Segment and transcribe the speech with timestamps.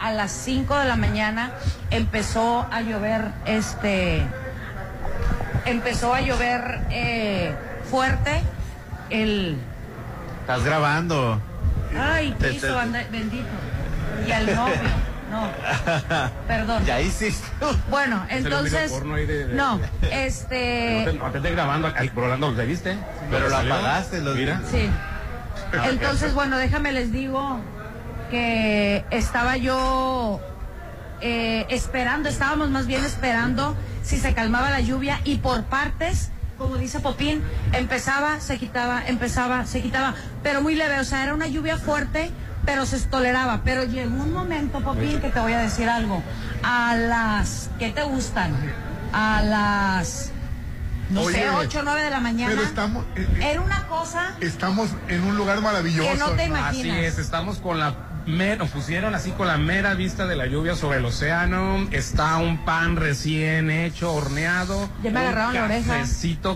[0.00, 1.52] a las 5 de la mañana
[1.90, 4.22] empezó a llover, este,
[5.64, 7.54] empezó a llover eh,
[7.90, 8.42] fuerte.
[9.10, 9.56] El,
[10.40, 11.40] Estás grabando.
[11.98, 13.46] ay, Te- Cristo te- bendito.
[14.26, 14.74] Y al novio,
[15.30, 15.50] no,
[16.48, 16.84] perdón.
[16.84, 17.46] Ya hiciste.
[17.90, 19.80] Bueno, entonces, porno ahí de- de- no,
[20.10, 22.96] este, No te estés grabando, al Rolando, ¿lo viste?
[23.30, 24.60] Pero lo apagaste, los Mira.
[24.70, 24.88] Sí.
[25.88, 27.58] Entonces, bueno, déjame les digo
[28.32, 30.40] que estaba yo
[31.20, 36.76] eh, esperando, estábamos más bien esperando si se calmaba la lluvia y por partes, como
[36.78, 37.42] dice Popín,
[37.74, 42.30] empezaba, se quitaba, empezaba, se quitaba, pero muy leve, o sea, era una lluvia fuerte,
[42.64, 43.60] pero se toleraba.
[43.64, 46.22] Pero llegó un momento, Popín, que te voy a decir algo.
[46.62, 48.54] A las, ¿qué te gustan?
[49.12, 50.30] A las,
[51.10, 52.50] no Oye, sé, 8 o 9 de la mañana.
[52.50, 56.10] Pero estamos, eh, eh, Era una cosa estamos en un lugar maravilloso.
[56.10, 56.56] que no te ¿no?
[56.56, 56.98] Así imaginas.
[57.12, 57.94] es, estamos con la
[58.26, 61.88] nos pusieron así con la mera vista de la lluvia sobre el océano.
[61.90, 64.88] Está un pan recién hecho, horneado.
[65.02, 66.04] Ya me agarraron la oreja.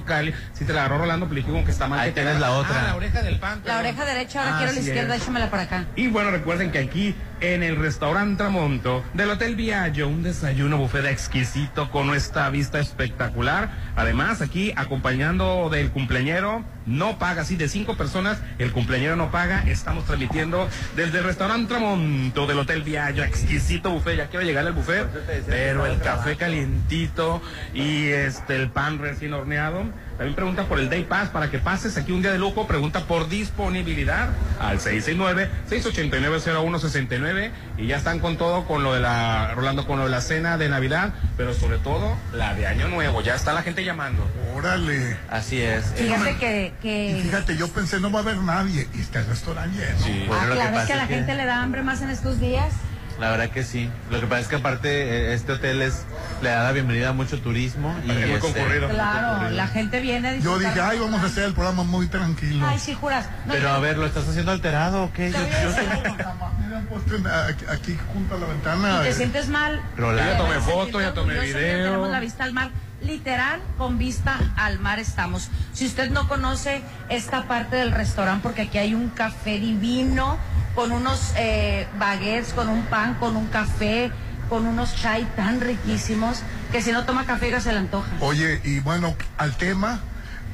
[0.05, 0.34] Cali.
[0.53, 1.98] Si te la agarró Rolando, pero dijimos que está mal.
[2.00, 2.81] Ahí que te tienes agarra- la otra.
[2.81, 3.61] Ah, la oreja del pan.
[3.64, 5.22] La oreja derecha, ahora quiero la izquierda, es.
[5.22, 5.84] échamela para acá.
[5.97, 11.05] Y bueno, recuerden que aquí en el restaurante Tramonto del Hotel Viaggio, un desayuno buffet
[11.05, 13.70] exquisito con esta vista espectacular.
[13.95, 19.65] Además, aquí acompañando del cumpleañero, no paga, así de cinco personas, el cumpleañero no paga.
[19.67, 24.17] Estamos transmitiendo desde el restaurante Tramonto del Hotel Viaggio, exquisito buffet.
[24.17, 25.06] Ya quiero llegar al buffet,
[25.47, 27.43] pero el café calientito
[27.75, 29.84] y este el pan recién horneado.
[30.17, 32.67] También pregunta por el Day Pass para que pases aquí un día de lujo.
[32.67, 37.50] Pregunta por disponibilidad al 669-689-0169.
[37.78, 40.56] Y ya están con todo, con lo de la, Rolando, con lo de la cena
[40.56, 43.20] de Navidad, pero sobre todo la de Año Nuevo.
[43.22, 44.27] Ya está la gente llamando.
[44.55, 45.17] Órale.
[45.28, 45.87] Así es.
[45.94, 46.67] Fíjate que...
[46.67, 47.20] Y que...
[47.25, 48.89] fíjate, yo pensé no va a haber nadie.
[48.94, 49.98] Y está el restaurante lleno.
[50.05, 50.25] Sí.
[50.27, 51.62] Bueno, Ah, lo que claro, es pasa que a la es que- gente le da
[51.62, 52.72] hambre más en estos días.
[53.20, 53.91] La verdad que sí.
[54.11, 56.05] Lo que pasa es que aparte eh, este hotel es
[56.42, 58.89] le da la bienvenida a mucho turismo y Muy este, concurrido.
[58.91, 62.66] Claro, la gente viene a Yo dije, ay, vamos a hacer el programa muy tranquilo.
[62.66, 63.27] Ay, sí, juras.
[63.47, 65.32] No, Pero yo- a ver, ¿lo estás haciendo alterado o qué?
[65.32, 66.50] Yo, yo- decir algo.
[66.69, 67.27] Me han puesto en-
[67.71, 69.00] aquí, junto a la ventana.
[69.00, 69.81] Y te sientes mal.
[69.97, 70.33] Rolando.
[70.33, 71.84] Ya tomé Debes foto, sentirte ya tomé video.
[71.84, 72.71] Tenemos la vista al mar.
[73.03, 75.51] Literal, con vista al mar estamos.
[75.73, 80.39] Si usted no conoce esta parte del restaurante, porque aquí hay un café divino,
[80.75, 84.11] con unos eh, baguettes, con un pan, con un café,
[84.49, 86.43] con unos chai tan riquísimos,
[86.73, 88.09] que si no toma café ya se le antoja.
[88.21, 90.01] Oye, y bueno, al tema,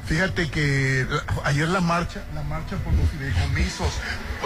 [0.07, 3.89] fíjate que la- ayer la marcha, la marcha por los fideicomisos,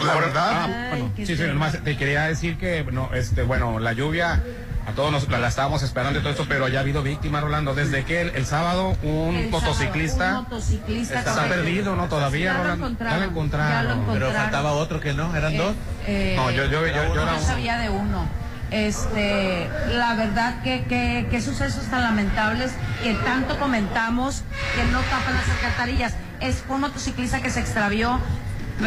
[0.04, 3.78] la verdad, ah, Ay, bueno, sí, sí, nomás te quería decir que, no, este, bueno,
[3.78, 4.42] la lluvia,
[4.86, 7.42] a todos nos la, la estábamos esperando y todo esto, pero ya ha habido víctimas,
[7.42, 7.74] Rolando.
[7.74, 12.06] Desde que el, el sábado un El motociclista sábado, un motociclista está perdido, ¿no?
[12.08, 12.86] Todavía, Ya lo Rolando.
[12.86, 13.72] encontraron, Ya lo encontraron.
[13.72, 14.28] ya lo encontraron.
[14.32, 15.74] Pero faltaba otro que no, eran Eh, dos.
[16.06, 17.40] eh, No, yo, yo, yo, yo, uno.
[17.40, 18.26] sabía de uno.
[18.70, 22.72] Este, la verdad que, que, que sucesos tan lamentables
[23.02, 24.42] que tanto comentamos
[24.74, 26.14] que no tapan las alcantarillas.
[26.40, 28.20] Es un motociclista que se extravió,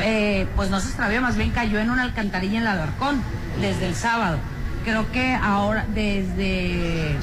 [0.01, 3.21] eh, pues no se extravió, más bien cayó en una alcantarilla en la Alarcón
[3.61, 4.37] desde el sábado.
[4.89, 7.16] Creo que ahora, desde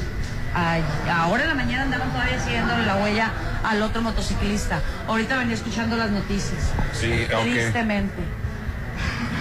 [1.12, 3.32] ahora en la mañana andaban todavía siguiéndole la huella
[3.64, 4.80] al otro motociclista.
[5.08, 6.60] Ahorita venía escuchando las noticias.
[6.92, 7.42] Sí, ok.
[7.42, 8.14] Tristemente.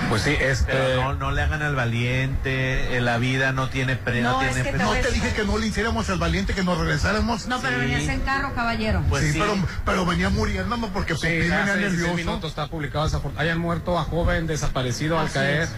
[0.09, 0.72] Pues sí, este.
[0.74, 4.41] Pero no, no le hagan al valiente, eh, la vida no tiene pre, no, No,
[4.41, 6.80] es tiene que pre- te no dije que no le hiciéramos al valiente, que nos
[6.80, 7.46] regresáramos.
[7.46, 7.81] No, pero Sí.
[7.81, 9.03] venías en carro, caballero.
[9.08, 9.40] Pues sí, sí.
[9.40, 12.16] Pero, pero venía muriéndome porque Sí, venía hace 16 nervioso.
[12.16, 13.08] minutos está publicado.
[13.38, 15.69] Hayan muerto a joven desaparecido al caer es.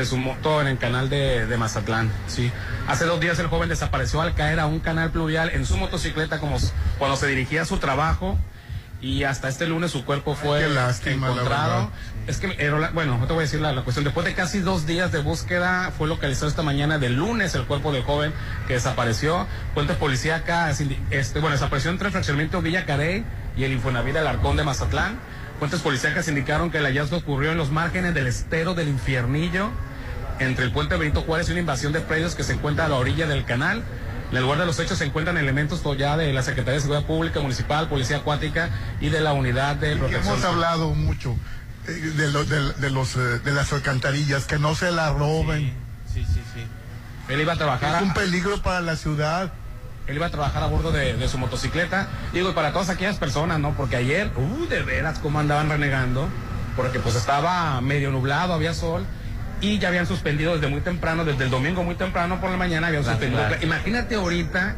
[0.00, 2.10] De su moto en el canal de, de Mazatlán.
[2.26, 2.50] Sí.
[2.88, 6.40] Hace dos días el joven desapareció al caer a un canal pluvial en su motocicleta
[6.40, 6.56] como
[6.98, 8.38] cuando se dirigía a su trabajo.
[9.02, 11.90] Y hasta este lunes su cuerpo fue Qué lástima, encontrado.
[12.26, 14.04] Es que, bueno, no te voy a decir la, la cuestión.
[14.04, 17.92] Después de casi dos días de búsqueda, fue localizado esta mañana del lunes el cuerpo
[17.92, 18.32] del joven
[18.66, 19.46] que desapareció.
[19.72, 23.24] Fuentes policíacas, este, bueno, desapareció entre el fraccionamiento Villa Carey
[23.56, 25.18] y el Infonavit Alarcón de Mazatlán.
[25.58, 29.70] Fuentes policíacas indicaron que el hallazgo ocurrió en los márgenes del estero del Infiernillo,
[30.40, 32.96] entre el puente Benito Juárez y una invasión de predios que se encuentra a la
[32.96, 33.82] orilla del canal.
[34.30, 37.04] En el lugar de los hechos se encuentran elementos ya de la Secretaría de Seguridad
[37.06, 38.70] Pública, Municipal, Policía Acuática
[39.00, 40.34] y de la Unidad de Protección.
[40.34, 41.36] hemos hablado mucho
[41.88, 45.74] eh, de, lo- de- de los, eh, de las alcantarillas, que no se la roben.
[46.12, 46.64] Sí, sí, sí.
[47.28, 47.96] Él iba a trabajar.
[47.96, 49.52] Es un peligro para la ciudad.
[50.06, 52.08] Él iba a trabajar a bordo de, de su motocicleta.
[52.32, 53.72] Digo, y para todas aquellas personas, ¿no?
[53.74, 56.28] Porque ayer, uh, de veras, cómo andaban renegando.
[56.76, 59.04] Porque pues estaba medio nublado, había sol.
[59.60, 62.88] Y ya habían suspendido desde muy temprano, desde el domingo muy temprano por la mañana,
[62.88, 63.42] habían suspendido.
[63.62, 64.76] Imagínate ahorita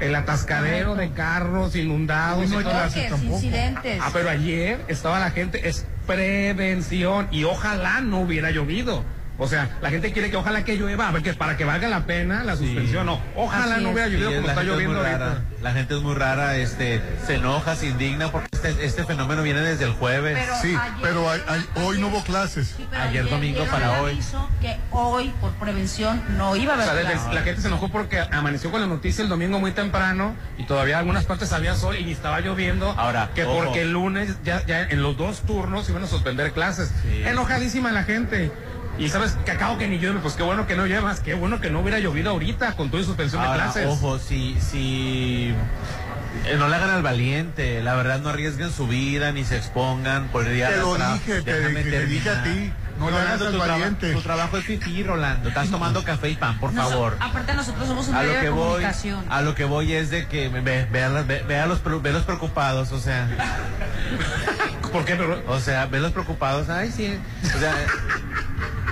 [0.00, 2.48] el atascadero de carros inundados.
[2.50, 4.00] No y hay incidentes.
[4.02, 7.28] Ah, pero ayer estaba la gente, es prevención.
[7.30, 9.04] Y ojalá no hubiera llovido.
[9.38, 11.88] O sea, la gente quiere que ojalá que llueva, a ver, que para que valga
[11.88, 13.06] la pena la suspensión.
[13.06, 13.94] No, ojalá Así no es.
[13.94, 15.26] hubiera Sí, llovido como la está gente es muy lloviendo rara.
[15.32, 15.62] ahorita.
[15.62, 19.60] La gente es muy rara, este, se enoja, se indigna porque este, este fenómeno viene
[19.60, 20.38] desde el jueves.
[20.38, 22.74] Pero Sí, ayer- pero hay- hay- hoy no hubo clases.
[22.76, 24.20] Sí, Ayer domingo para hoy.
[24.60, 27.34] que hoy, por prevención, no iba a O haber sea, desde- clases.
[27.34, 30.94] la gente se enojó porque amaneció con la noticia el domingo muy temprano y todavía
[30.94, 32.90] en algunas partes había sol y ni estaba lloviendo.
[32.98, 33.64] Ahora, que ojo.
[33.64, 36.92] porque el lunes ya, ya en los dos turnos iban a suspender clases.
[37.02, 37.22] Sí.
[37.24, 38.52] Enojadísima la gente.
[38.98, 41.60] Y sabes que acabo que ni llueve, pues qué bueno que no lluevas, qué bueno
[41.60, 43.86] que no hubiera llovido ahorita con toda suspensión de Ahora, clases.
[43.88, 45.54] ojo, si, si
[46.46, 50.28] eh, no le hagan al valiente, la verdad no arriesguen su vida ni se expongan
[50.28, 51.14] por el día Te de lo atrás.
[51.14, 51.52] dije, te-
[51.84, 52.72] te dije a ti,
[53.10, 54.12] no le hagas Rolando, al tu traba- valiente.
[54.12, 55.48] Tu trabajo es fifí, Rolando.
[55.48, 57.16] Estás tomando café y pan, por favor.
[57.20, 59.24] Aparte, nosotros somos un A medio lo de voy, comunicación.
[59.28, 61.66] a lo que voy es de que me- ve, ve a, las- ve- ve a
[61.66, 63.28] los, pre- ve los preocupados, o sea,
[64.92, 65.14] ¿Por qué?
[65.16, 67.18] Pero- o sea, ve los preocupados, ay sí,
[67.54, 67.74] o sea,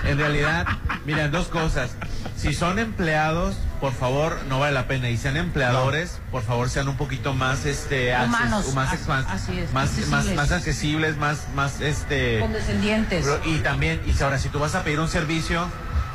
[0.04, 0.66] en realidad,
[1.04, 1.90] miren, dos cosas,
[2.36, 6.88] si son empleados, por favor, no vale la pena, y sean empleadores, por favor, sean
[6.88, 10.36] un poquito más, este, acces- Humanos, más, as- más, así es, más, más, accesibles.
[10.36, 13.26] más accesibles, más, más, este, Condescendientes.
[13.46, 15.66] Y también, y ahora, si tú vas a pedir un servicio,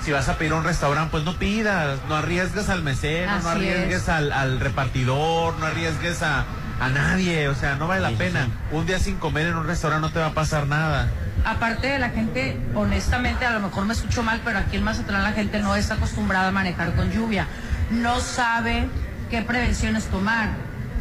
[0.04, 4.04] si vas a pedir un restaurante, pues no pidas, no arriesgues al mesero, no arriesgues
[4.04, 4.10] es.
[4.10, 6.46] al, al repartidor, no arriesgues a,
[6.80, 8.48] a nadie, o sea, no vale la pena.
[8.72, 11.08] Un día sin comer en un restaurante no te va a pasar nada.
[11.46, 15.24] Aparte de la gente, honestamente, a lo mejor me escucho mal, pero aquí en Mazatlán
[15.24, 17.48] la gente no está acostumbrada a manejar con lluvia.
[17.92, 18.88] No sabe
[19.30, 20.50] qué prevenciones tomar.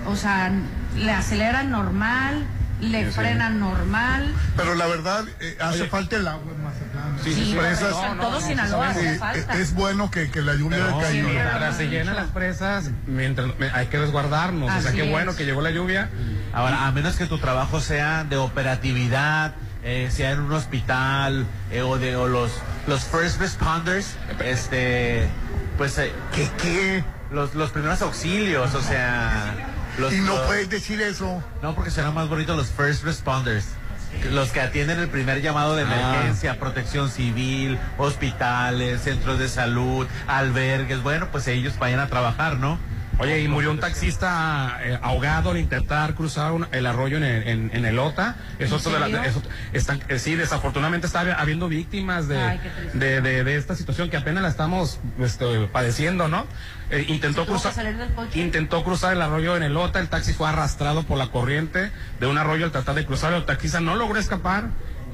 [0.07, 0.53] O sea,
[0.97, 2.45] le aceleran normal,
[2.81, 4.31] le frenan normal.
[4.57, 5.89] Pero la verdad, eh, hace Oye.
[5.91, 7.19] falta el agua en Mazatlán.
[7.25, 7.55] Sí, sí, sí.
[7.59, 9.55] Presas, No, en no, todo no, Sinaloa sí, hace falta.
[9.55, 11.29] es bueno que, que la lluvia sí, caído.
[11.29, 14.71] pero- Mientras se llenan las presas, mientras hay que resguardarnos.
[14.71, 15.11] o sea, qué es.
[15.11, 16.11] bueno que llegó la lluvia.
[16.53, 19.55] Ahora, a menos que tu trabajo sea de operatividad,
[19.85, 22.51] eh, sea en un hospital, eh, o de o los,
[22.87, 25.29] los first responders, este,
[25.79, 27.05] pues, eh, ¿Qué qué?
[27.31, 29.55] los, los primeros auxilios, o sea,
[29.99, 31.43] los, Y no los- puedes decir eso.
[31.63, 33.67] No, porque serán más bonitos los first responders.
[34.31, 41.03] Los que atienden el primer llamado de emergencia, protección civil, hospitales, centros de salud, albergues.
[41.03, 42.79] Bueno, pues ellos vayan a trabajar, ¿no?
[43.19, 47.49] Oye, y murió un taxista eh, ahogado al intentar cruzar un- el arroyo en el,
[47.49, 48.37] en, en el Ota.
[48.59, 49.37] Es ¿En otro de las-
[50.09, 52.61] eh, sí, desafortunadamente está habi- habiendo víctimas de, Ay,
[52.93, 56.47] de, de- de esta situación que apenas la estamos este, padeciendo, ¿no?
[56.91, 57.87] Eh, intentó ¿Se tuvo cruzar,
[58.35, 62.27] intentó cruzar el arroyo en el Ota, el taxi fue arrastrado por la corriente de
[62.27, 64.65] un arroyo al tratar de cruzar, el taxista no logró escapar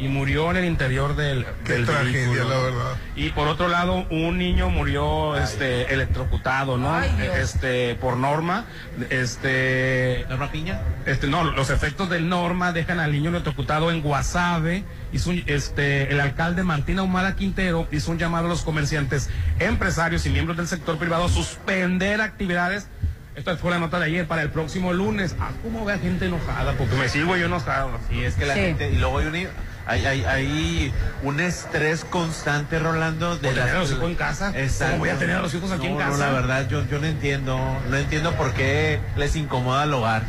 [0.01, 2.49] y murió en el interior del, Qué del tragedia, vehículo.
[2.49, 2.97] la verdad.
[3.17, 6.95] Y por otro lado, un niño murió este electrocutado, ¿no?
[6.95, 7.11] Ay.
[7.37, 8.65] Este, por norma,
[9.31, 10.81] este Norma Piña.
[11.07, 14.85] este, no, los efectos del norma dejan al niño electrocutado en Guasave.
[15.13, 20.25] Hizo un- este, el alcalde Martín Ahumada Quintero hizo un llamado a los comerciantes, empresarios
[20.27, 22.89] y miembros del sector privado a suspender actividades.
[23.37, 25.37] Esta fue la nota de ayer para el próximo lunes.
[25.41, 27.91] Ah, cómo ve a gente enojada, porque me sigo yo enojado.
[28.11, 28.61] Y es que la Sí.
[28.61, 29.49] gente, y luego hay un,
[29.91, 30.93] hay, hay, hay
[31.23, 34.53] un estrés constante, Rolando, de ¿Por tener a los hijos en casa?
[34.55, 34.93] Exacto.
[34.93, 36.19] ¿Cómo voy a tener a los hijos aquí No, en no, casa?
[36.19, 37.59] la verdad, yo, yo no entiendo,
[37.89, 40.23] no entiendo por qué les incomoda el hogar.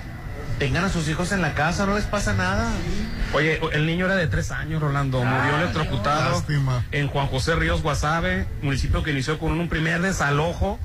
[0.60, 2.70] Tengan a sus hijos en la casa, no les pasa nada.
[3.34, 5.24] Oye, el niño era de tres años, Rolando.
[5.24, 6.84] Murió electrocutado Lástima.
[6.92, 10.78] en Juan José Ríos Guasave, municipio que inició con un primer desalojo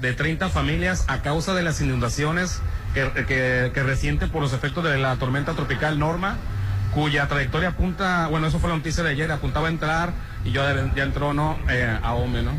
[0.00, 2.60] de 30 familias a causa de las inundaciones
[2.94, 6.36] que, que, que resienten por los efectos de la tormenta tropical Norma,
[6.94, 10.12] cuya trayectoria apunta, bueno, eso fue la noticia de ayer, apuntaba a entrar
[10.44, 11.58] y ya, ya entró, ¿no?
[11.68, 12.52] Eh, a OME, ¿no?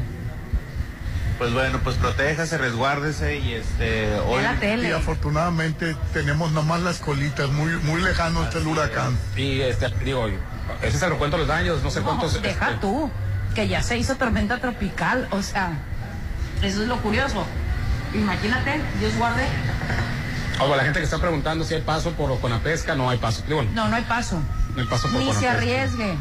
[1.37, 4.89] Pues bueno, pues protéjase, resguárdese y este hoy la tele.
[4.89, 9.17] Y afortunadamente tenemos nomás las colitas, muy, muy lejano está el huracán.
[9.35, 10.27] Y este, digo,
[10.81, 12.41] ese es el recuento de los daños, no sé No, cuántos.
[12.41, 13.11] deja este, tú,
[13.53, 15.73] que ya se hizo tormenta tropical, o sea,
[16.61, 17.45] eso es lo curioso.
[18.13, 19.45] Imagínate, Dios guarde.
[20.59, 23.17] Ahora, la gente que está preguntando si hay paso por con la pesca, no hay
[23.17, 23.43] paso.
[23.47, 24.41] Digo, No, no hay paso.
[24.75, 26.15] no hay paso por Ni se arriesgue.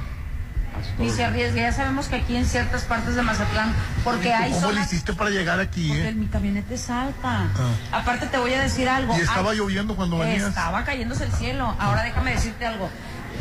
[0.99, 1.61] Ni se arriesgue.
[1.61, 3.73] Ya sabemos que aquí en ciertas partes de Mazatlán,
[4.03, 4.93] porque hay ¿Cómo le zonas.
[4.93, 5.89] hiciste para llegar aquí?
[5.89, 6.13] Porque eh?
[6.15, 7.47] mi camioneta es alta.
[7.93, 9.17] Aparte te voy a decir algo.
[9.17, 10.49] Y estaba Ah, lloviendo cuando venías.
[10.49, 11.75] Estaba cayéndose el cielo.
[11.79, 12.91] Ahora déjame decirte algo.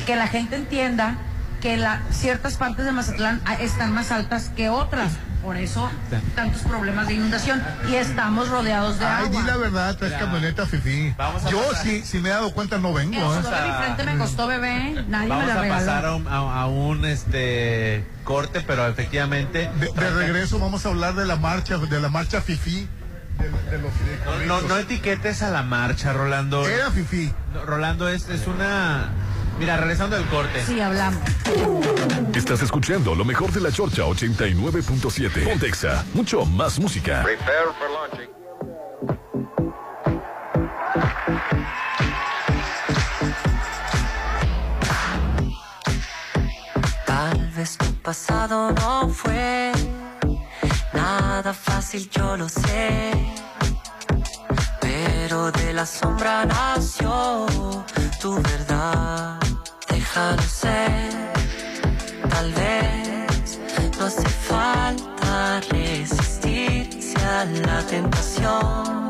[0.05, 1.15] Que la gente entienda
[1.63, 5.13] que la, ciertas partes de Mazatlán ah, están más altas que otras.
[5.41, 5.89] Por eso
[6.36, 7.62] tantos problemas de inundación.
[7.89, 9.41] Y estamos rodeados de Ay, agua.
[9.41, 11.13] di la verdad, traes camioneta fifi.
[11.17, 11.84] Vamos a Yo pasar.
[11.86, 13.13] sí, si me he dado cuenta no vengo.
[13.15, 13.41] El ¿eh?
[13.43, 15.03] sudor de mi frente me costó bebé.
[15.08, 19.70] Nadie vamos me la a pasar a un, a- a un, este corte, pero efectivamente
[19.79, 22.88] De, de regreso vamos a hablar de la marcha, de la marcha fifi.
[23.39, 23.91] De, de los
[24.48, 26.67] no, no, no etiquetes a la marcha, Rolando.
[26.67, 27.34] Era fifi.
[27.65, 29.10] Rolando es, es una
[29.60, 30.63] mira, regresando del corte.
[30.65, 31.22] Sí, hablamos.
[32.36, 35.43] Estás escuchando lo mejor de la Chorcha 89.7.
[35.43, 37.24] Pontexa, mucho más música.
[37.24, 38.29] Prepare for launching.
[47.05, 49.72] Tal vez tu pasado no fue
[50.93, 53.12] nada fácil, yo lo sé.
[55.34, 57.48] De la sombra nació
[58.22, 59.40] tu verdad.
[59.90, 61.34] Déjalo ser.
[62.30, 63.60] Tal vez
[63.98, 69.08] no hace falta resistirse a la tentación,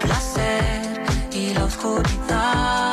[0.00, 2.87] placer y la oscuridad.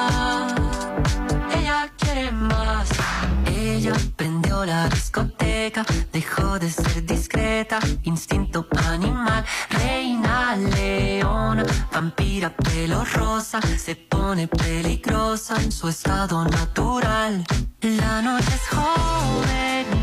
[4.86, 14.48] La discoteca, dejó de ser discreta, instinto animal, reina leona, vampira pelo rosa, se pone
[14.48, 17.44] peligrosa en su estado natural.
[17.82, 19.95] La noche es joven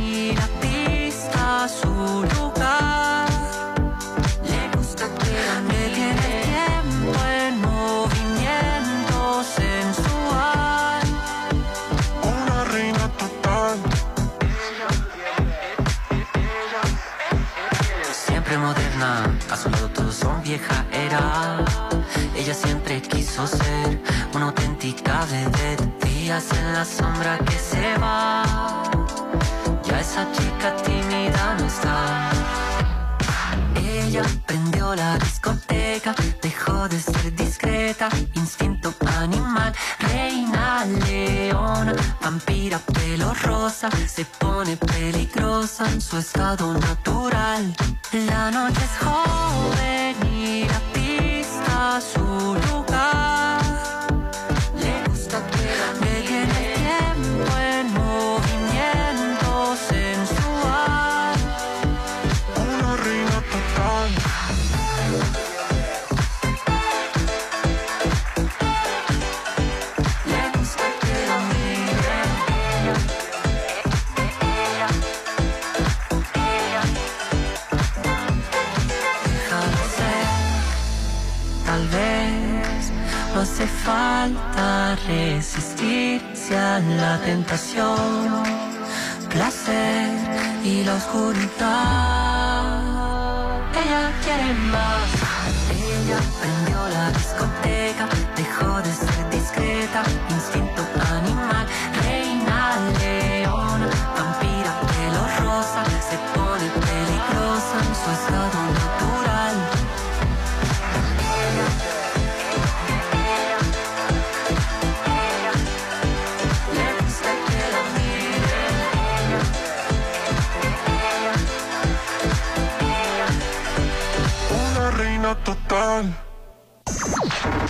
[20.52, 21.64] vieja era.
[22.36, 24.02] Ella siempre quiso ser
[24.34, 25.84] una auténtica vedette.
[26.04, 28.42] Días en la sombra que se va.
[29.86, 32.30] Ya esa chica tímida no está.
[33.76, 38.71] Ella prendió la discoteca, dejó de ser discreta, instinto
[42.46, 47.74] vampira pelo rosa, se pone peligrosa en su estado natural.
[48.12, 52.91] La noche es joven y la pista su lugar.
[83.84, 88.42] Falta resistirse a la tentación,
[89.28, 90.10] placer
[90.64, 91.52] y la oscuridad.
[93.82, 95.08] Ella quiere más.
[95.70, 98.04] Ella prendió la discoteca,
[98.36, 100.02] dejó de ser discreta,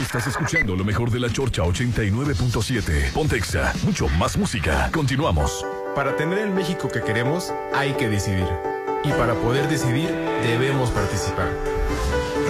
[0.00, 3.12] Estás escuchando lo mejor de la Chorcha 89.7.
[3.12, 4.90] Pontexa, mucho más música.
[4.92, 5.64] Continuamos.
[5.95, 8.47] Para tener el México que queremos, hay que decidir.
[9.04, 10.11] Y para poder decidir,
[10.42, 11.49] debemos participar.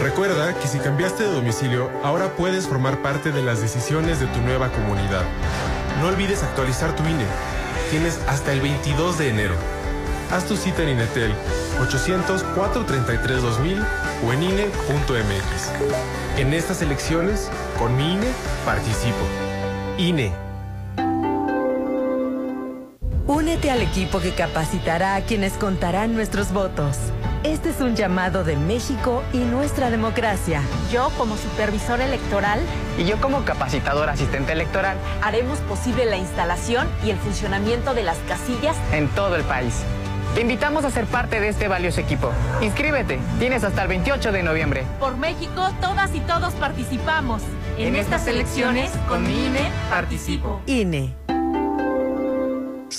[0.02, 4.40] Recuerda que si cambiaste de domicilio, ahora puedes formar parte de las decisiones de tu
[4.40, 5.24] nueva comunidad.
[6.00, 7.26] No olvides actualizar tu INE.
[7.90, 9.54] Tienes hasta el 22 de enero.
[10.32, 11.32] Haz tu cita en Inetel
[11.80, 13.84] 800-433-2000
[14.26, 15.70] o en INE.mx.
[16.38, 18.26] En estas elecciones, con mi INE,
[18.64, 19.24] participo.
[19.98, 20.32] INE.
[23.26, 26.98] Únete al equipo que capacitará a quienes contarán nuestros votos.
[27.44, 30.60] Este es un llamado de México y nuestra democracia.
[30.92, 32.60] Yo, como supervisor electoral,
[32.98, 38.18] Y yo como capacitador asistente electoral haremos posible la instalación y el funcionamiento de las
[38.28, 39.82] casillas en todo el país.
[40.34, 42.30] Te invitamos a ser parte de este valioso equipo.
[42.62, 44.84] Inscríbete, tienes hasta el 28 de noviembre.
[44.98, 45.68] por México.
[45.82, 47.42] Todas y todos participamos.
[47.76, 50.62] En, estas elecciones, con mi INE, participo.
[50.66, 51.14] INE.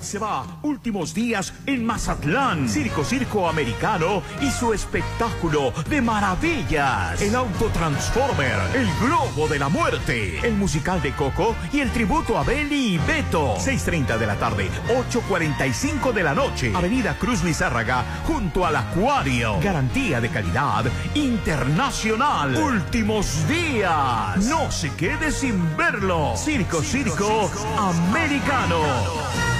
[0.00, 2.68] Se va últimos días en Mazatlán.
[2.68, 7.20] Circo Circo Americano y su espectáculo de maravillas.
[7.20, 12.38] El Auto Transformer, el Globo de la Muerte, el musical de Coco y el tributo
[12.38, 13.56] a Belly y Beto.
[13.56, 14.70] 6.30 de la tarde,
[15.10, 16.72] 8.45 de la noche.
[16.74, 19.58] Avenida Cruz Lizárraga, junto al Acuario.
[19.60, 20.84] Garantía de calidad
[21.14, 22.54] internacional.
[22.56, 24.36] Últimos días.
[24.44, 26.34] No se quede sin verlo.
[26.36, 29.55] Circo Circo Americano.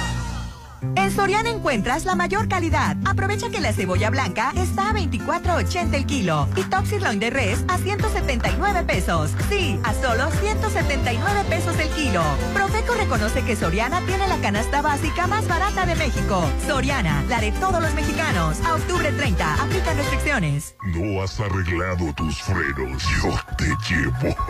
[0.97, 2.97] En Soriana encuentras la mayor calidad.
[3.05, 7.63] Aprovecha que la cebolla blanca está a 24.80 el kilo y Top Sirloin de res
[7.67, 9.31] a 179 pesos.
[9.47, 12.23] Sí, a solo 179 pesos el kilo.
[12.55, 16.43] Profeco reconoce que Soriana tiene la canasta básica más barata de México.
[16.65, 18.57] Soriana, la de todos los mexicanos.
[18.65, 20.75] A octubre 30, aplica restricciones.
[20.83, 24.35] No has arreglado tus frenos, yo te llevo.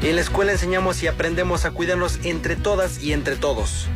[0.00, 3.86] En la escuela enseñamos y aprendemos a cuidarnos entre todas y entre todos.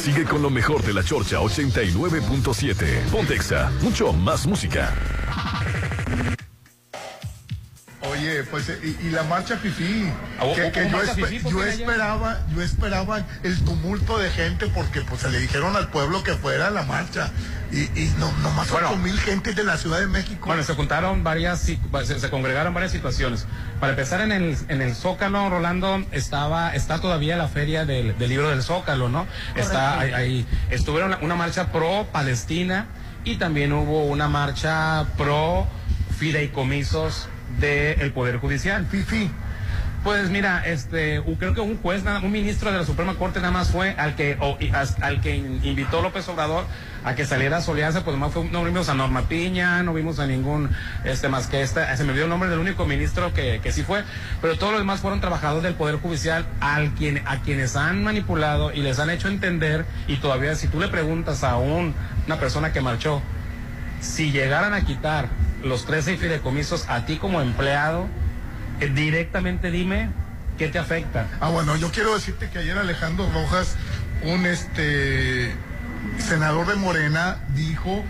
[0.00, 2.75] Sigue con lo mejor de la Chorcha 89.7.
[3.10, 4.92] Pontexa, mucho más música.
[8.02, 11.38] Oye, pues, y, y la marcha fifí, Ah, que, que ¿hubo yo, marcha espe- fifí?
[11.42, 15.88] ¿Por yo esperaba, yo esperaba el tumulto de gente porque pues se le dijeron al
[15.88, 17.30] pueblo que fuera a la marcha
[17.72, 18.94] y, y no, nomás Bueno.
[18.96, 20.46] mil gente de la Ciudad de México.
[20.46, 23.46] Bueno, se juntaron varias, se, se congregaron varias situaciones.
[23.80, 28.28] Para empezar, en el, en el Zócalo, Rolando, estaba, está todavía la feria del, del
[28.28, 29.26] libro del Zócalo, ¿no?
[29.56, 30.46] Está ahí, ahí.
[30.70, 32.86] Estuvieron una, una marcha pro Palestina
[33.24, 35.66] y también hubo una marcha pro
[36.18, 37.28] fideicomisos
[37.58, 38.86] del Poder Judicial.
[38.86, 39.30] Fifi.
[40.04, 43.70] Pues mira, este, creo que un juez, un ministro de la Suprema Corte nada más
[43.70, 44.56] fue al que, o-
[45.00, 46.64] al que in- invitó López Obrador
[47.02, 50.20] a que saliera a solearse, pues nomás fue, no vimos a Norma Piña, no vimos
[50.20, 50.70] a ningún,
[51.02, 53.82] este, más que esta, se me olvidó el nombre del único ministro que, que sí
[53.82, 54.04] fue,
[54.40, 58.72] pero todos los demás fueron trabajadores del Poder Judicial al quien, a quienes han manipulado
[58.72, 61.94] y les han hecho entender, y todavía si tú le preguntas a un-
[62.26, 63.22] una persona que marchó,
[64.00, 65.26] si llegaran a quitar
[65.62, 68.06] los 13 fideicomisos a ti como empleado,
[68.80, 70.10] eh, directamente dime
[70.58, 71.28] qué te afecta.
[71.40, 73.76] Ah, bueno, yo quiero decirte que ayer Alejandro Rojas,
[74.22, 75.54] un este
[76.18, 78.04] senador de Morena, dijo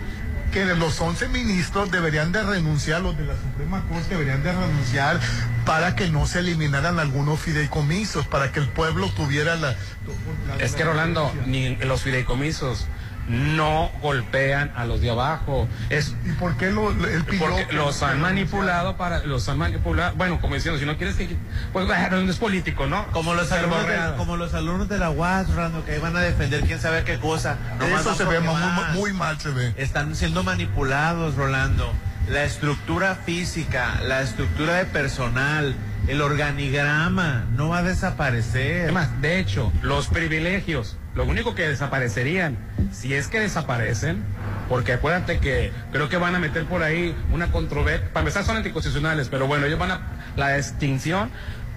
[0.51, 4.53] que de los 11 ministros deberían de renunciar, los de la Suprema Corte deberían de
[4.53, 5.19] renunciar
[5.65, 9.71] para que no se eliminaran algunos fideicomisos, para que el pueblo tuviera la...
[9.71, 12.87] la- Es que Rolando, ni los fideicomisos
[13.27, 15.67] no golpean a los de abajo.
[15.89, 16.93] Es, ¿Y por qué lo,
[17.39, 21.15] porque que- los han manipulado para, los han manipulado, bueno, como diciendo, si no quieres
[21.15, 21.35] que,
[21.73, 23.05] pues bueno, no es político, ¿no?
[23.07, 26.61] Como los, alumnos de, como los alumnos de la UAS, Rando, que iban a defender
[26.61, 27.57] quién sabe qué cosa.
[27.79, 28.93] Nomás Eso van se ve muy, van.
[28.95, 29.73] muy mal, se ve.
[29.77, 31.91] Están siendo manipulados, Rolando.
[32.29, 35.75] la estructura física, la estructura de personal,
[36.07, 38.83] el organigrama no va a desaparecer.
[38.83, 42.57] Además, de hecho, los privilegios, lo único que desaparecerían,
[42.91, 44.23] si es que desaparecen,
[44.69, 48.57] porque acuérdate que creo que van a meter por ahí una controversia, para empezar son
[48.57, 50.01] anticonstitucionales, pero bueno, ellos van a,
[50.35, 51.31] la extinción,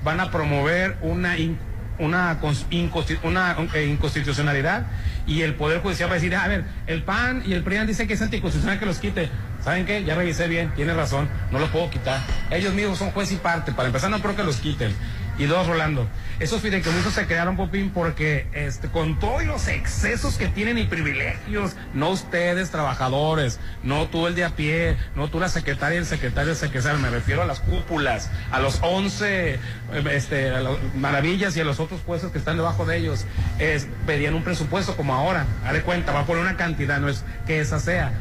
[0.05, 1.37] van a promover una
[1.99, 2.39] una,
[3.75, 4.87] eh, inconstitucionalidad
[5.27, 8.09] y el Poder Judicial va a decir, a ver, el PAN y el PRIAN dicen
[8.09, 9.31] que es anticonstitucional que los quite.
[9.63, 10.05] ¿Saben qué?
[10.05, 12.21] Ya revisé bien, tiene razón, no los puedo quitar.
[12.51, 14.95] Ellos mismos son juez y parte, para empezar no creo que los quiten.
[15.41, 16.07] Y dos, Rolando,
[16.39, 21.77] esos fideicomisos se crearon, Popín, porque este, con todos los excesos que tienen y privilegios,
[21.95, 26.05] no ustedes, trabajadores, no tú el de a pie, no tú la secretaria y el
[26.05, 29.59] secretario secretario, me refiero a las cúpulas, a los 11
[30.11, 30.53] este,
[30.95, 33.25] maravillas y a los otros puestos que están debajo de ellos,
[34.07, 37.61] pedían un presupuesto como ahora, de cuenta, va a poner una cantidad, no es que
[37.61, 38.13] esa sea,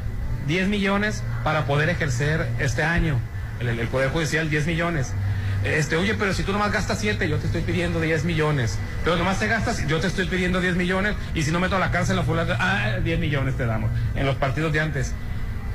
[0.47, 3.19] 10 millones para poder ejercer este año,
[3.60, 5.13] el, el Poder Judicial 10 millones
[5.63, 8.77] este, oye, pero si tú nomás gastas 7, yo te estoy pidiendo 10 millones.
[9.03, 11.15] Pero nomás te gastas, yo te estoy pidiendo 10 millones.
[11.33, 13.91] Y si no meto a la cárcel, la fulana, ah, 10 millones te damos.
[14.15, 15.13] En los partidos de antes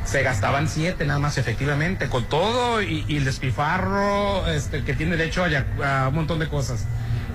[0.04, 5.44] se gastaban 7 nada más, efectivamente, con todo y, el despifarro este, que tiene derecho
[5.44, 6.84] a, a, un montón de cosas.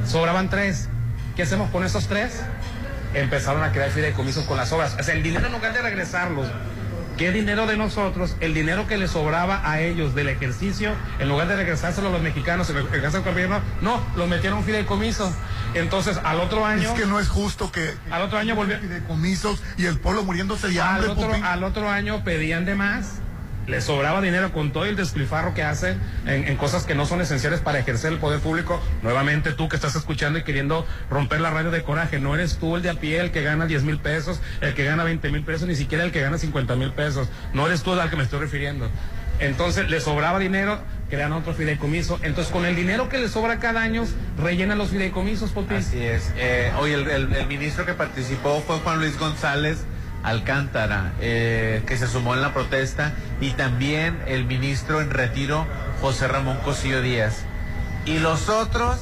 [0.08, 0.90] Sobraban 3.
[1.36, 2.44] ¿Qué hacemos con esos 3?
[3.14, 4.96] Empezaron a crear fideicomisos con las obras.
[5.00, 6.48] O sea, el dinero lugar de regresarlos
[7.20, 11.50] ¿Qué dinero de nosotros, el dinero que les sobraba a ellos del ejercicio, en lugar
[11.50, 15.30] de regresárselo a los mexicanos, en el caso del gobierno, no, lo metieron fideicomiso.
[15.74, 16.94] Entonces, al otro año.
[16.94, 17.94] Es que no es justo que.
[18.10, 18.86] Al otro año volvieron.
[18.86, 21.08] Fideicomisos y el pueblo muriéndose de hambre.
[21.08, 23.20] Al otro, al otro año pedían de más
[23.70, 27.60] le sobraba dinero con todo el despilfarro que hacen en, cosas que no son esenciales
[27.60, 28.82] para ejercer el poder público.
[29.04, 32.76] Nuevamente tú que estás escuchando y queriendo romper la radio de coraje, no eres tú
[32.76, 35.44] el de a pie el que gana 10 mil pesos, el que gana 20 mil
[35.44, 37.30] pesos, ni siquiera el que gana 50 mil pesos.
[37.54, 38.90] No eres tú al que me estoy refiriendo.
[39.40, 40.80] Entonces le sobraba dinero,
[41.10, 42.20] crean otro fideicomiso.
[42.24, 44.04] Entonces con el dinero que le sobra cada año,
[44.38, 45.78] rellenan los fideicomisos, Popín.
[45.78, 46.34] Así es.
[46.38, 49.86] Eh, hoy el ministro que participó fue Juan Luis González
[50.24, 55.66] Alcántara, eh, que se sumó en la protesta, y también el ministro en retiro,
[56.02, 57.44] José Ramón Cosillo Díaz.
[58.06, 59.00] Y los otros...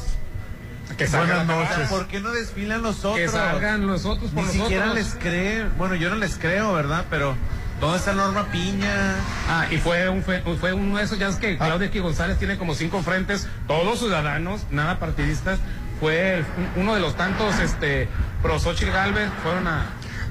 [0.98, 1.90] Que Buenas noches.
[1.90, 3.18] ¿Por qué no desfilan los otros?
[3.18, 5.70] Que salgan los otros por Ni siquiera les creen.
[5.78, 7.06] Bueno, yo no les creo, ¿verdad?
[7.10, 7.36] Pero
[7.80, 9.16] ¿Dónde está Norma Piña?
[9.48, 11.66] Ah, y fue, un, fue, uno de esos, ya es que ah.
[11.66, 12.02] Claudia Q.
[12.02, 15.60] González tiene como cinco frentes, todos ciudadanos, nada partidistas.
[16.00, 16.44] Fue
[16.76, 18.08] uno de los tantos, este,
[18.42, 19.86] pro Xochitl Galvez, fueron a,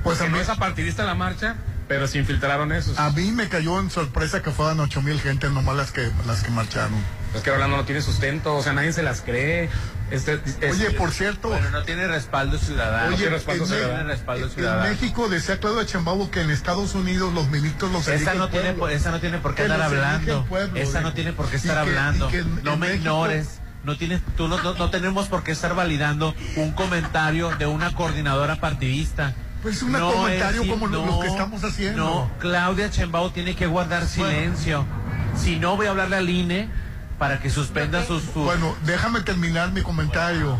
[0.06, 1.56] pues no es partidista la marcha,
[1.88, 2.98] pero se infiltraron esos.
[2.98, 6.42] A mí me cayó en sorpresa que fueran ocho mil gente nomás las que, las
[6.42, 6.94] que marcharon.
[7.34, 9.68] Es que Rolando no tiene sustento, o sea, nadie se las cree.
[10.10, 10.40] Este,
[10.70, 11.50] Oye, por cierto.
[11.50, 13.14] Pero no tiene respaldo ciudadano.
[13.14, 14.08] Oye, respaldo en, ciudadano.
[14.08, 14.84] respaldo ciudadano.
[14.84, 18.76] en México decía Claudio Chambabo que en Estados Unidos los ministros los esa no tiene
[18.92, 20.46] Esa no tiene por qué estar hablando.
[20.76, 22.30] esa no tiene por qué estar hablando.
[22.62, 23.60] no me ignores.
[23.82, 28.56] No tienes, tú no, no tenemos por qué estar validando un comentario de una coordinadora
[28.56, 29.34] partidista.
[29.68, 32.04] Es un comentario como lo, que estamos haciendo.
[32.04, 34.84] No, Claudia Chembao tiene que guardar silencio.
[35.36, 36.68] Si no, voy a hablarle al INE
[37.18, 40.58] para que suspenda sus, Bueno, déjame terminar mi comentario.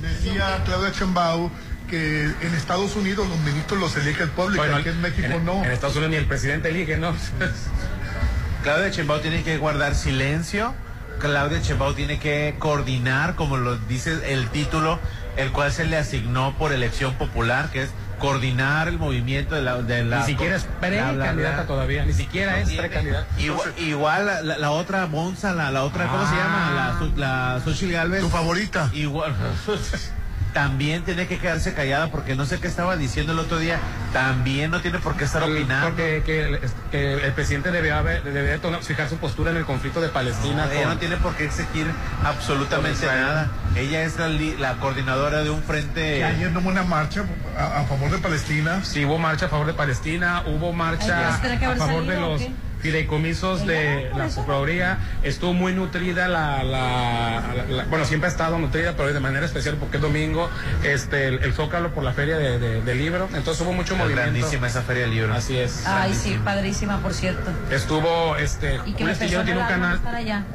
[0.00, 1.50] Decía Claudia Chembao
[1.88, 5.64] que en Estados Unidos los ministros los elige el pueblo y aquí en México no.
[5.64, 7.14] En Estados Unidos ni el presidente elige, ¿no?
[8.62, 10.74] Claudia Chembao tiene que guardar silencio.
[11.18, 14.98] Claudia Chembao tiene que coordinar, como lo dice el título,
[15.36, 19.82] el cual se le asignó por elección popular, que es coordinar el movimiento de la...
[19.82, 23.26] De ni siquiera es precandidata todavía, ni siquiera es precandidata.
[23.40, 27.10] Igual, igual la, otra Monza, la, la otra, ¿cómo se llama?
[27.16, 28.20] La, la Xochitl Galvez.
[28.20, 28.90] Tu favorita.
[28.92, 29.34] Igual.
[30.52, 33.78] también tiene que quedarse callada porque no sé qué estaba diciendo el otro día,
[34.12, 35.88] también no tiene por qué estar opinando.
[35.88, 40.68] Porque que, el presidente debe, haber, debe fijar su postura en el conflicto de Palestina.
[40.72, 41.86] Ella no tiene por qué exigir
[42.24, 43.50] absolutamente nada.
[43.76, 44.16] Ella es
[44.58, 46.24] la, coordinadora de un frente...
[46.24, 47.24] ayer no hubo una marcha
[47.56, 48.80] a, favor de Palestina.
[48.84, 52.42] Sí, hubo marcha a favor de Palestina, hubo marcha a favor de los
[52.80, 54.98] fideicomisos de la Procuraduría.
[55.22, 59.98] Estuvo muy nutrida la, la, bueno, siempre ha estado nutrida, pero de manera especial porque
[59.98, 60.50] es domingo,
[60.82, 63.28] este, el, Zócalo por la feria de, libro.
[63.34, 64.22] Entonces hubo mucho movimiento.
[64.22, 65.32] Grandísima esa feria de libro.
[65.32, 65.86] Así es.
[65.86, 67.50] Ay, sí, padrísima, por cierto.
[67.70, 70.00] Estuvo, este, Julio Estillero tiene un canal.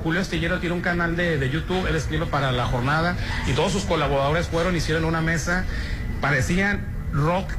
[0.04, 3.16] Julio Estillero tiene un canal de, de YouTube, él escribe para la jornada
[3.48, 5.66] y todos sus colaboradores fueron, hicieron una mesa,
[6.22, 7.50] parecían rock,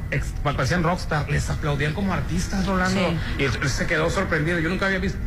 [0.43, 3.13] parecían rockstar, les aplaudían como artistas, Rolando.
[3.37, 4.59] Y él se quedó sorprendido.
[4.59, 5.19] Yo nunca había visto.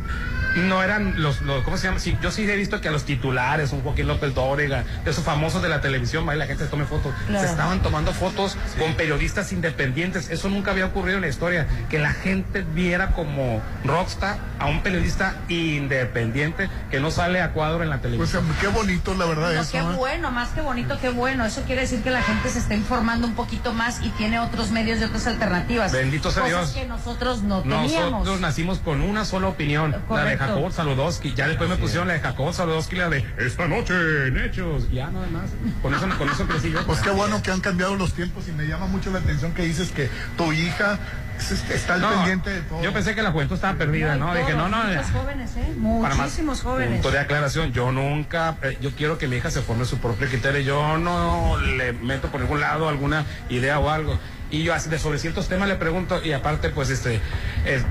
[0.55, 1.99] No eran los, los- ¿cómo se llama?
[1.99, 5.23] Sí, yo sí he visto que a los titulares, un Joaquín López Dóriga, de esos
[5.23, 7.13] famosos de la televisión, ahí la gente se tome fotos.
[7.27, 7.45] Claro.
[7.45, 10.29] Se estaban tomando fotos con periodistas independientes.
[10.29, 11.67] Eso nunca había ocurrido en la historia.
[11.89, 17.83] Que la gente viera como rockstar a un periodista independiente que no sale a cuadro
[17.83, 18.43] en la Pues televisión.
[18.59, 19.71] qué bonito, la verdad, No, eso.
[19.71, 19.95] qué ¿eh?
[19.97, 21.45] bueno, más que bonito, qué bueno.
[21.45, 24.71] Eso quiere decir que la gente se está informando un poquito más y tiene otros
[24.71, 25.91] medios y otras alternativas.
[25.91, 26.71] Bendito sea Dios.
[26.71, 28.11] que nosotros no teníamos.
[28.11, 31.33] Nosotros nacimos con una sola opinión, la de Jacobo Saludowski.
[31.33, 33.93] Ya después me pusieron la de Jacobo Saludowski, la de esta noche
[34.27, 34.89] en Hechos.
[34.91, 35.49] Ya nada más.
[35.81, 36.85] Con eso, con eso crecí yo.
[36.85, 39.63] Pues qué bueno que han cambiado los tiempos y me llama mucho la atención que
[39.63, 40.99] dices que tu hija
[41.39, 42.81] es- este, está al No, pendiente de todo.
[42.83, 44.33] Yo pensé que la juventud estaba perdida, ¿no?
[44.35, 44.77] Dije, no, no.
[44.83, 45.73] Muchos jóvenes, ¿eh?
[46.01, 46.93] Para más Muchísimos jóvenes.
[46.93, 50.27] Punto de aclaración, yo nunca, eh, yo quiero que mi hija se forme su propio
[50.27, 54.19] criterio, yo no le meto por ningún lado alguna idea o algo.
[54.51, 57.21] Y yo así de sobre ciertos temas le pregunto y aparte pues este,
[57.65, 57.81] eh,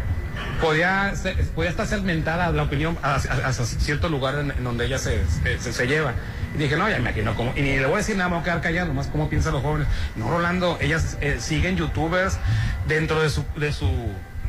[0.61, 1.13] podía,
[1.55, 5.21] podía estar segmentada la opinión hacia cierto lugar en, donde ella se,
[5.59, 6.15] se, lleva.
[6.55, 8.35] Y dije, no, ya me imagino cómo, y ni le voy a decir nada, me
[8.37, 9.89] voy a quedar callado, nomás cómo piensan los jóvenes.
[10.17, 12.39] No, Rolando, ellas eh, siguen youtubers
[12.89, 13.91] dentro de su, de su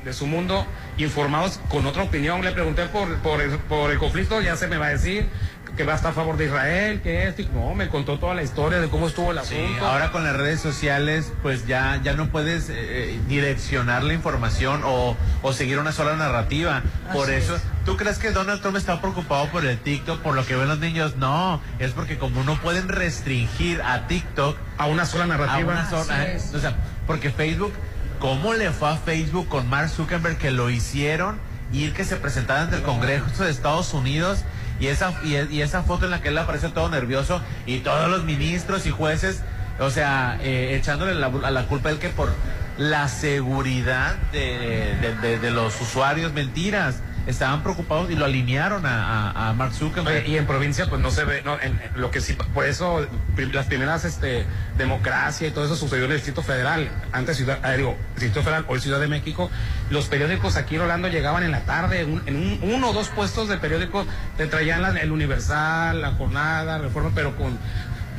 [0.04, 0.66] de su mundo
[0.98, 2.44] informados con otra opinión.
[2.44, 5.30] Le pregunté por, por el conflicto, ya se me va a decir
[5.78, 8.36] que va a estar a favor de Israel, que esto, y no, me contó toda
[8.36, 9.88] la historia de cómo estuvo el Sí, asunto.
[9.88, 15.16] ahora con las redes sociales, pues ya, ya no puedes eh, direccionar la información o,
[15.42, 16.82] o seguir una sola narrativa.
[17.14, 17.62] Por eso, es.
[17.86, 20.80] ¿tú crees que Donald Trump está preocupado por el TikTok, por lo que ven los
[20.80, 21.16] niños?
[21.16, 25.72] No, es porque como no pueden restringir a TikTok a una sola a narrativa.
[25.74, 26.76] una sola- o sea,
[27.08, 27.72] porque Facebook,
[28.20, 31.40] ¿cómo le fue a Facebook con Mark Zuckerberg que lo hicieron
[31.74, 34.44] ir que se presentara ante el Congreso de Estados Unidos?
[34.82, 38.10] Y esa, y, y esa foto en la que él aparece todo nervioso y todos
[38.10, 39.42] los ministros y jueces,
[39.80, 42.30] o sea, eh, echándole la, culpa a él que por
[42.78, 47.02] la seguridad de los usuarios, mentiras.
[47.28, 50.28] Estaban preocupados y lo alinearon a, a- Mark Zuckerberg.
[50.28, 53.06] Y en provincia pues no se ve, no, en, lo que sí, por eso
[53.54, 54.46] las primeras este,
[54.78, 58.66] democracia y todo eso sucedió en el Distrito Federal, antes Ciudad, ah, digo, Distrito Federal,
[58.68, 59.50] hoy Ciudad de México,
[59.90, 63.10] los periódicos aquí en Orlando llegaban en la tarde, un- en un- uno o dos
[63.10, 64.08] puestos de periódicos
[64.38, 67.58] te traían el Universal, la Jornada, Reforma, pero con,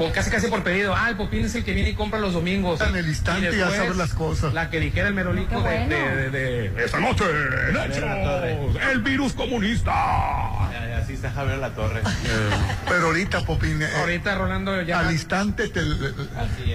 [0.02, 2.32] con casi casi por pedido, ah, el Popín es el que viene y compra los
[2.32, 2.80] domingos.
[2.80, 4.52] En el instante ya sabes las cosas.
[4.52, 5.88] La que dijera el merolico de, bueno.
[5.88, 7.24] de, de- de- esta noche
[7.70, 9.92] en Hechos, el virus comunista.
[10.72, 12.00] Eh, Así está Javier La Torre.
[12.88, 15.80] Pero ahorita, Popín, eh, Ahorita Rolando ya al instante te,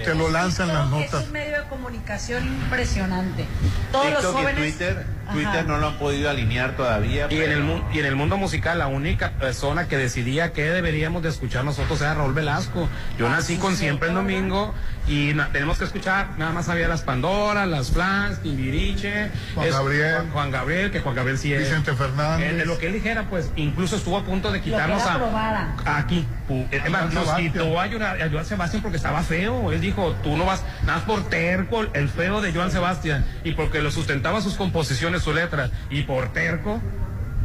[0.04, 1.26] te lo lanzan las TikTok Es notas.
[1.26, 3.46] un medio de comunicación impresionante.
[3.92, 4.58] Todos los TikTok jóvenes.
[4.58, 5.32] y Twitter, Ajá.
[5.34, 7.26] Twitter no lo han podido alinear todavía.
[7.30, 11.22] Y en, el, y en el mundo musical, la única persona que decidía qué deberíamos
[11.22, 12.88] de escuchar nosotros era Raúl Velasco.
[13.18, 14.14] Yo Ah, nací sí, con sí, Siempre el.
[14.14, 14.74] Domingo
[15.08, 20.14] y na- tenemos que escuchar, nada más había las Pandoras, las Flans, Timbiriche, Juan Gabriel.
[20.14, 21.60] Juan, Juan Gabriel, que Juan Gabriel sí es.
[21.60, 22.52] Vicente Fernández.
[22.52, 25.14] Eh, de lo que él dijera, pues incluso estuvo a punto de quitarnos Lo que
[25.16, 26.26] él a, aquí.
[26.48, 27.52] eh, es más, Joan nos Sebastián.
[27.52, 29.72] quitó a Joan, a Joan Sebastián porque estaba feo.
[29.72, 33.24] Él dijo, tú no vas, nada más por terco, el feo de Joan Sebastián.
[33.44, 35.70] Y porque lo sustentaba sus composiciones, su letra.
[35.90, 36.80] Y por terco,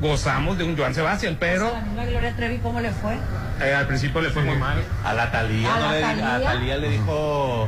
[0.04, 1.38] gozamos de un Joan Sebastián.
[1.40, 3.16] Pero La misma Gloria Trevi, ¿cómo le fue?
[3.62, 4.78] eh, al principio le fue muy mal.
[5.04, 6.42] A la Talía, ¿A ¿no la le di- a?
[6.44, 7.68] Thalía le dijo.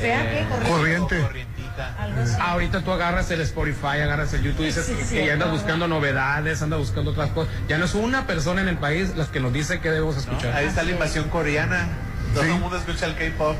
[0.00, 0.44] ¿Fea qué?
[0.48, 0.70] Corriente.
[0.70, 1.20] Corriente.
[1.20, 1.94] Corrientita.
[2.00, 2.34] Algo así.
[2.40, 5.50] Ahorita tú agarras el Spotify, agarras el YouTube y dices Sí, sí, que ya andas
[5.50, 5.54] sí.
[5.54, 7.52] buscando novedades, andas buscando otras cosas.
[7.68, 10.20] Ya no es una persona en el país las que nos dice que debemos ¿no?
[10.20, 10.52] escuchar.
[10.54, 11.86] Ahí está la invasión coreana.
[12.34, 12.50] Todo Sí.
[12.50, 13.56] el mundo escucha el K-pop.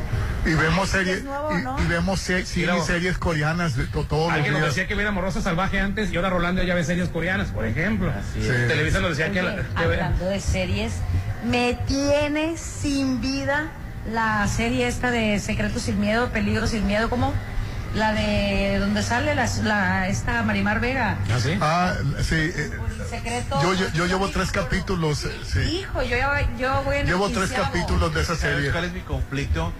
[0.46, 1.82] Y vemos series, es nuevo, y, ¿no?
[1.82, 4.74] y vemos se- sí, series coreanas de to- todos los Alguien nos días.
[4.74, 8.10] decía que viéramos Rosa Salvaje antes y ahora Rolando ya ve series coreanas, por ejemplo.
[8.10, 8.46] Así es.
[8.46, 8.52] Sí.
[8.68, 10.92] Televisa nos decía que, Oye, que ve- hablando de series,
[11.48, 13.68] me tiene sin vida
[14.12, 17.32] la serie esta de Secretos sin Miedo, Peligro sin Miedo, como
[17.94, 21.16] la de donde sale la, la- esta Marimar Vega.
[21.33, 21.59] ¿Ah, sí?
[21.61, 22.35] Ah, sí.
[22.37, 22.70] eh,
[23.09, 23.61] Secreto.
[23.62, 25.24] yo, yo, yo llevo tres capítulos.
[25.24, 25.61] eh, sí.
[25.61, 26.16] Hijo, yo,
[26.59, 28.72] yo voy en Llevo tres capítulos de esa ¿Sabes serie.
[28.72, 29.72] cuál es mi conflicto?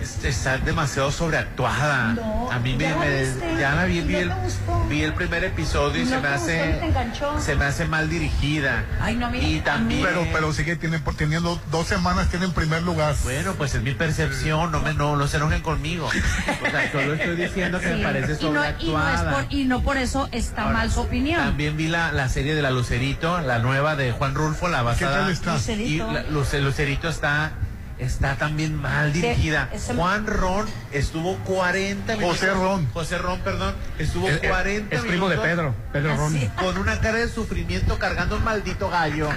[0.00, 2.12] Es- Está demasiado sobreactuada.
[2.14, 3.56] No, a mí me, ¿ya me- viste?
[3.58, 4.32] ya la vi, ¿Y vi no el,
[4.88, 6.80] vi el primer episodio y ¿Y se me hace
[7.40, 8.84] se me hace mal dirigida.
[9.00, 12.82] Ay, no, y también Pero, pero sigue tiene, por- teniendo dos semanas, tiene en primer
[12.82, 13.14] lugar.
[13.24, 16.06] bueno, pues es mi percepción, no me no, no se enojen conmigo.
[16.06, 17.94] O sea, solo estoy diciendo que Sí.
[17.94, 19.30] me parece y no, y, no es sobreactuada.
[19.32, 21.40] por, y no por eso está Ahora, mal su opinión.
[21.42, 25.20] También vi la, la serie de la Lucerito, la nueva de Juan Rulfo, la basada.
[25.22, 25.54] tal está?
[25.54, 26.10] Lucerito.
[26.10, 27.52] Y la- Luce- Lucerito está
[27.98, 29.68] está también mal Sí, dirigida.
[29.72, 32.38] ese- Juan Ron estuvo 40 minutos.
[32.38, 32.88] José Ron.
[32.92, 33.74] José Ron, perdón.
[33.98, 36.32] Estuvo Es- es- 40 es primo de minutos Pedro, Pedro Ah, Ron.
[36.32, 36.50] sí.
[36.56, 39.28] Con una cara de sufrimiento cargando un maldito gallo.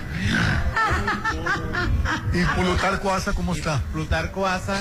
[2.34, 3.82] ¿Y Plutarco Asa cómo está?
[3.94, 4.78] Plutarco Asa,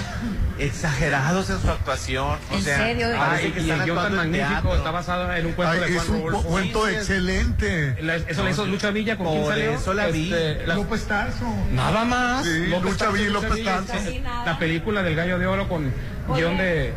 [0.59, 2.39] exagerados en su actuación.
[2.51, 3.07] O ¿En sea, serio?
[3.19, 4.77] Ay, que y están el guion tan magnífico teatro.
[4.77, 6.49] está basado en un cuento Ay, de es Juan un cu- Rulfo.
[6.49, 7.97] cuento Sí, es- excelente.
[8.03, 9.71] La- Eso le hizo Lucha Villa con quién Por salió.
[9.73, 10.33] eso la vi.
[10.33, 11.45] Este, la- López Tarso.
[11.73, 12.45] Nada más.
[12.45, 13.93] Sí, Lucha Villa y López Tarso.
[14.07, 15.93] sí, La película del Gallo de Oro con
[16.35, 16.93] guion de.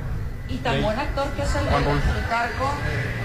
[0.49, 2.11] Y tan de- buen actor que es el Juan Rulfo.
[2.11, 2.73] Plutarco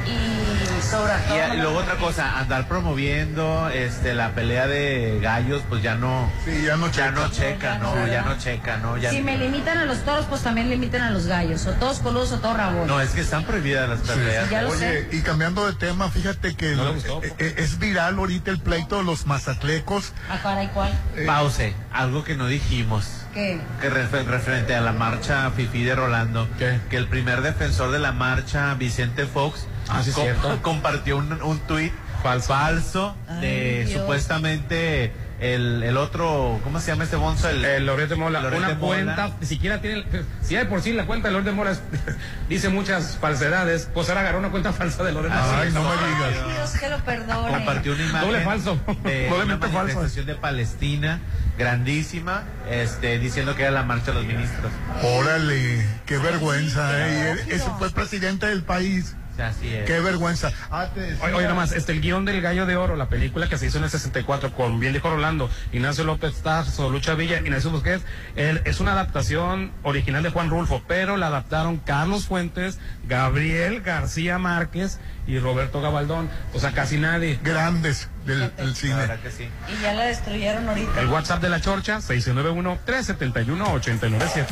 [0.07, 0.46] y
[0.87, 1.55] Y, todo...
[1.55, 6.63] y luego otra cosa, andar promoviendo este la pelea de gallos, pues ya no, Sí,
[6.65, 7.11] ya no ya checa.
[7.13, 10.43] no checa, no, ya no checa, no, ya Si me limitan a los toros, pues
[10.43, 11.67] también limitan a los gallos.
[11.67, 12.87] O todos coludos o todos rabones.
[12.87, 14.49] no es que están prohibidas las peleas.
[14.51, 18.17] Ya lo Oye, y cambiando de tema, fíjate que No gustó, eh, eh, es viral
[18.19, 20.13] ahorita el pleito de los mazatlecos.
[20.31, 20.93] ¿A caray cuál?
[21.27, 23.07] Pause, algo que no dijimos.
[23.35, 23.61] ¿Qué?
[23.83, 26.81] que refer- referente a la marcha Fifi de Rolando, ¿Qué?
[26.89, 30.59] que el primer defensor de la marcha, Vicente Fox, Ah, sí, com- cierto.
[30.63, 32.49] compartió un, un tuit Falso.
[32.49, 34.01] falso de Ay, Dios.
[34.01, 37.49] supuestamente el, el otro, ¿cómo se llama este bonzo?
[37.51, 38.79] El, El Loret de Mola, Loret una Mola.
[38.81, 40.05] cuenta, ni siquiera tiene,
[40.43, 41.83] si hay por sí la cuenta de Loret de Mola es-
[42.49, 45.61] dice muchas falsedades, pues ahora agarró una cuenta falsa de Loret de Mola.
[45.61, 46.45] Ay, no me digas.
[46.47, 47.49] Ay, Dios que lo perdone.
[47.53, 48.81] compartió una imagen Doble falso.
[49.05, 49.79] de una Doblemente falso.
[49.79, 51.21] manifestación de Palestina
[51.59, 54.73] grandísima, este, diciendo que era la marcha de los ministros.
[55.03, 57.13] Órale, qué vergüenza, ¿eh?
[57.13, 59.15] Y él- ese fue el presidente del país.
[59.39, 59.85] Así es.
[59.87, 60.51] Qué vergüenza.
[60.71, 63.67] Ah, decía- Oye, nomás, este, el guion del Gallo de Oro, la película que se
[63.67, 68.05] hizo en el 64 con, bien dijo Rolando, Ignacio López Tarso, Lucha Villa, Ignacio Busquets,
[68.37, 74.39] él- es una adaptación original de Juan Rulfo, pero la adaptaron Carlos Fuentes, Gabriel García
[74.39, 77.39] Márquez y Roberto Gabaldón, o sea, casi nadie.
[77.43, 78.95] Grandes del, del La cine.
[78.95, 79.49] verdad que sí.
[79.77, 81.01] Y ya la destruyeron ahorita.
[81.01, 84.47] El WhatsApp de la Chorcha, 691-371-897.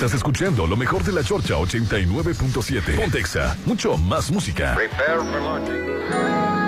[0.00, 2.96] Estás escuchando lo mejor de la Chorcha 89.7.
[2.96, 4.74] Pontexa, mucho más música.
[4.74, 6.59] Prepare for launching.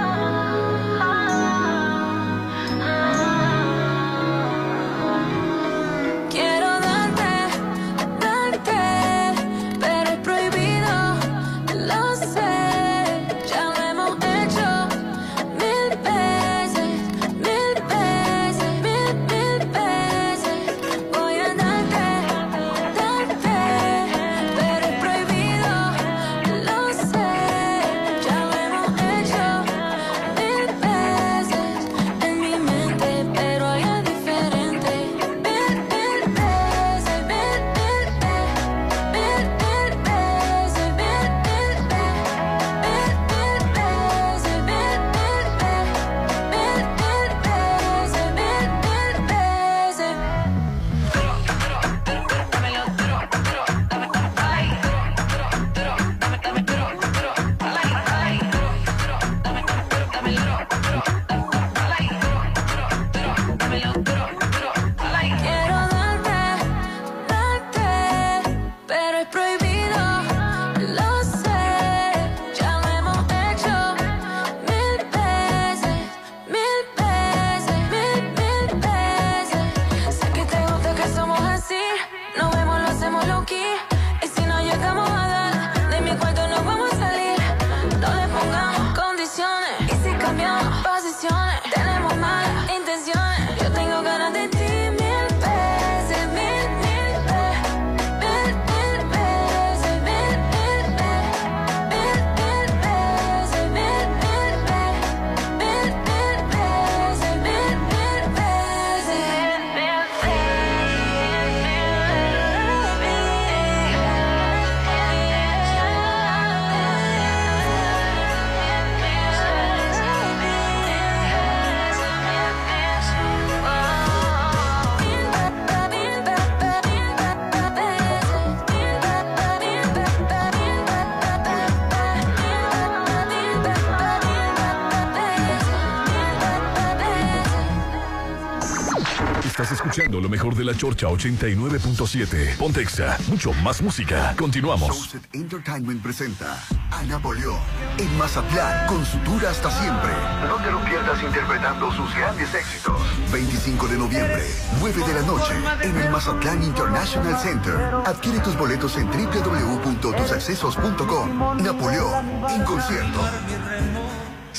[140.32, 142.56] Mejor de la Chorcha 89.7.
[142.56, 144.34] Pontexa, mucho más música.
[144.38, 144.88] Continuamos.
[144.88, 146.58] Showset Entertainment presenta
[146.90, 147.58] a Napoleón
[147.98, 150.10] en Mazatlán con su tour hasta siempre.
[150.48, 152.98] No te lo pierdas interpretando sus grandes éxitos.
[153.30, 154.42] 25 de noviembre,
[154.80, 157.74] 9 de la noche, en el Mazatlán International Center.
[158.06, 161.62] Adquiere tus boletos en www.tusaccesos.com.
[161.62, 163.20] Napoleón en concierto.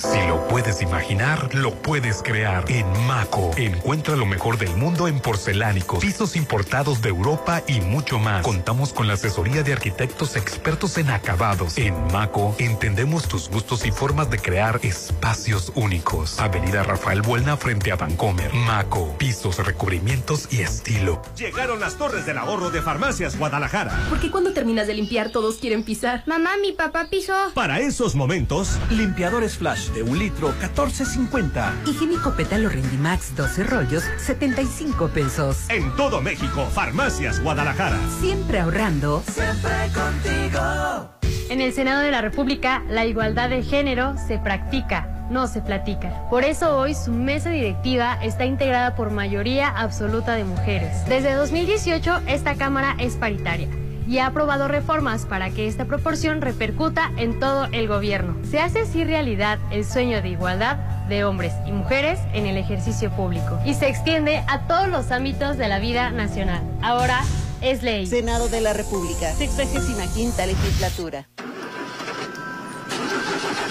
[0.03, 2.65] Si lo puedes imaginar, lo puedes crear.
[2.69, 8.19] En Maco, encuentra lo mejor del mundo en porcelánicos, pisos importados de Europa y mucho
[8.19, 8.43] más.
[8.43, 11.77] Contamos con la asesoría de arquitectos expertos en acabados.
[11.77, 16.37] En Maco, entendemos tus gustos y formas de crear espacios únicos.
[16.37, 18.53] Avenida Rafael Buelna frente a Vancomer.
[18.53, 21.21] Maco, pisos, recubrimientos y estilo.
[21.37, 24.07] Llegaron las torres del ahorro de Farmacias Guadalajara.
[24.09, 26.23] Porque cuando terminas de limpiar todos quieren pisar.
[26.25, 27.51] Mamá, mi papá pisó.
[27.53, 31.87] Para esos momentos, limpiadores flash de un litro 14.50.
[31.87, 35.69] Higiénico Pétalo Rendimax 12 rollos 75 pesos.
[35.69, 37.97] En todo México, Farmacias Guadalajara.
[38.19, 39.23] Siempre ahorrando.
[39.27, 41.09] Siempre contigo.
[41.49, 46.27] En el Senado de la República, la igualdad de género se practica, no se platica.
[46.29, 51.05] Por eso hoy su mesa directiva está integrada por mayoría absoluta de mujeres.
[51.07, 53.67] Desde 2018, esta Cámara es paritaria
[54.07, 58.35] y ha aprobado reformas para que esta proporción repercuta en todo el gobierno.
[58.49, 60.77] Se hace así realidad el sueño de igualdad
[61.07, 65.57] de hombres y mujeres en el ejercicio público y se extiende a todos los ámbitos
[65.57, 66.61] de la vida nacional.
[66.81, 67.21] Ahora
[67.61, 68.05] es ley.
[68.07, 71.27] Senado de la República, 65 legislatura.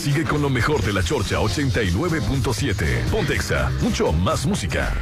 [0.00, 3.04] Sigue con lo mejor de la Chorcha 89.7.
[3.10, 4.92] Pontexa, mucho más música.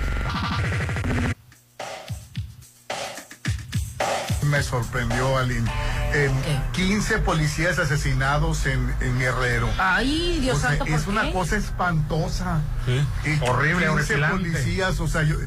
[4.43, 5.70] Me sorprendió, Aline.
[6.12, 6.28] Eh,
[6.72, 9.68] 15 policías asesinados en, en Guerrero.
[9.78, 12.61] Ay, Dios O sea, santo, ¿por Es una cosa espantosa.
[13.24, 14.36] Y Horrible, 15 horripilante.
[14.36, 15.47] policías, o sea, yo- eh,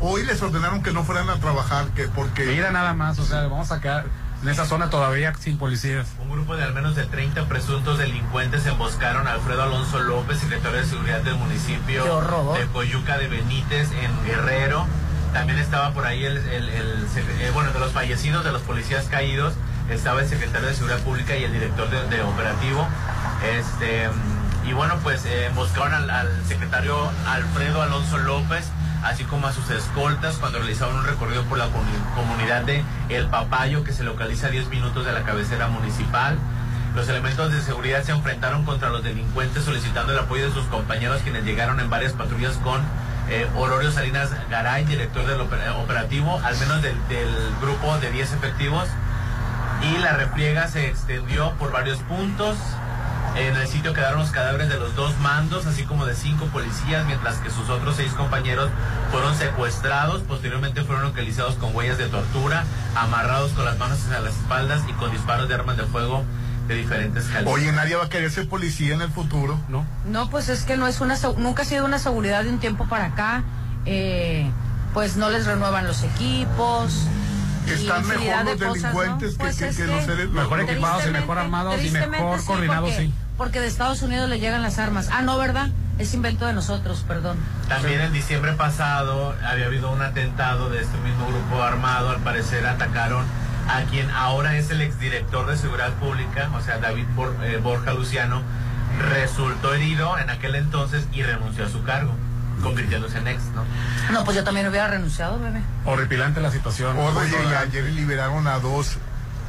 [0.00, 2.46] hoy les ordenaron que no fueran a trabajar, que porque...
[2.46, 4.06] Mira nada más, o sea, vamos a quedar
[4.42, 6.06] en esa zona todavía sin policías.
[6.20, 10.78] Un grupo de al menos de 30 presuntos delincuentes emboscaron a Alfredo Alonso López, secretario
[10.78, 12.04] de Seguridad del municipio
[12.54, 14.86] de Coyuca de Benítez, en Guerrero.
[15.32, 18.62] También estaba por ahí el, el- el sec- eh, bueno, de los fallecidos, de los
[18.62, 19.54] policías caídos,
[19.90, 22.86] estaba el secretario de Seguridad Pública y el director de, de operativo.
[23.56, 24.08] Este,
[24.66, 28.64] y bueno, pues eh, emboscaron al, al secretario Alfredo Alonso López,
[29.04, 33.26] así como a sus escoltas cuando realizaban un recorrido por la comu- comunidad de El
[33.26, 36.36] Papayo, que se localiza a 10 minutos de la cabecera municipal.
[36.94, 41.20] Los elementos de seguridad se enfrentaron contra los delincuentes solicitando el apoyo de sus compañeros
[41.22, 42.80] quienes llegaron en varias patrullas con
[43.30, 43.46] eh,
[43.92, 47.28] Salinas Garay, director del oper- operativo, al menos del, del
[47.60, 48.88] grupo de 10 efectivos.
[49.82, 52.56] y la refriega se extendió por varios puntos.
[53.36, 57.06] En el sitio quedaron los cadáveres de los dos mandos, así como de cinco policías,
[57.06, 58.70] mientras que sus otros seis compañeros
[59.12, 60.22] fueron secuestrados.
[60.22, 62.64] Posteriormente fueron localizados con huellas de tortura,
[62.94, 66.24] amarrados con las manos hacia las espaldas y con disparos de armas de fuego
[66.66, 67.54] de diferentes calibres.
[67.54, 69.58] Oye, nadie va a querer ser policía en el futuro.
[69.68, 69.86] No.
[70.06, 72.86] No, pues es que no es una, nunca ha sido una seguridad de un tiempo
[72.88, 73.42] para acá.
[73.86, 74.50] Eh,
[74.92, 77.06] pues no les renuevan los equipos.
[77.74, 78.72] Están mejor de los cosas, ¿no?
[78.72, 82.40] delincuentes que- Pues que- es que los seres- Mejor equipados y mejor armados y mejor
[82.40, 83.14] sí, coordinados, porque, sí.
[83.36, 85.08] Porque de Estados Unidos le llegan las armas.
[85.12, 85.68] Ah, no, ¿verdad?
[85.98, 87.38] Es invento de nosotros, perdón.
[87.68, 92.10] También en diciembre pasado había habido un atentado de este mismo grupo armado.
[92.10, 93.24] Al parecer atacaron
[93.68, 97.92] a quien ahora es el exdirector de Seguridad Pública, o sea, David Bor- eh, Borja
[97.94, 98.42] Luciano.
[99.10, 102.12] Resultó herido en aquel entonces y renunció a su cargo,
[102.62, 103.64] convirtiéndose en ex, ¿no?
[104.12, 105.60] No, pues yo también hubiera renunciado, bebé.
[105.84, 106.96] Horripilante la situación.
[106.98, 108.96] Oye, y ayer liberaron a dos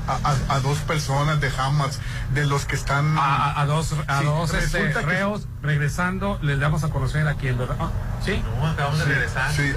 [0.07, 1.99] a, a- a dos personas de Hamas,
[2.33, 6.83] de los que están A, dos, a Sí, dos este, que- reos regresando, les damos
[6.83, 7.75] a conocer a quién, ¿verdad?
[7.79, 7.89] Ah,
[8.25, 8.41] ¿Sí?
[8.59, 9.51] No, acabamos de Sí, regresar.
[9.53, 9.73] sí.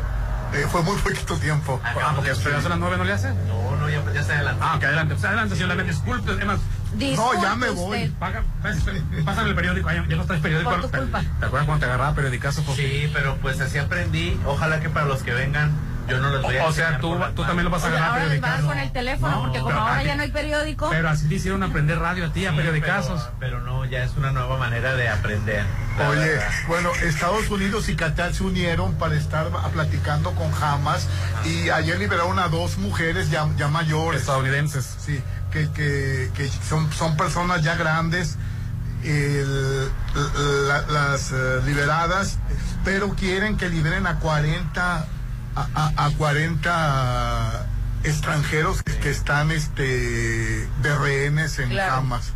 [0.54, 1.80] Eh, fue muy poquito tiempo.
[1.84, 3.28] Ah, porque esperas a las nueve no le hace.
[3.48, 4.64] No, no, ya, ya se adelantó.
[4.64, 5.14] Ah, ok, adelante.
[5.14, 5.92] Pues adelante, señor Lamento.
[5.92, 6.58] Disculpe, es más,
[6.94, 8.08] Disculpe ya me voy.
[8.18, 8.84] paga, pás-
[9.24, 9.88] pásame el periódico.
[9.88, 10.70] Ay, ya no traes periódico.
[10.70, 11.20] Por tu culpa.
[11.40, 12.62] ¿Te acuerdas cuando te agarraba periodicazo?
[12.76, 14.38] Sí, pero pues así aprendí.
[14.44, 15.72] Ojalá que para los que vengan,
[16.08, 18.24] yo no les voy a O sea, tú, tú también lo vas a agarrar ahora
[18.26, 18.68] les va a dar periodicazo.
[18.68, 20.90] con el teléfono, No, porque como pero ahora a ya no hay periódico.
[20.90, 23.22] Pero así te hicieron aprender radio a ti, a Sí, periodicazos.
[23.22, 25.64] Pero, pero no, ya es una nueva manera de aprender.
[26.08, 26.48] Oye, verdad.
[26.68, 31.06] bueno, Estados Unidos y Qatar se unieron para estar a- platicando con Hamas
[31.44, 34.20] y ayer liberaron a dos mujeres ya, ya mayores.
[34.22, 34.84] Estadounidenses.
[34.98, 35.22] Sí,
[35.52, 38.38] que, que, que son, son personas ya grandes,
[39.04, 39.88] el-
[40.68, 42.38] la- las eh, liberadas,
[42.84, 45.06] pero quieren que liberen a 40,
[45.54, 47.66] a, a- a 40
[48.04, 51.94] extranjeros que, que están este, de rehenes en Claro.
[51.96, 52.32] Hamas.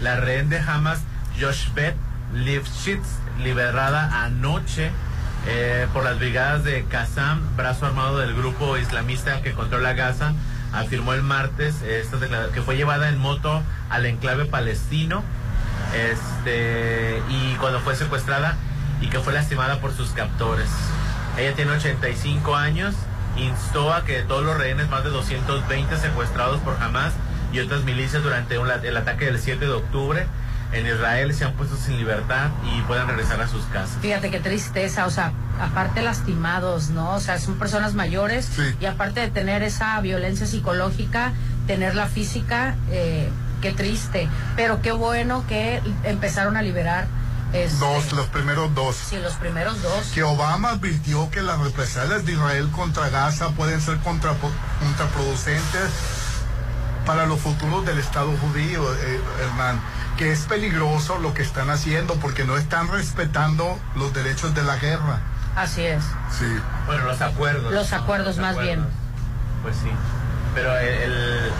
[0.00, 1.00] La rehén de Hamas,
[1.40, 1.94] Joshbet
[2.34, 3.06] Lifshitz,
[3.42, 4.90] liberada anoche
[5.46, 10.32] eh, por las brigadas de Qassam, brazo armado del grupo islamista que controla Gaza,
[10.72, 12.04] afirmó el martes eh,
[12.54, 15.22] que fue llevada en moto al enclave palestino
[15.94, 18.56] este, y cuando fue secuestrada
[19.00, 20.68] y que fue lastimada por sus captores.
[21.38, 22.94] Ella tiene 85 años,
[23.36, 27.12] instó a que todos los rehenes, más de 220 secuestrados por Hamas
[27.52, 30.26] y otras milicias durante un- el ataque del 7 de octubre
[30.72, 33.96] en Israel se han puesto sin libertad y puedan regresar a sus casas.
[34.00, 37.14] Fíjate qué tristeza, o sea, aparte lastimados, ¿no?
[37.14, 38.62] O sea, son personas mayores Sí.
[38.80, 41.32] y aparte de tener esa violencia psicológica,
[41.66, 43.28] tener la física, eh,
[43.62, 44.28] qué triste.
[44.56, 47.06] Pero qué bueno que empezaron a liberar.
[47.52, 48.94] Este, Dos, los primeros dos.
[48.96, 50.06] Sí, los primeros dos.
[50.14, 55.90] que Obama advirtió que las represalias de Israel contra Gaza pueden ser contraproducentes
[57.06, 59.80] para los futuros del Estado judío, eh, Hernán,
[60.16, 64.76] que es peligroso lo que están haciendo porque no están respetando los derechos de la
[64.76, 65.20] guerra.
[65.56, 66.02] Así es.
[66.38, 66.46] Sí.
[66.86, 67.72] Bueno, los acuerdos.
[67.72, 68.86] Los acuerdos más bien.
[69.62, 69.90] Pues sí.
[70.54, 71.50] Pero el, el-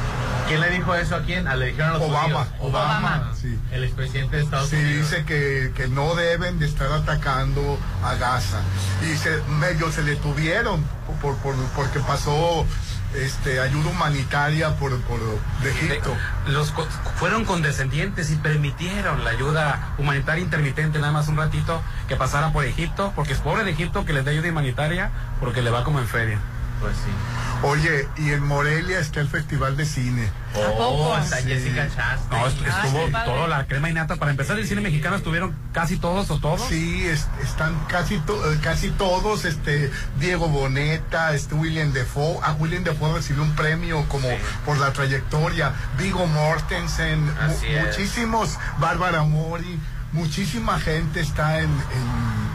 [0.51, 1.49] ¿quién le dijo eso a quién?
[1.49, 2.47] A le dijeron a los Obama.
[2.61, 3.59] Obama, sí.
[3.73, 5.11] El expresidente de Estados Sí, Unidos.
[5.11, 8.61] dice que, que no deben de estar atacando a Gaza.
[9.03, 10.85] Y se, medio se detuvieron
[11.23, 12.67] por, por- porque pasó
[13.15, 15.19] este, ayuda humanitaria por, por
[15.63, 16.15] de Egipto.
[16.47, 16.73] Los
[17.17, 22.65] fueron condescendientes y permitieron la ayuda humanitaria intermitente nada más un ratito que pasara por
[22.65, 25.99] Egipto, porque es pobre de Egipto que les dé ayuda humanitaria porque le va como
[25.99, 26.39] en feria.
[26.81, 27.67] Pues sí.
[27.67, 30.31] Oye, y en Morelia está el Festival de Cine.
[30.57, 31.49] Oh, hasta Sí.
[31.49, 32.41] Jessica Chastain.
[32.41, 34.17] No, est- estuvo todo la crema y nata.
[34.17, 36.63] Para empezar, el cine mexicano estuvieron casi todos o todos.
[36.69, 42.57] Sí, es- están casi to- eh, casi todos, este Diego Boneta, este William Defoe, ah,
[42.59, 44.29] William Defoe recibió un premio como
[44.65, 47.87] por la trayectoria, Vigo Mortensen, mu- Así es.
[47.87, 49.79] muchísimos, Bárbara Mori,
[50.13, 52.50] muchísima gente está en, en,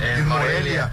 [0.00, 0.90] En en Morelia.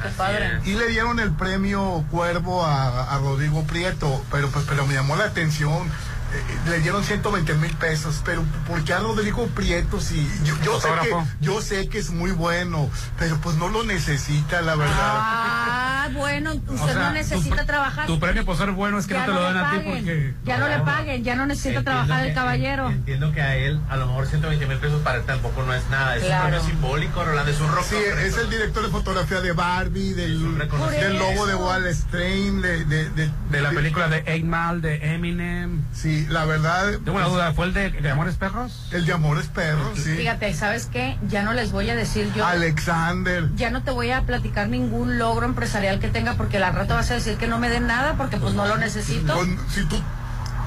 [0.65, 5.15] Y le dieron el premio Cuervo a, a Rodrigo Prieto, pero pues pero me llamó
[5.15, 5.89] la atención.
[6.33, 10.79] Eh, le dieron 120 mil pesos, pero ¿por qué a Rodrigo Prieto si yo, yo
[10.79, 14.95] sé que yo sé que es muy bueno, pero pues no lo necesita la verdad.
[14.97, 18.07] Ah, bueno, usted O sea, no necesita tu, trabajar.
[18.07, 19.77] Tu premio por ser bueno es que ya no te lo le dan a ti
[19.77, 20.33] paguen, porque.
[20.45, 22.89] Ya no le paguen, ya no necesita Entiendo trabajar que- el caballero.
[22.89, 25.87] Entiendo que a él, a lo mejor 120 mil pesos para él tampoco no es
[25.89, 26.15] nada.
[26.17, 26.45] Es Claro.
[26.45, 27.51] un premio simbólico, Rolando.
[27.51, 27.85] Es un rock.
[27.89, 30.57] Sí, es el director de fotografía de Barbie, del,
[30.99, 35.13] del lobo de Wall Street, de, de, de, De la película de Eight Mile, de
[35.13, 35.81] Eminem.
[35.93, 36.91] Sí, la verdad.
[37.03, 38.87] Tengo una duda, ¿fue el de, de Amores Perros?
[38.91, 40.15] El de Amores Perros, sí.
[40.17, 41.17] Fíjate, ¿sabes qué?
[41.27, 42.45] Ya no les voy a decir yo.
[42.45, 43.49] Alexander.
[43.55, 47.11] Ya no te voy a platicar ningún logro empresarial que tenga porque la rato vas
[47.11, 49.33] a decir que no me den nada porque pues no lo necesito.
[49.33, 49.95] Con- si tú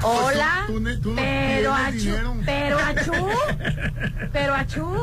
[0.03, 2.35] Hola, Pues tú- tú no pero achú, dinero.
[2.45, 3.27] pero achú,
[4.33, 4.97] pero achú.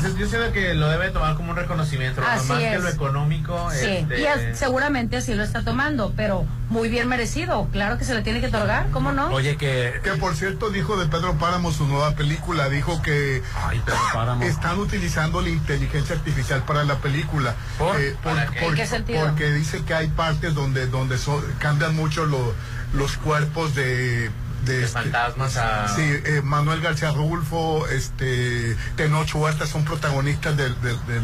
[0.00, 2.26] Pues es- yo sé que lo debe tomar como un reconocimiento, ¿no?
[2.26, 2.82] Así más que es.
[2.82, 3.68] lo económico.
[3.70, 7.68] Sí, este, y es- seguramente así lo está tomando, pero muy bien merecido.
[7.72, 9.28] Claro que se le tiene que otorgar, ¿cómo no?
[9.28, 10.00] Oye, que.
[10.02, 14.42] Que por cierto dijo de Pedro Páramo su nueva película, dijo que Ay, Pedro Páramo.
[14.42, 17.54] están utilizando la inteligencia artificial para la película.
[17.78, 18.00] ¿Por?
[18.00, 18.60] Eh, por- ¿Para qué?
[18.60, 19.24] por- ¿En qué sentido?
[19.26, 22.54] Porque dice que hay partes donde, donde so- cambian mucho lo-
[22.94, 24.30] los cuerpos de...
[24.64, 30.56] De, De este, fantasmas a- Sí, eh, Manuel García Rulfo, este, Tenoch Huerta son protagonistas
[30.56, 31.22] del- del- del-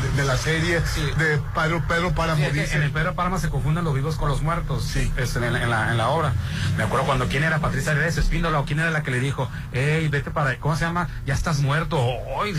[0.00, 1.02] de, de la serie Sí.
[1.18, 2.42] de Pedro, Pedro Páramo.
[2.42, 4.82] Sí, dice- en el Pedro Páramo se confunden los vivos con los muertos.
[4.84, 5.12] Sí.
[5.18, 6.32] Es en, en la, en la obra.
[6.78, 9.50] Me acuerdo cuando quién era Patricia Reyes Espíndola o quién era la que le dijo,
[9.72, 11.08] hey, vete para, ¿cómo se llama?
[11.26, 11.98] Ya estás muerto.
[12.00, 12.56] Hoy,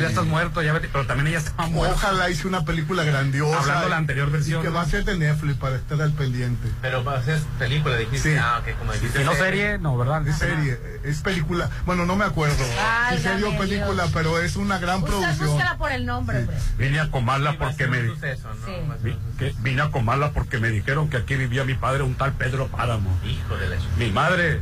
[0.00, 0.88] ya estás muerto, ya vete.
[0.92, 1.94] Pero también ella estaba muerta.
[1.96, 3.58] Ojalá hice una película grandiosa.
[3.58, 4.74] Hablando de la anterior y versión, Que ¿no?
[4.74, 6.68] va a ser de Netflix para estar al pendiente.
[6.80, 8.32] Pero va a ser película, dijiste.
[8.32, 8.38] Sí.
[8.40, 9.18] Ah, ok, como dijiste.
[9.18, 10.26] Si no serie, no, ¿verdad?
[10.26, 11.68] Es serie, es película.
[11.86, 14.10] Bueno, no me acuerdo si Válgame serie o película, Dios.
[14.14, 15.48] pero es una gran Usted producción.
[15.48, 16.46] búsquela por el nombre.
[16.78, 18.06] Vine a comarla Sí, porque me...
[18.06, 18.66] suceso, ¿no?
[18.66, 18.72] Sí.
[19.02, 22.32] Vi- que vine a comarla porque me dijeron que aquí vivía mi padre, un tal
[22.32, 23.10] Pedro Páramo.
[23.24, 24.60] Hijo de la Mi madre,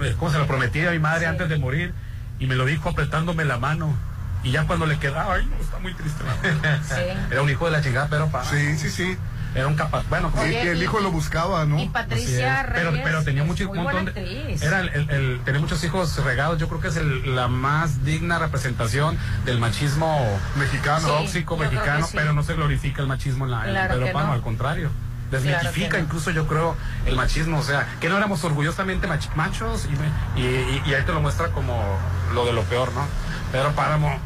[0.00, 1.26] eh, ¿cómo se lo prometí a mi madre Sí.
[1.26, 1.92] antes de morir?
[2.38, 3.94] Y me lo dijo apretándome la mano.
[4.42, 6.22] Y ya cuando le quedaba, ay, no, está muy triste.
[6.24, 7.02] la Sí.
[7.30, 8.50] Era un hijo de la chingada, Pedro Páramo.
[8.50, 9.16] Sí, sí, sí.
[9.54, 10.04] Era un capaz.
[10.08, 11.78] Bueno, Oye, y el y- hijo lo buscaba, ¿no?
[11.78, 14.62] Y Patricia pero, pero tenía es mucho muy un montón buena de- actriz.
[14.62, 18.02] era el, el- el- tenía muchos hijos regados yo creo que es el- la más
[18.02, 20.26] digna representación del machismo
[20.56, 21.00] Mexicano.
[21.06, 21.06] Sí.
[21.06, 22.12] tóxico mexicano sí.
[22.16, 24.36] pero no se glorifica el machismo en la Claro Pedro que Páramo no.
[24.38, 24.90] al contrario
[25.30, 26.04] desmitifica no.
[26.04, 26.74] incluso yo creo
[27.04, 29.86] el machismo o sea que no éramos orgullosamente mach- machos
[30.36, 31.78] y, y, y- y ahí te lo muestra como
[32.32, 33.06] lo de lo peor no
[33.52, 34.18] Pedro Páramo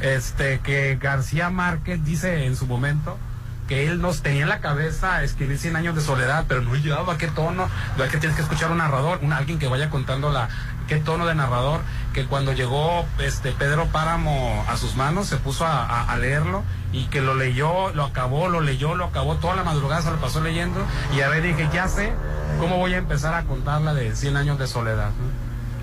[0.00, 3.18] este que García Márquez dice en su momento
[3.66, 7.18] que él nos tenía en la cabeza escribir 100 años de soledad, pero no llevaba
[7.18, 10.30] qué tono, no es que tienes que escuchar un narrador, un, alguien que vaya contando
[10.30, 10.48] la
[10.86, 11.80] qué tono de narrador,
[12.12, 17.20] que cuando llegó este Pedro Páramo a sus manos se puso a, leerlo y que
[17.20, 20.80] lo leyó, lo acabó, lo leyó, lo acabó, toda la madrugada se lo pasó leyendo
[21.16, 22.12] y a ver dije, ya sé
[22.60, 25.10] cómo voy a empezar a contar la de 100 años de soledad.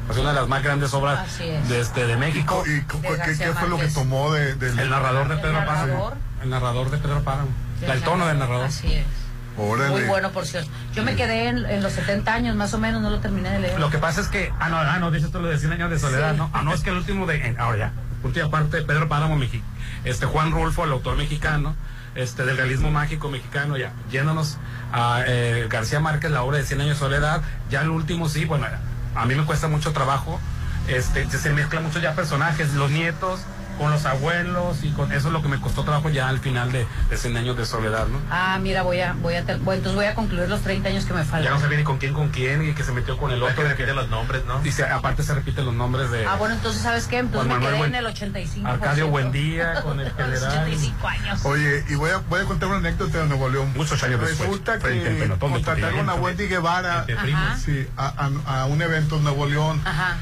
[0.10, 2.64] Es una de las más grandes obras de, este, de México.
[2.66, 2.86] ¿Y De
[3.38, 6.12] qué, fue lo que tomó de, El narrador de ¿El Pedro Páramo.
[6.42, 7.50] El narrador de Pedro Páramo.
[7.82, 8.66] El tono del narrador.
[8.66, 9.06] Así es.
[9.58, 9.90] Órale.
[9.92, 10.70] Muy bueno, por cierto.
[10.94, 13.60] Yo me quedé en, en los 70 años, más o menos, no lo terminé de
[13.60, 13.80] leer.
[13.80, 15.90] Lo que pasa es que, ah, no, ah, no, dices tú lo de 100 años
[15.92, 16.38] de soledad, Sí.
[16.38, 16.50] ¿no?
[16.54, 17.92] Ah, no, es que el último de, en- ahora ya,
[18.24, 19.62] última parte de Pedro Páramo, Mexi-
[20.06, 21.76] este Juan Rulfo, el autor mexicano,
[22.16, 24.58] este del realismo mágico mexicano, ya, yéndonos
[24.92, 28.46] a eh, García Márquez, la obra de 100 años de soledad, ya el último sí,
[28.46, 28.66] bueno,
[29.16, 30.40] a mí me cuesta mucho trabajo,
[30.88, 33.42] este, se mezclan muchos ya personajes, los nietos
[33.78, 36.72] con los abuelos y con eso es lo que me costó trabajo ya al final
[36.72, 38.20] de, de 100 años de soledad, ¿no?
[38.32, 41.06] Ah, mira, voy a, voy a, ter- bueno, entonces voy a concluir los 30 años
[41.06, 41.44] que me faltan.
[41.44, 43.56] Ya no sabía ni con quién, con quién, y que se metió con el otro.
[43.56, 44.60] que de que- repite los nombres, ¿no?
[44.60, 47.18] Dice, aparte se repiten los nombres de Ah, bueno, entonces, ¿sabes qué?
[47.20, 48.68] Entonces me quedé Buen- en el 85.
[48.68, 50.44] Arcadio Buendía con el general.
[50.64, 51.46] 85 años.
[51.46, 53.72] Oye, y voy a, voy a contar una anécdota de Nuevo León.
[53.76, 56.14] Muchos años después, Resulta frente al que contrataron a.
[56.16, 57.06] Wendy Guevara
[57.58, 60.16] sí, a, a- a un evento en Nuevo León Ajá.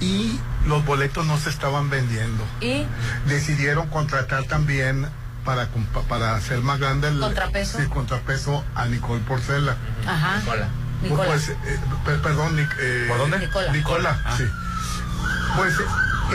[0.00, 2.44] Y los boletos no se estaban vendiendo.
[2.60, 2.84] ¿Y?
[3.26, 5.06] Decidieron contratar también
[5.44, 5.68] para,
[6.08, 7.78] para hacer más grande el ¿Contrapeso?
[7.78, 9.76] sí, contrapeso a Nicole Porcela.
[10.06, 10.38] Ajá.
[10.38, 10.68] Nicola.
[11.02, 11.24] Nicola.
[11.26, 11.56] Pues, eh,
[12.04, 13.38] per- perdón, Nic- eh, ¿Por dónde?
[13.38, 13.72] Nicola.
[13.72, 14.34] Nicola, Ah.
[14.36, 14.44] sí.
[15.56, 15.84] Pues eh,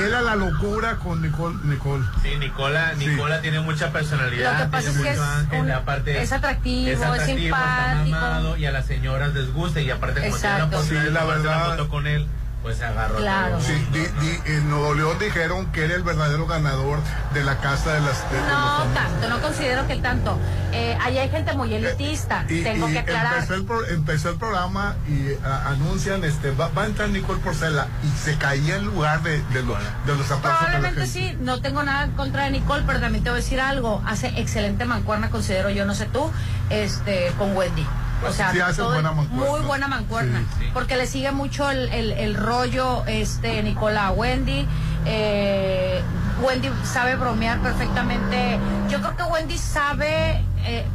[0.07, 1.57] era la locura con Nicole.
[1.63, 2.05] Nicole.
[2.23, 3.07] Sí, Nicola, Sí.
[3.07, 4.53] Nicola tiene mucha personalidad.
[4.59, 8.11] Lo que pasa es que es ángel, un- aparte es atractivo, es está simpático.
[8.15, 11.19] mamado, y a las señoras les gusta y aparte como tiene la Sí, de la
[11.21, 11.69] tomarse una verdad.
[11.77, 12.27] foto con él,
[12.61, 13.15] pues se agarró.
[13.17, 13.59] Claro.
[13.59, 16.99] Sí, di- di- en Nuevo León dijeron que era el verdadero ganador
[17.33, 20.37] de la casa de las de- los No tanto, no considero que tanto.
[20.71, 23.33] Eh, ahí hay gente muy elitista, Y, tengo y que aclarar.
[23.35, 27.39] Empezó el, pro- empezó el programa y a- anuncian, este, va, va a entrar Nicole
[27.39, 31.07] Porcela y se caía en lugar de, de, lo- de los aplausos de la Probablemente
[31.07, 34.01] sí, no tengo nada en contra de Nicole, pero también te voy a decir algo.
[34.05, 36.31] Hace excelente mancuerna, considero yo, no sé tú,
[36.69, 37.85] este, con Wendy.
[38.27, 39.49] O sea, Sí, hace todo- buena mancuerna.
[39.51, 40.39] muy buena mancuerna.
[40.39, 40.69] Sí, sí.
[40.73, 44.67] Porque le sigue mucho el, el- el rollo este Nicola a Wendy.
[45.05, 46.01] Eh,
[46.43, 48.59] Wendy sabe bromear perfectamente.
[48.89, 50.85] Yo creo que Wendy sabe eh,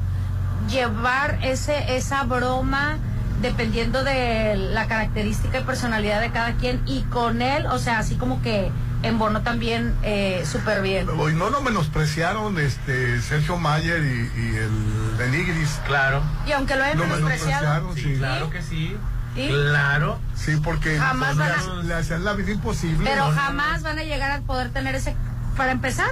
[0.68, 2.98] llevar ese esa broma
[3.40, 8.14] dependiendo de la característica y personalidad de cada quien y con él, o sea, así
[8.16, 8.70] como que
[9.08, 11.06] embonó también eh, súper bien.
[11.08, 15.80] Y no lo menospreciaron este Sergio Mayer y, y el Benigris.
[15.86, 16.22] Claro.
[16.46, 18.18] Y aunque lo hayan Lo menospreciado, menospreciaron, Sí, sí.
[18.18, 18.96] claro que sí.
[19.34, 19.48] ¿Sí?
[19.48, 20.18] Claro.
[20.34, 23.08] Sí, porque Jamás le, van a- le hacían la vida imposible.
[23.08, 23.34] pero ¿no?
[23.36, 25.14] jamás van a llegar a poder tener ese,
[25.58, 26.08] para empezar,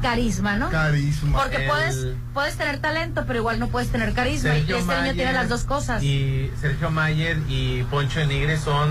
[0.00, 0.70] carisma, ¿no?
[0.70, 1.38] Carisma.
[1.40, 4.50] Porque El- puedes, puedes tener talento, pero igual no puedes tener carisma.
[4.50, 6.02] Sergio y este niño Mayer tiene las dos cosas.
[6.04, 8.88] Y Sergio Mayer y Poncho de Nigre son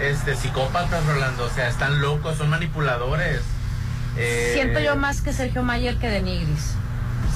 [0.00, 1.44] este, psicópatas, Rolando.
[1.44, 3.40] O sea, están locos, son manipuladores.
[4.16, 6.74] Eh, Siento yo más que Sergio Mayer que de Nigris.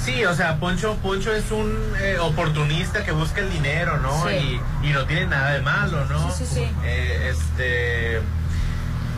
[0.03, 4.27] Sí, o sea, Poncho, Poncho es un eh, oportunista que busca el dinero, ¿no?
[4.27, 4.59] Sí.
[4.83, 6.31] Y, y no tiene nada de malo, ¿no?
[6.31, 6.71] Sí, sí, sí.
[6.85, 8.17] Eh, este.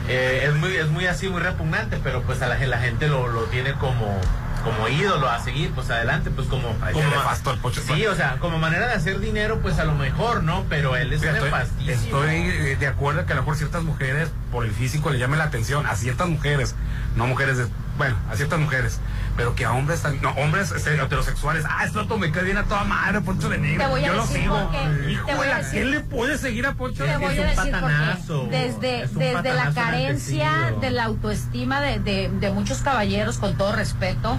[0.10, 3.28] eh, es, muy, es muy así, muy repugnante, pero pues a la, la gente lo,
[3.28, 4.20] lo tiene como,
[4.64, 6.76] como ídolo a seguir, pues adelante, pues como.
[6.82, 7.57] Ay, como nefasto.
[7.93, 10.66] Sí, o sea, como manera de hacer dinero, pues a lo mejor, ¿no?
[10.70, 11.91] Pero él es nefastísimo.
[11.91, 15.39] estoy, eh, de acuerdo que a lo mejor ciertas mujeres por el físico le llamen
[15.39, 16.76] la atención a ciertas mujeres,
[17.16, 17.68] no mujeres de,
[17.98, 19.00] bueno, a ciertas mujeres,
[19.38, 22.64] pero que a hombres no, hombres este, heterosexuales, ah, esto otro me cae bien a
[22.64, 24.56] toda madre, Poncho de Negro, Te voy a yo lo decir sigo.
[24.60, 27.18] por qué, te Hijo voy a la, decir- ¿quién le puede seguir a Poncho de
[27.18, 27.44] Negro?
[27.56, 28.48] patanazo.
[28.50, 33.38] Desde, Es un desde la patanazo carencia de la autoestima de, de- de muchos caballeros,
[33.38, 34.38] con todo respeto,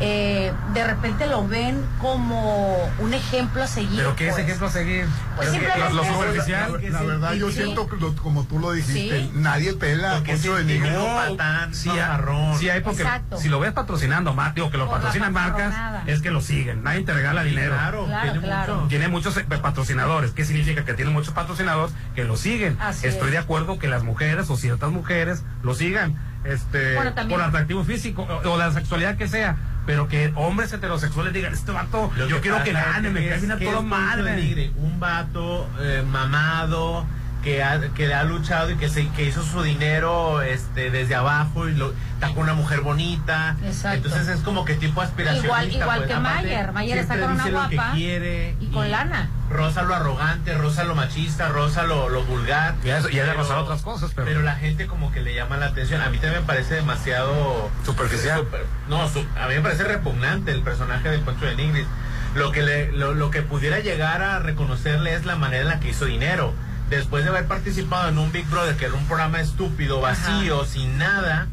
[0.00, 3.96] eh, de repente lo ven como un ejemplo a seguir.
[3.98, 4.44] Pero ¿qué es pues.
[4.44, 5.06] ejemplo a seguir?
[5.36, 6.78] Pues simplemente- lo, lo La, superficial.
[6.92, 7.54] la verdad, yo Sí.
[7.56, 9.32] siento que lo- como tú lo dijiste, Sí.
[9.34, 11.04] nadie pela Porque Poncho de no,
[11.36, 12.58] patán, Sí, no, hay- marrón.
[12.58, 13.36] sí hay porque Exacto.
[13.38, 15.74] si lo ves patrocinando, más, digo que lo Por patrocinan marcas,
[16.06, 17.74] es que lo siguen, nadie te regala dinero.
[17.74, 18.74] Claro, Claro, tiene claro.
[18.76, 18.88] mucho.
[18.88, 20.32] Tiene muchos eh, patrocinadores.
[20.32, 20.84] ¿Qué significa?
[20.84, 22.76] Que tiene muchos patrocinadores que lo siguen.
[22.80, 23.32] Así Estoy es.
[23.32, 28.22] de acuerdo que las mujeres o ciertas mujeres lo sigan este, Bueno, por atractivo físico
[28.44, 29.56] o, o la sexualidad que sea.
[29.84, 33.56] Pero que hombres heterosexuales digan, este vato, yo quiero que gane, me cae bien a
[33.56, 34.72] de madre.
[34.76, 37.06] Un vato eh, mamado
[37.42, 41.68] que ha, que ha luchado y que se que hizo su dinero este desde abajo
[41.68, 43.56] y lo está con una mujer bonita.
[43.64, 44.08] Exacto.
[44.08, 45.44] Entonces es como que tipo aspiración.
[45.44, 46.72] Igual- igual que Mayer.
[46.72, 49.28] Mayer está con una Lo guapa que quiere y con lana.
[49.50, 52.74] Rosa lo arrogante, rosa lo machista, rosa lo, lo vulgar.
[52.84, 55.34] Y ha- y ha de Pero- rozar otras cosas, pero- la gente como que le
[55.34, 56.00] llama la atención.
[56.00, 58.38] A mí también me parece demasiado Superficial.
[58.38, 61.86] super- no, su- a mí me parece repugnante el personaje de Poncho de Nigris.
[62.34, 65.80] Lo que, le, lo, lo que pudiera llegar a reconocerle es la manera en la
[65.80, 66.54] que hizo dinero.
[66.96, 70.98] Después de haber participado en un Big Brother, que era un programa estúpido, vacío, sin
[70.98, 71.48] nada,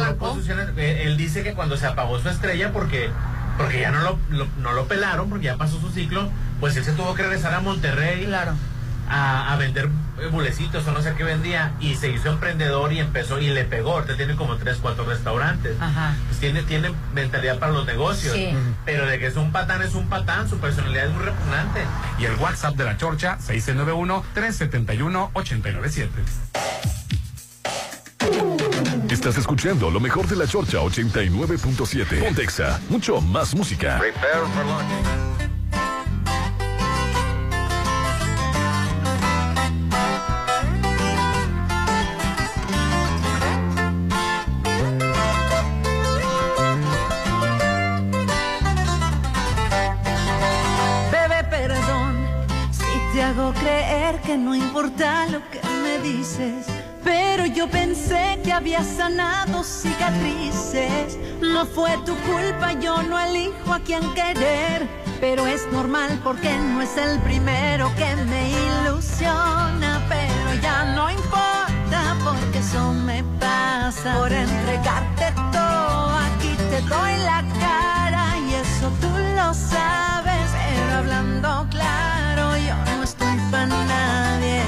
[0.79, 3.11] eh, él dice que cuando se apagó su estrella, porque,
[3.59, 6.85] porque ya no lo, lo- no lo pelaron, porque ya pasó su ciclo, pues él
[6.85, 8.53] se tuvo que regresar a Monterrey Claro.
[9.09, 9.88] A, a vender
[10.20, 13.64] eh, bulecitos o no sé qué vendía y se hizo emprendedor y empezó y le
[13.64, 13.92] pegó.
[13.92, 15.76] Ahorita tiene como tres, cuatro restaurantes.
[15.80, 16.14] Ajá.
[16.28, 18.34] Pues tiene, tiene mentalidad para los negocios.
[18.34, 18.50] Sí.
[18.84, 20.48] Pero de que es un patán, es un patán.
[20.48, 21.80] Su personalidad es muy repugnante.
[22.18, 26.09] Y el WhatsApp de la Chorcha, 691-371-897.
[29.11, 32.24] Estás escuchando lo mejor de la Chorcha 89.7.
[32.24, 33.98] Pontexa, mucho más música.
[33.98, 35.45] Prepare for launch.
[54.37, 56.66] No importa lo que me dices.
[57.05, 61.16] Pero yo pensé que había sanado cicatrices.
[61.41, 64.89] No fue tu culpa, yo no elijo a quién querer.
[65.20, 70.05] Pero es normal porque no es el primero que me ilusiona.
[70.09, 74.14] Pero ya no importa porque eso me pasa.
[74.18, 78.39] Por entregarte todo, aquí te doy la cara.
[78.49, 80.51] Y eso tú lo sabes.
[80.68, 82.05] Pero hablando claro,
[83.47, 84.62] estoy para nadie.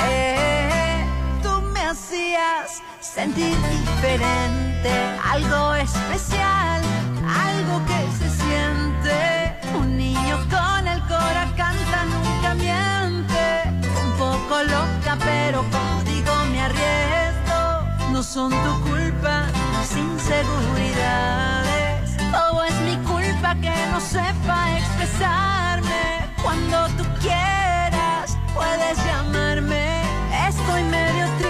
[0.00, 1.04] Eh,
[1.42, 4.92] tú me hacías sentir diferente,
[5.32, 6.82] algo especial,
[7.26, 9.56] algo que se siente.
[9.78, 13.62] Un niño con el cora canta, nunca miente.
[14.04, 17.86] Un poco loca, pero contigo me arriesgo.
[18.12, 22.16] No son tu culpa las inseguridades.
[22.30, 26.30] Todo es mi culpa que no sepa expresarme.
[26.42, 27.69] Cuando tú quieras,
[28.54, 30.02] puedes llamarme.
[30.48, 31.49] Estoy medio triste.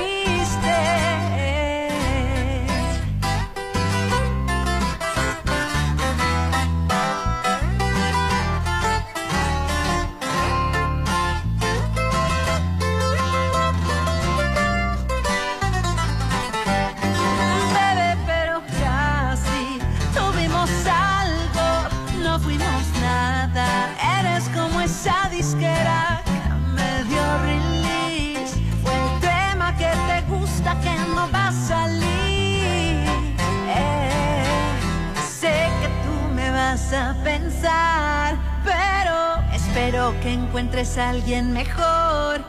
[40.21, 42.41] que encuentres a alguien mejor.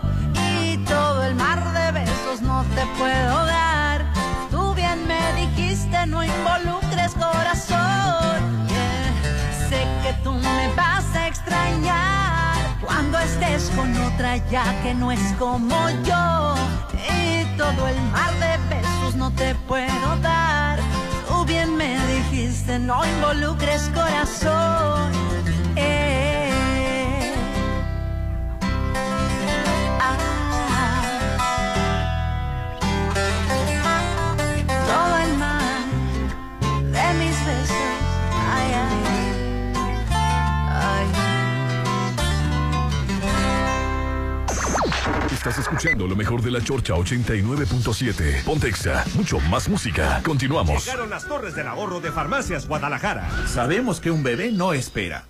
[0.54, 4.06] Y todo el mar de besos no te puedo dar.
[4.50, 8.68] Tú bien me dijiste no involucres corazón.
[9.70, 15.34] Sé que tú me vas a extrañar cuando estés con otra ya que no es
[15.38, 16.56] como yo.
[17.14, 20.80] Y todo el mar de besos no te puedo dar.
[21.28, 25.12] Tú bien me dijiste no involucres corazón.
[45.42, 48.44] Estás escuchando lo mejor de la Chorcha 89.7.
[48.44, 50.22] Pontexa, mucho más música.
[50.24, 50.86] Continuamos.
[50.86, 53.28] Llegaron las torres del ahorro de Farmacias Guadalajara.
[53.48, 55.26] Sabemos que un bebé no espera.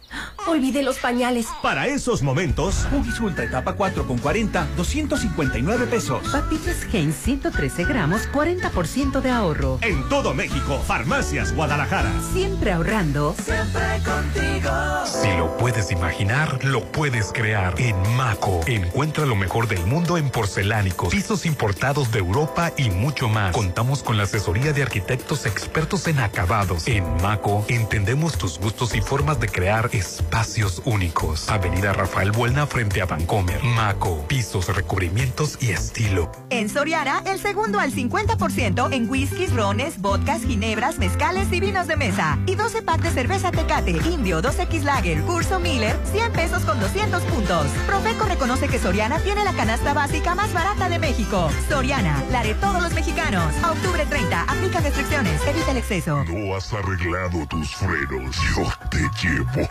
[0.48, 1.48] Olvidé los pañales.
[1.62, 6.28] Para esos momentos, Huggies Ultra etapa 4 con 40, 259 pesos.
[6.30, 9.80] Papitas Heinz 113 gramos, 40% de ahorro.
[9.82, 12.12] en todo México, Farmacias Guadalajara.
[12.34, 13.34] Siempre ahorrando.
[13.42, 14.72] Siempre contigo.
[15.06, 17.80] Si lo puedes imaginar, lo puedes crear.
[17.80, 23.30] En Maco, encuentra lo mejor del mundo en porcelánicos, pisos importados de Europa y mucho
[23.30, 23.56] más.
[23.56, 26.88] Contamos con la asesoría de arquitectos expertos en acabados.
[26.88, 31.50] En Maco, entendemos tus gustos y formas de crear espacios únicos.
[31.50, 33.64] Avenida Rafael Buelna frente a Vancomer.
[33.64, 36.32] Maco, pisos, recubrimientos y estilo.
[36.50, 41.96] En Soriana, el segundo al 50% en whiskies, rones, vodkas, ginebras, mezcales y vinos de
[41.96, 42.40] mesa.
[42.48, 47.22] Y 12 pack de cerveza Tecate, Indio, 2X Lager, Curso Miller, 100 pesos con 200
[47.24, 47.68] puntos.
[47.86, 51.50] Profeco reconoce que Soriana tiene la canasta básica más barata de México.
[51.70, 53.54] Soriana, la de todos los mexicanos.
[53.64, 56.24] A octubre 30, aplica restricciones, evita el exceso.
[56.26, 59.62] No has arreglado tus frenos, yo te llevo.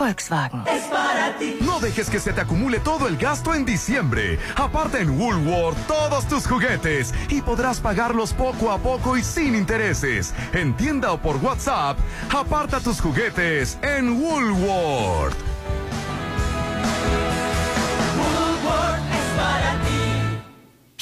[0.00, 0.62] Volkswagen.
[0.66, 1.58] Es para ti.
[1.60, 4.38] No dejes que se te acumule todo el gasto en diciembre.
[4.56, 10.32] Aparta en Woolworth todos tus juguetes y podrás pagarlos poco a poco y sin intereses.
[10.54, 11.98] En tienda o por WhatsApp,
[12.34, 15.36] aparta tus juguetes en Woolworth.
[15.36, 17.29] Woolworth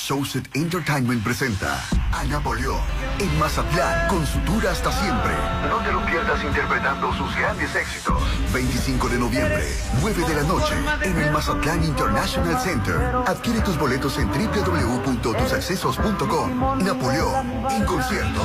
[0.09, 1.79] Showset Entertainment presenta
[2.13, 2.81] a Napoleón
[3.19, 5.35] en Mazatlán con su tour hasta siempre.
[5.69, 8.17] No te lo pierdas interpretando sus grandes éxitos.
[8.55, 9.69] 25 de noviembre,
[10.01, 12.97] 9 de la noche, en el Mazatlán International Center.
[13.27, 16.83] Adquiere tus boletos en www.tusaccesos.com.
[16.83, 18.41] Napoleón en concierto.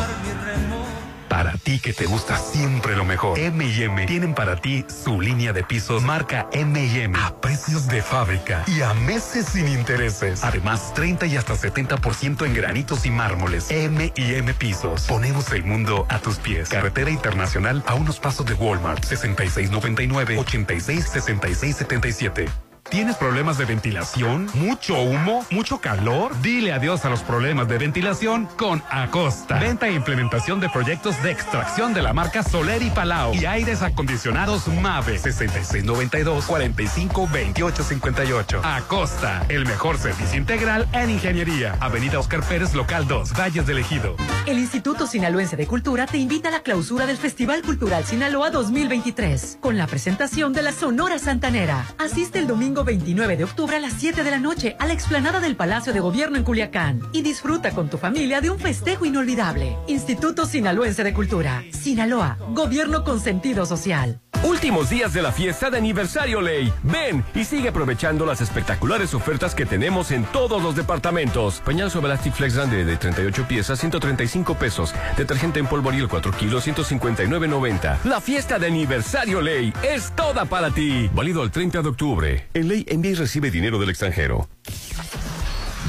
[1.33, 5.63] Para ti que te gusta siempre lo mejor, M&M tienen para ti su línea de
[5.63, 10.43] pisos marca M&M a precios de fábrica y a meses sin intereses.
[10.43, 13.71] Además, 30 y hasta 70% en granitos y mármoles.
[13.71, 15.07] M&M Pisos.
[15.07, 16.69] Ponemos el mundo a tus pies.
[16.69, 19.03] Carretera Internacional a unos pasos de Walmart.
[19.03, 22.72] 6699 86 66 77.
[22.89, 24.47] ¿Tienes problemas de ventilación?
[24.53, 25.45] ¿Mucho humo?
[25.49, 26.39] ¿Mucho calor?
[26.41, 29.57] Dile adiós a los problemas de ventilación con Acosta.
[29.57, 33.81] Venta e implementación de proyectos de extracción de la marca Soler y Palau y aires
[33.81, 38.61] acondicionados Mave 6692 45 28 58.
[38.63, 41.75] Acosta, el mejor servicio integral en ingeniería.
[41.79, 44.15] Avenida Oscar Pérez, local 2, Valles del Ejido.
[44.45, 49.57] El Instituto Sinaloense de Cultura te invita a la clausura del Festival Cultural Sinaloa 2023
[49.61, 51.85] con la presentación de la Sonora Santanera.
[51.97, 55.39] Asiste el domingo 29 de octubre a las 7 de la noche a la explanada
[55.39, 59.77] del Palacio de Gobierno en Culiacán y disfruta con tu familia de un festejo inolvidable.
[59.87, 61.63] Instituto Sinaloense de Cultura.
[61.71, 64.19] Sinaloa, Gobierno con sentido social.
[64.43, 66.71] Últimos días de la fiesta de aniversario Ley.
[66.83, 71.61] Ven y sigue aprovechando las espectaculares ofertas que tenemos en todos los departamentos.
[71.61, 74.93] Pañal sobre Flex grande de 38 piezas, 135 pesos.
[75.15, 78.03] Detergente en polvo Ariel 4 kilos, 159.90.
[78.03, 81.09] La fiesta de aniversario Ley es toda para ti.
[81.13, 82.47] Válido al 30 de octubre.
[82.67, 84.49] Ley envía y recibe dinero del extranjero.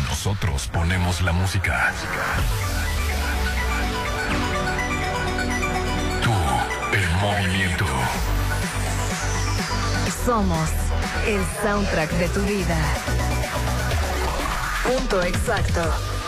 [0.08, 1.92] Nosotros ponemos la música.
[6.22, 6.32] Tú,
[6.96, 7.84] el movimiento.
[10.24, 10.70] Somos
[11.26, 12.76] el soundtrack de tu vida.
[14.84, 16.13] Punto exacto.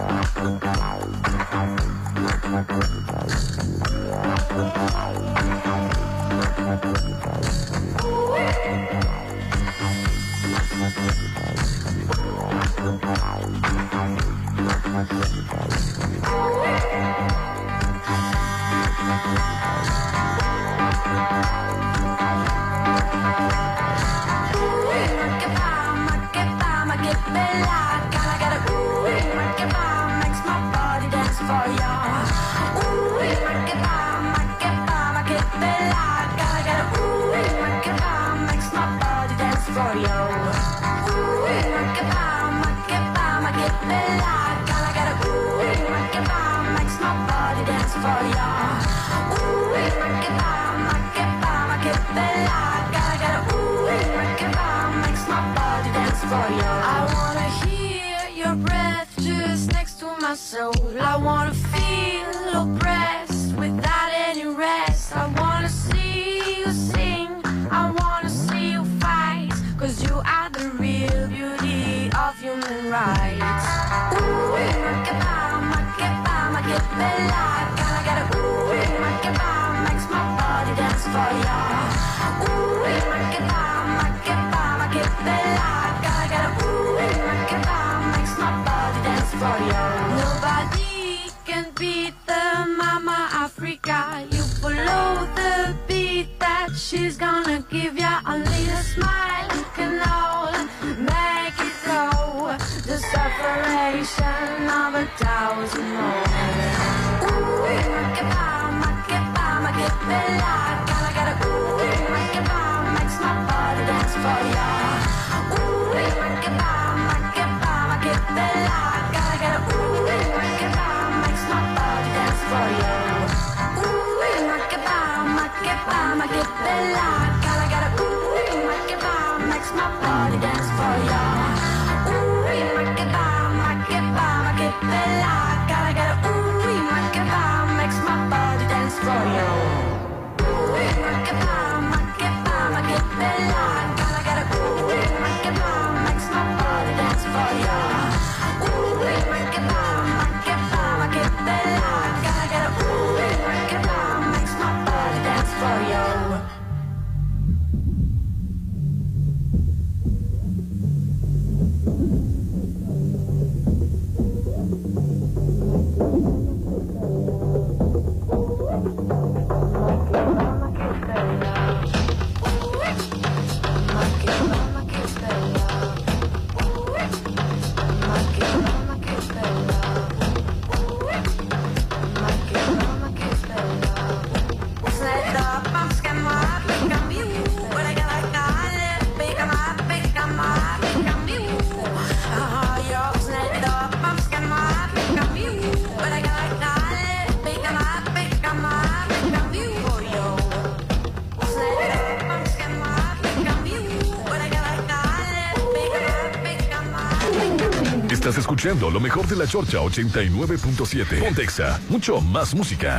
[208.56, 211.20] escuchando lo mejor de la Chorcha 89.7.
[211.20, 212.98] Pontexa, mucho más música.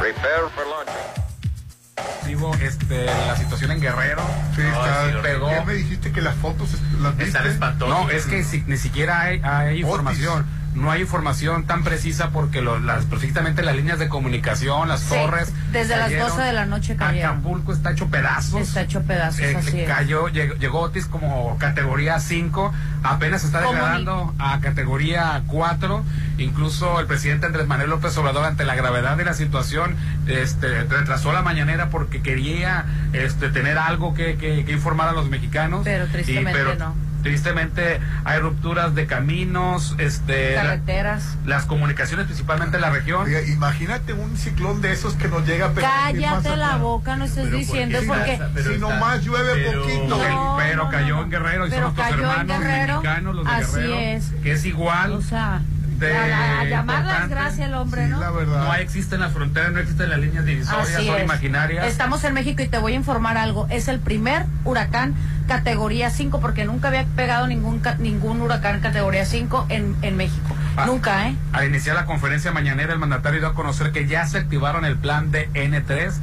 [2.27, 4.21] Digo, este, la situación en Guerrero.
[4.55, 5.49] Sí, está- sí, pegó.
[5.49, 6.69] ¿Qué me dijiste que las fotos
[7.01, 7.39] las viste?
[7.87, 10.45] No, es que si- ni siquiera hay, hay información.
[10.77, 15.09] No hay información tan precisa porque lo- las, perfectamente las líneas de comunicación, las Sí,
[15.15, 15.51] torres.
[15.71, 16.29] desde las cayeron.
[16.29, 17.31] 12 de la noche cayeron.
[17.31, 18.61] Acapulco está hecho pedazos.
[18.61, 22.71] Está hecho pedazos, Eh, así cayó, llegó, llegó Otis como categoría 5,
[23.03, 26.03] apenas se está degradando a categoría 4.
[26.37, 29.95] Incluso el presidente Andrés Manuel López Obrador, ante la gravedad de la situación,
[30.27, 35.27] este, retrasó la mañanera porque quería este, tener algo que, que- que informar a los
[35.29, 35.81] mexicanos.
[35.83, 37.06] Pero Y- tristemente pero no.
[37.23, 41.37] Tristemente hay rupturas de caminos, este, la- Carreteras.
[41.45, 43.23] las comunicaciones, principalmente en la región.
[43.25, 47.51] Oiga, imagínate un ciclón de esos que nos llega a Cállate la boca, no estés
[47.51, 48.39] diciendo Si- porque...
[48.63, 50.17] si nomás llueve poquito.
[50.17, 53.45] No, pero cayó en Guerrero y Pero son nuestros cayó en hermanos Guerrero, mexicanos, los
[53.45, 54.25] de así Guerrero, es.
[54.43, 55.11] que es igual.
[55.13, 55.61] O sea,
[55.99, 58.19] de A, a llamar las gracias al hombre, ¿no?
[58.19, 61.23] No existen las fronteras, no existen las líneas divisorias, Así son es.
[61.23, 61.87] imaginarias.
[61.87, 63.65] Estamos en México y te voy a informar algo.
[63.71, 65.15] Es el primer huracán
[65.47, 70.55] categoría 5 porque nunca había pegado ningún ningún huracán categoría 5 en, en México.
[70.75, 70.85] Ah.
[70.85, 71.35] Nunca, ¿eh?
[71.53, 74.97] Al iniciar la conferencia mañanera, el mandatario dio a conocer que ya se activaron el
[74.97, 76.13] plan de N3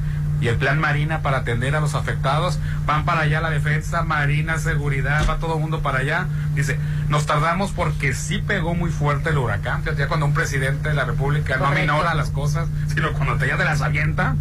[0.45, 2.59] y el plan Marina para atender a los afectados.
[2.85, 6.27] Van para allá la defensa, Marina, seguridad, va todo el mundo para allá.
[6.55, 6.79] Dice,
[7.09, 9.83] nos tardamos porque sí pegó muy fuerte el huracán.
[9.97, 13.57] Ya cuando un presidente de la República no aminora las cosas, sino cuando te ya
[13.57, 14.37] te las avienta.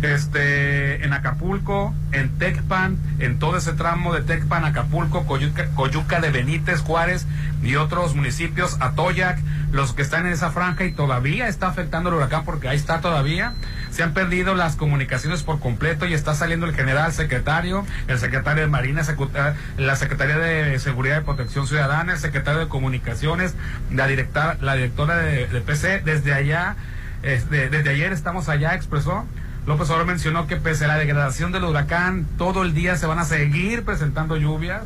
[0.00, 6.30] Este, en Acapulco, en Tecpan, en todo ese tramo de Tecpan, Acapulco, Coyuca, Coyuca de
[6.30, 7.26] Benítez, Juárez
[7.62, 9.38] y otros municipios, Atoyac,
[9.70, 13.00] los que están en esa franja y todavía está afectando el huracán porque ahí está
[13.00, 13.52] todavía.
[13.92, 18.62] Se han perdido las comunicaciones por completo y está saliendo el general secretario, el secretario
[18.62, 23.54] de Marina, eh, la Secretaría de Seguridad y Protección Ciudadana, el secretario de Comunicaciones,
[23.90, 24.56] la directora,
[25.18, 26.76] de, PC, desde allá,
[27.22, 29.26] este, desde ayer estamos allá, expresó.
[29.66, 33.18] López Obrador mencionó que pese a la degradación del huracán, todo el día se van
[33.18, 34.84] a seguir presentando lluvias,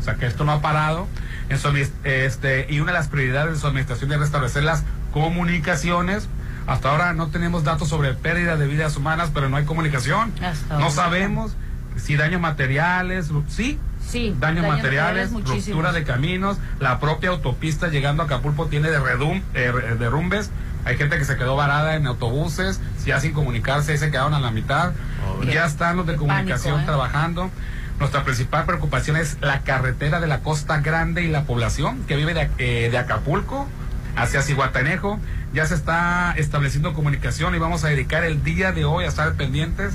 [0.00, 1.06] o sea que esto no ha parado.
[1.48, 1.58] En
[2.04, 4.82] este, y una de las prioridades de su administración es restablecer las
[5.12, 6.28] comunicaciones.
[6.66, 10.32] Hasta ahora no tenemos datos sobre pérdida de vidas humanas, pero no hay comunicación.
[10.42, 11.52] Hasta No sabemos
[11.96, 15.66] si daños materiales, sí, Sí, daños, daños materiales, muchísimos.
[15.66, 20.50] ruptura de caminos, la propia autopista llegando a Acapulco tiene de redum- eh, derrumbes.
[20.84, 24.38] Hay gente que se quedó varada en autobuses, ya sin comunicarse, y se quedaron a
[24.40, 24.92] la mitad.
[25.52, 26.86] Ya están los de Qué comunicación pánico, ¿eh?
[26.94, 27.50] trabajando.
[27.98, 32.34] Nuestra principal preocupación es la carretera de la Costa Grande y la población que vive
[32.34, 33.66] de, eh, de Acapulco
[34.16, 35.20] hacia Cihuatanejo.
[35.52, 39.34] Ya se está estableciendo comunicación y vamos a dedicar el día de hoy a estar
[39.34, 39.94] pendientes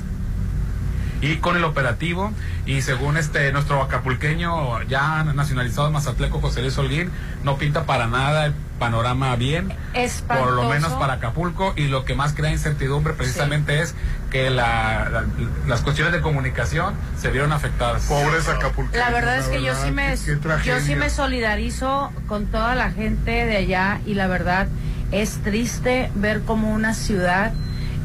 [1.21, 2.31] y con el operativo
[2.65, 7.11] y según este nuestro acapulqueño ya nacionalizado mazatleco José Luis Holguín
[7.43, 10.49] no pinta para nada el panorama bien Espantoso.
[10.49, 13.93] por lo menos para Acapulco y lo que más crea incertidumbre precisamente es
[14.31, 15.25] que la- la-
[15.67, 18.97] las cuestiones de comunicación se vieron afectadas Pobres Acapulco.
[18.97, 22.73] La verdad es que yo sí me qué- qué yo sí me solidarizo con toda
[22.73, 24.67] la gente de allá y la verdad
[25.11, 27.51] es triste ver cómo una ciudad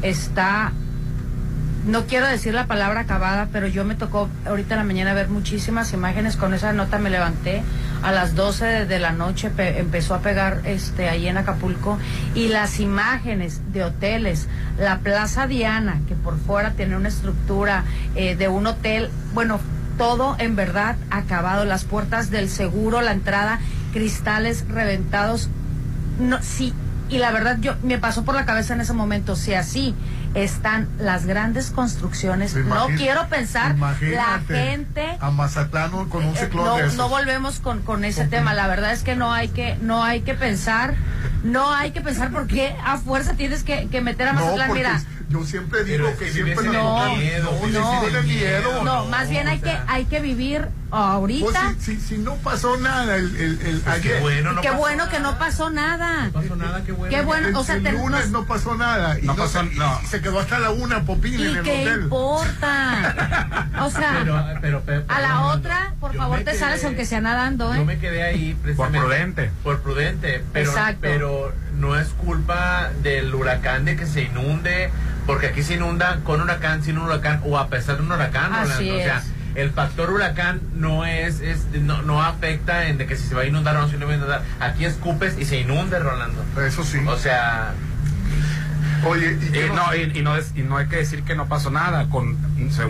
[0.03, 0.71] está
[1.87, 5.29] no quiero decir la palabra acabada, pero yo me tocó ahorita en la mañana ver
[5.29, 6.35] muchísimas imágenes.
[6.35, 7.63] Con esa nota me levanté
[8.03, 11.97] a las 12 de, la noche, pe- empezó a pegar este ahí en Acapulco.
[12.35, 17.83] Y las imágenes de hoteles, la Plaza Diana, que por fuera tiene una estructura
[18.15, 19.59] eh, de un hotel, bueno,
[19.97, 23.59] todo en verdad acabado, las puertas del seguro, la entrada,
[23.93, 25.49] cristales reventados,
[26.19, 26.73] no, sí,
[27.09, 29.95] y la verdad yo me pasó por la cabeza en ese momento, si así
[30.43, 36.39] están las grandes construcciones, no Imagín- quiero pensar la gente A Mazatlán con un eh,
[36.39, 36.95] ciclón no, de esos.
[36.95, 40.21] no volvemos con, con ese tema, la verdad es que no hay que no hay
[40.21, 40.95] que pensar,
[41.43, 44.83] no hay que pensar porque a fuerza tienes que, que meter a No, Mazatlán, porque
[44.83, 45.01] mira.
[45.29, 48.83] yo siempre digo que, que siempre nos toca- miedo, no, no, miedo.
[48.83, 51.73] No, más bien hay que hay que vivir ahorita.
[51.75, 54.21] Pues si, si, si no pasó nada el, el, el- Pues qué ayer.
[54.21, 56.25] bueno, no qué pasó bueno que no pasó nada.
[56.27, 57.15] No pasó nada, qué bueno.
[57.15, 59.19] Qué bueno, el, o sea, el lunes nos- no pasó nada.
[59.19, 59.99] Y, No no pasó- se, no.
[60.01, 62.01] y se quedó hasta la una Popín en ¿Y el qué hotel.
[62.03, 63.67] importa?
[63.79, 66.83] O sea, Pero, pero, pero, a la perdón, otra, por favor, me te quedé- sales
[66.83, 67.85] aunque sea nadando, Yo ¿eh?
[67.85, 68.97] me quedé ahí precisamente.
[68.99, 69.51] Por prudente.
[69.63, 70.43] Por prudente.
[70.51, 70.97] Pero, Exacto.
[71.01, 74.89] pero no es culpa del huracán de que se inunde,
[75.27, 78.51] porque aquí se inunda con huracán, sin un huracán o a pesar de un huracán.
[78.53, 78.95] Así Rolando.
[78.95, 79.25] O sea, es.
[79.55, 83.41] el factor huracán no es, es no, no afecta en de que si se va
[83.43, 84.41] a inundar o no se va a inundar.
[84.59, 86.43] Aquí escupes y se inunde, Rolando.
[86.65, 86.97] Eso sí.
[87.05, 87.73] O sea,
[89.05, 91.47] Oye, y, qué no, y, y no es, y no hay que decir que no
[91.47, 92.37] pasó nada, con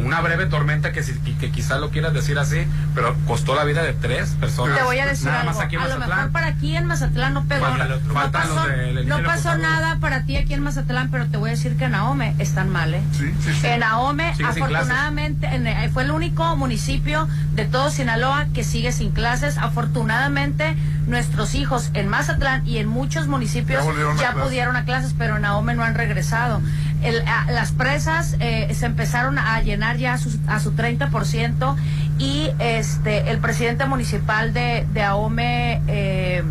[0.03, 2.65] una breve tormenta que, si- que quizás lo quieras decir así,
[2.95, 4.77] pero costó la vida de tres personas.
[4.77, 5.53] Te voy a decir Nada algo.
[5.53, 6.31] más aquí en a lo mejor Mazatlán.
[6.31, 7.65] para aquí en Mazatlán no pegó.
[7.65, 8.67] Falta- no pasó,
[9.05, 11.95] no pasó nada para ti aquí en Mazatlán, pero te voy a decir que en
[11.95, 13.01] Ahome están mal, ¿eh?
[13.11, 13.67] Sí, sí, sí.
[13.67, 19.11] En Ahome, afortunadamente, en- eh, fue el único municipio de todo Sinaloa que sigue sin
[19.11, 19.57] clases.
[19.57, 20.75] Afortunadamente,
[21.07, 23.83] nuestros hijos en Mazatlán y en muchos municipios
[24.19, 26.61] Ya a pudieron a clases, pero en Ahome no han regresado.
[27.03, 31.75] El- a- las presas eh, se empezaron a llenar ya a su, a su 30%
[32.17, 36.43] y este el presidente municipal de, de Ahome, eh,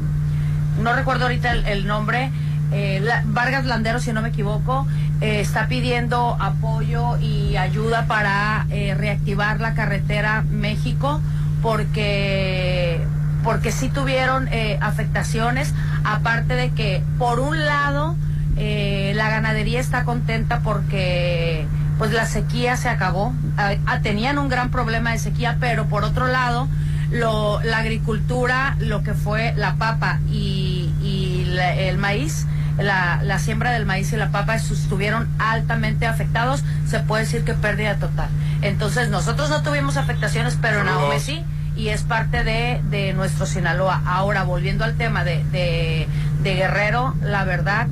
[0.81, 2.31] no recuerdo ahorita el, nombre,
[2.73, 4.87] eh, Vargas Landero, si no me equivoco,
[5.21, 11.21] eh, está pidiendo apoyo y ayuda para eh, reactivar la carretera México
[11.63, 13.05] porque
[13.43, 14.49] porque sí tuvieron
[14.81, 15.73] afectaciones,
[16.03, 18.17] aparte de que por un lado
[18.57, 21.67] eh, la ganadería está contenta porque
[21.99, 26.05] pues la sequía se acabó, Ah, ah, tenían un gran problema de sequía, pero por
[26.05, 26.69] otro lado
[27.11, 32.47] lo, la agricultura, lo que fue la papa y, y la- el maíz,
[32.79, 37.55] la, la siembra del maíz y la papa estuvieron altamente afectados, se puede decir que
[37.55, 38.29] pérdida total.
[38.61, 41.43] Entonces nosotros no tuvimos afectaciones, pero en Ahome sí,
[41.77, 44.03] y es parte de, de nuestro Sinaloa.
[44.05, 46.07] Ahora, volviendo al tema de, de,
[46.43, 47.87] de Guerrero, la verdad,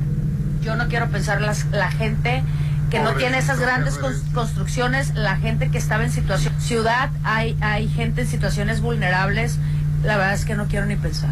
[0.65, 2.43] yo no quiero pensar las, la gente
[2.91, 7.57] que no tiene esas grandes cons- construcciones, la gente que estaba en situación ciudad, hay
[7.61, 9.59] hay gente en situaciones vulnerables,
[10.05, 11.31] la verdad es que no quiero ni pensar.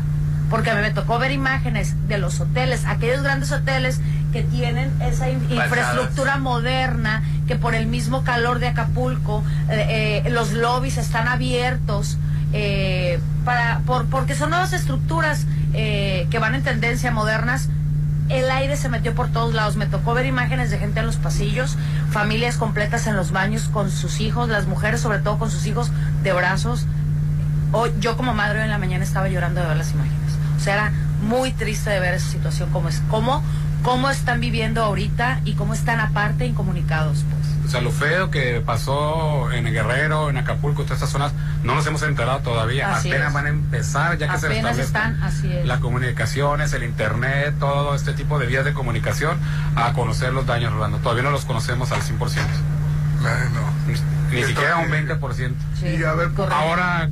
[0.51, 4.01] Porque a mí me tocó ver imágenes de los hoteles, aquellos grandes hoteles
[4.33, 10.31] que tienen esa in- infraestructura moderna, que por el mismo calor de Acapulco, eh, eh,
[10.31, 12.19] los lobbies están abiertos,
[12.53, 17.69] eh, para, por, porque son nuevas estructuras eh, que van en tendencia modernas
[18.33, 19.77] el aire se metió por todos lados.
[19.77, 21.77] Me tocó ver imágenes de gente en los pasillos,
[22.11, 25.91] familias completas en los baños con sus hijos, las mujeres sobre todo con sus hijos
[26.23, 26.87] de brazos.
[28.01, 30.33] Yo como madre hoy en la mañana estaba llorando de ver las imágenes.
[30.57, 30.93] O sea, era
[31.23, 33.43] muy triste de ver esa situación, cómo es, cómo,
[33.83, 37.25] cómo están viviendo ahorita y cómo están aparte incomunicados.
[37.31, 37.43] Pues.
[37.73, 41.33] O sea, lo feo que pasó en Guerrero, en Acapulco, todas estas zonas,
[41.63, 42.95] no nos hemos enterado todavía.
[42.95, 43.33] Así Apenas es.
[43.33, 45.65] van a empezar, ya que se Apenas están, así es.
[45.65, 49.39] las comunicaciones, el internet, todo este tipo de vías de comunicación,
[49.75, 50.99] a conocer los daños, Rolando.
[50.99, 52.43] Todavía no los conocemos al 100%.
[53.87, 53.95] Ni,
[54.33, 55.53] ni siquiera un 20%.
[55.83, 57.09] Y a ver, Ahora,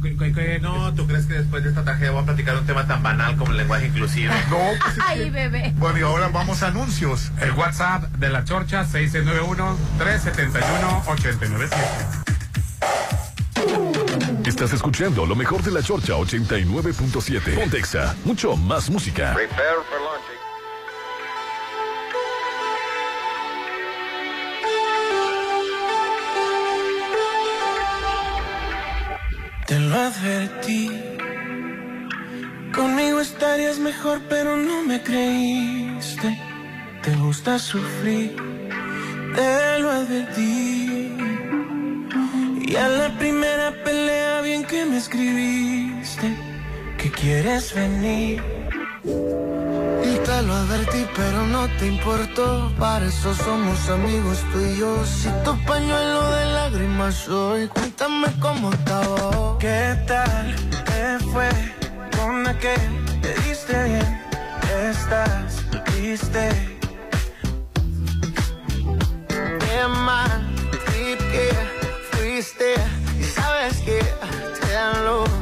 [0.61, 3.37] No, ¿tú crees que después de esta tragedia voy a platicar un tema tan banal
[3.37, 4.33] como el lenguaje inclusive?
[4.49, 5.73] No, pues es Ay, bebé.
[5.77, 7.31] Bueno, y ahora vamos a anuncios.
[7.41, 11.71] el WhatsApp de la Chorcha, 6691-371-897.
[14.47, 17.55] Estás escuchando lo mejor de la Chorcha 89.7.
[17.55, 19.35] Pontexa, mucho más música.
[19.35, 20.40] Prepare for launching.
[32.75, 36.39] Conmigo estarías mejor, pero no me creíste.
[37.03, 38.35] Te gusta sufrir,
[39.35, 41.17] te lo advertí.
[42.63, 46.37] Y a la primera pelea, bien que me escribiste,
[46.99, 48.43] que quieres venir.
[50.41, 52.73] Te lo advertí, pero no te importó.
[52.79, 55.05] Para eso somos amigos tú y yo.
[55.05, 59.59] Si tu pañuelo de lágrimas soy, cuéntame cómo estaba.
[59.59, 60.57] ¿Qué tal
[60.87, 61.51] te fue
[62.17, 62.81] con aquel?
[63.21, 64.23] Te diste bien,
[64.89, 66.79] estás triste.
[69.29, 70.55] Qué mal
[70.87, 71.49] trip que
[72.13, 72.77] fuiste.
[73.21, 75.40] Y sabes que te lo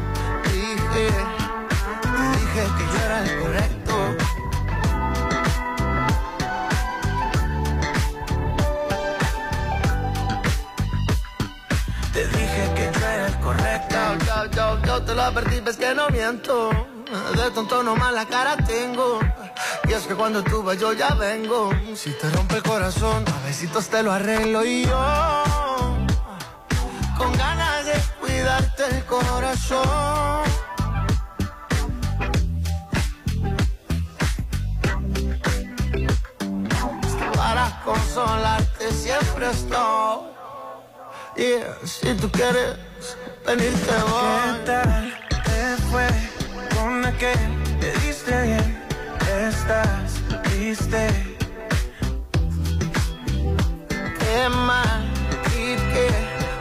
[14.86, 16.70] Yo, te lo advertí, ves que no miento.
[17.34, 19.18] De tonto nomás la cara tengo.
[19.88, 21.70] Y es que cuando tú vas yo ya vengo.
[21.94, 25.96] Si te rompe el corazón, a besitos te lo arreglo y yo.
[27.16, 30.42] Con ganas de cuidarte el corazón.
[37.34, 40.28] Para consolarte siempre estoy.
[41.36, 42.87] Yeah, si tú quieres
[43.48, 43.78] venirte.
[43.80, 45.14] ¿Qué tal
[45.44, 46.06] te fue
[46.74, 47.38] con aquel?
[47.80, 48.68] Te diste bien,
[49.46, 51.02] estás triste.
[54.20, 55.10] Qué mal
[55.56, 56.08] y que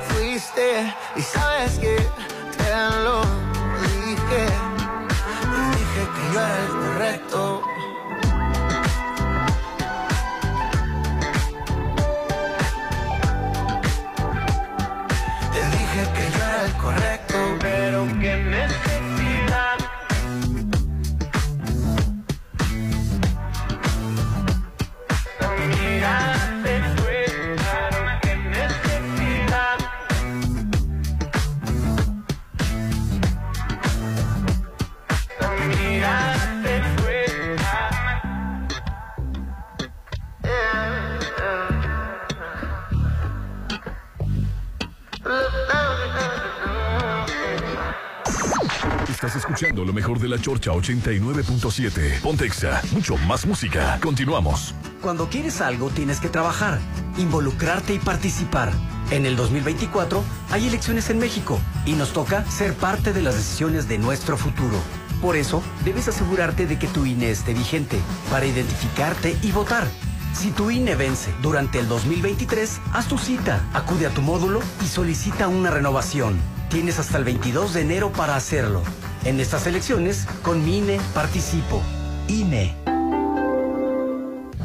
[0.08, 1.96] fuiste y sabes que
[2.58, 2.70] te
[3.06, 3.22] lo
[3.84, 4.44] dije.
[5.52, 7.47] Te dije que yo era el correcto.
[49.28, 52.22] Estás escuchando lo mejor de la Chorcha 89.7.
[52.22, 54.00] Pontexa, mucho más música.
[54.02, 54.74] Continuamos.
[55.02, 56.80] Cuando quieres algo tienes que trabajar,
[57.18, 58.72] involucrarte y participar.
[59.12, 63.90] En el 2024 hay elecciones en México y nos toca ser parte de las decisiones
[63.90, 64.78] de nuestro futuro.
[65.22, 68.00] Por eso, debes asegurarte de que tu INE esté vigente
[68.32, 69.86] para identificarte y votar.
[70.32, 74.88] Si tu INE vence durante el 2023, haz tu cita, acude a tu módulo y
[74.88, 76.40] solicita una renovación.
[76.70, 78.84] Tienes hasta el 22 de enero para hacerlo.
[79.26, 80.80] En estas elecciones, con mi
[81.14, 81.82] participo.
[82.28, 82.97] INE.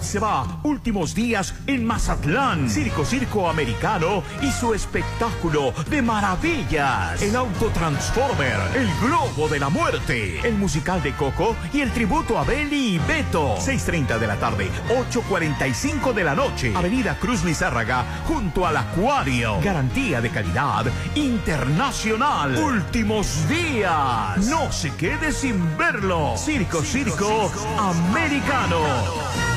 [0.03, 2.69] Se va últimos días en Mazatlán.
[2.69, 7.23] Circo Circo Americano y su espectáculo de maravillas.
[7.23, 12.45] El Autotransformer, el Globo de la Muerte, el musical de Coco y el tributo a
[12.45, 13.57] Belly y Beto.
[13.57, 14.71] 6.30 de la tarde,
[15.11, 16.73] 8.45 de la noche.
[16.75, 19.61] Avenida Cruz Lizárraga, junto al Acuario.
[19.63, 22.57] Garantía de calidad internacional.
[22.57, 24.39] Últimos días.
[24.49, 26.37] No se quede sin verlo.
[26.37, 29.52] Circo Circo Americano.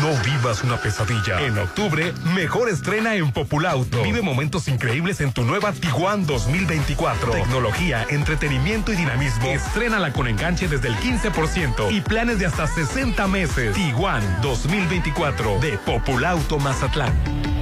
[0.00, 1.40] No vivas una pesadilla.
[1.42, 4.02] En octubre, mejor estrena en Populauto.
[4.02, 7.32] Vive momentos increíbles en tu nueva Tiguan 2024.
[7.32, 9.46] Tecnología, entretenimiento y dinamismo.
[9.48, 13.74] Estrénala con enganche desde el 15% y planes de hasta 60 meses.
[13.74, 17.61] Tiguan 2024 de Populauto Mazatlán.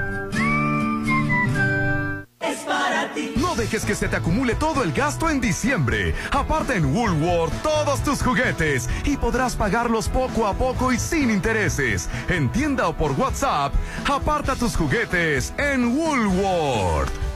[3.51, 6.15] No dejes que se te acumule todo el gasto en diciembre.
[6.31, 12.07] Aparta en Woolworth todos tus juguetes y podrás pagarlos poco a poco y sin intereses.
[12.29, 13.73] En tienda o por WhatsApp,
[14.09, 17.30] aparta tus juguetes en Woolworth.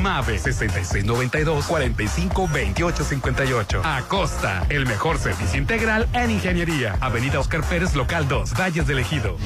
[0.01, 3.81] MAVE 6692 45 28 58.
[3.83, 6.97] Acosta, el mejor servicio integral en ingeniería.
[7.01, 9.37] Avenida Oscar Pérez, local 2, Valles del Ejido.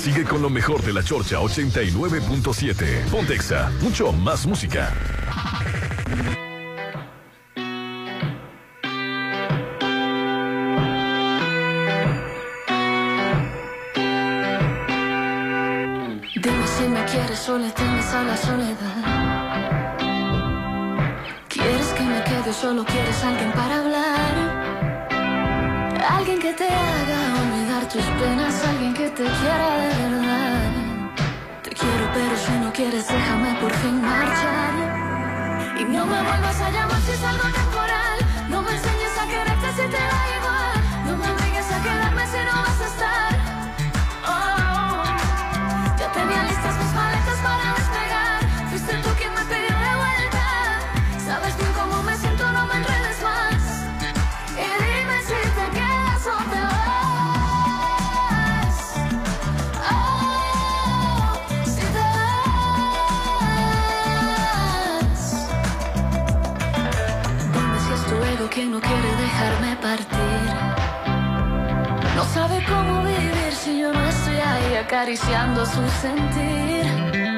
[0.00, 3.10] Sigue con lo mejor de la Chorcha 89.7.
[3.10, 4.92] Pontexa, mucho más música.
[6.06, 6.46] Dime
[18.16, 19.02] a la soledad.
[21.48, 24.34] ¿Quieres que me quede solo quieres alguien para hablar?
[26.16, 30.72] Alguien que te haga olvidar tus penas, alguien que te quiera de verdad.
[31.64, 34.74] Te quiero, pero si no quieres, déjame por fin marchar.
[35.80, 38.18] Y no me vuelvas a llamar si es algo temporal.
[38.48, 40.45] No me enseñes a quererte si te da igual.
[73.66, 77.35] Si yo no estoy ahí acariciando su sentir.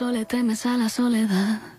[0.00, 1.71] O le temes a la soledad.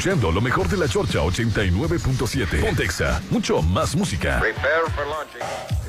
[0.00, 2.60] Escuchando lo mejor de la Chorcha 89.7.
[2.64, 4.40] Pontexa, mucho más música.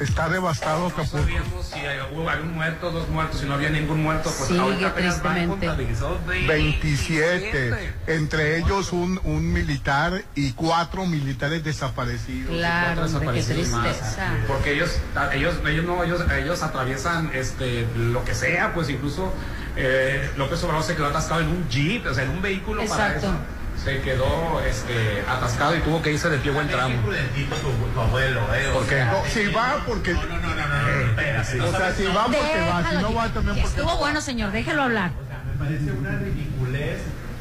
[0.01, 1.17] Está devastado Acapulco.
[1.19, 4.59] sabíamos si hay- hubo algún muerto, dos muertos, si no había ningún muerto, pues Sigue
[4.59, 5.47] ahorita tristemente.
[5.47, 12.53] contabilizados 27, entre ellos un, un militar y cuatro militares desaparecidos.
[12.57, 13.83] Claro, Cuatro hombre, qué desaparecidos más.
[13.97, 14.33] tristeza.
[14.47, 14.91] Porque ellos,
[15.33, 19.33] ellos, ellos no, ellos, ellos atraviesan este lo que sea, pues incluso
[19.77, 23.05] eh, López Obrador se quedó atascado en un jeep, o sea, en un vehículo para
[23.13, 23.27] Exacto.
[23.27, 23.35] eso.
[23.83, 26.95] Se quedó este, atascado y tuvo que irse de pie buen tramo.
[27.01, 29.03] ¿Por qué?
[29.05, 30.13] No, si va porque.
[30.13, 33.61] No, no, no, no, O sea, si va porque va, si no va también porque.
[33.61, 35.11] Estuvo bueno, señor, déjelo hablar.
[35.47, 36.99] Me parece una ridiculez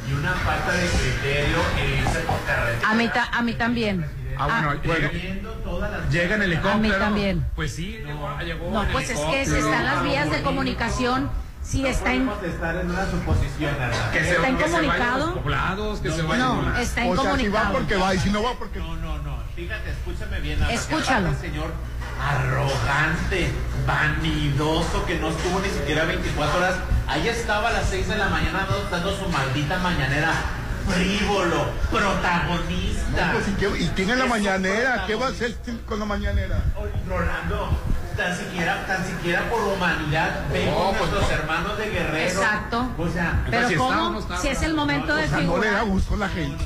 [0.09, 2.91] y una falta de criterio el irse por carretera.
[2.91, 4.07] A mí, ta- a mí también.
[4.39, 5.11] Ah, bueno, llega,
[6.11, 6.75] llega en helicóptero.
[6.75, 7.45] A mí también.
[7.55, 9.67] Pues sí, llegó, llegó No, pues es que helicóptero.
[9.67, 11.31] están las vías de comunicación,
[11.63, 12.29] si está en...
[12.45, 14.11] Estar en una suposición, ¿verdad?
[14.13, 15.27] Que se, ¿Está que se vayan a incomunicado?
[15.77, 18.19] los que No, se vayan no, a- está O sea, si va porque va y
[18.19, 18.79] si no va porque.
[18.81, 19.39] No, no, no.
[19.55, 20.63] Fíjate, escúchame bien.
[20.71, 21.29] Escúchalo.
[21.29, 21.71] el señor
[22.21, 23.51] arrogante,
[23.87, 26.75] vanidoso, que no estuvo ni siquiera 24 horas.
[27.07, 30.33] Ahí estaba a las 6 de la mañana dando su maldita mañanera.
[30.89, 33.27] Frívolo, protagonista.
[33.27, 35.55] No, pues, ¿y, qué- y tiene la mañanera, ¿qué va a hacer
[35.87, 36.63] con la mañanera?
[37.09, 37.71] Rolando,
[38.17, 42.29] tan siquiera, tan siquiera por humanidad, ven con nuestros hermanos de Guerrero.
[42.41, 42.91] Exacto.
[42.99, 43.91] O sea, Pero si ¿cómo?
[43.93, 45.85] está o no está, si es el momento de O sea, no le da figurar.
[45.87, 46.65] gusto a la gente.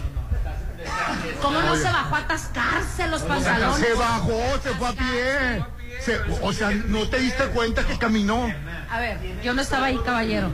[1.41, 3.87] ¿Cómo no se bajó a atascarse los pantalones?
[3.87, 5.65] Se bajó, se fue a pie.
[6.01, 8.53] Se- o sea, ¿no te diste cuenta que caminó?
[8.91, 10.51] A ver, yo no estaba ahí, caballero.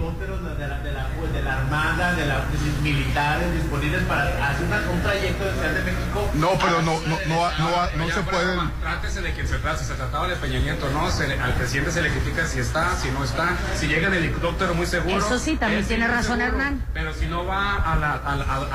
[1.51, 6.31] La, Armada, de los militares disponibles para hacer una- un trayecto de Ciudad de México.
[6.35, 9.95] No, pero no, no, no, no, no se broma, Trátese de quien se trate, se
[9.95, 11.11] trataba de Peña Nieto, ¿no?
[11.11, 14.15] Se le- al presidente se le critica si está, si no está, si llega en
[14.15, 15.19] helicóptero muy seguro.
[15.19, 16.83] Eso sí, también tiene razón Hernán.
[16.95, 18.69] Pero si no va a la, a, la- a-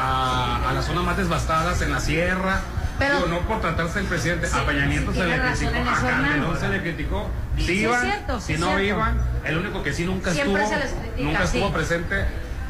[0.65, 2.61] a- a las zonas más devastadas, en la sierra,
[2.99, 5.89] Pero- digo, no por tratarse del presidente, Sí, a Peña Nieto sí se le criticó,
[5.89, 6.02] a.
[6.02, 8.84] Calderón se le criticó, si Sí, iban, cierto, si no cierto.
[8.84, 12.26] iban, el único que sí nunca Siempre estuvo, se les critica, nunca estuvo presente.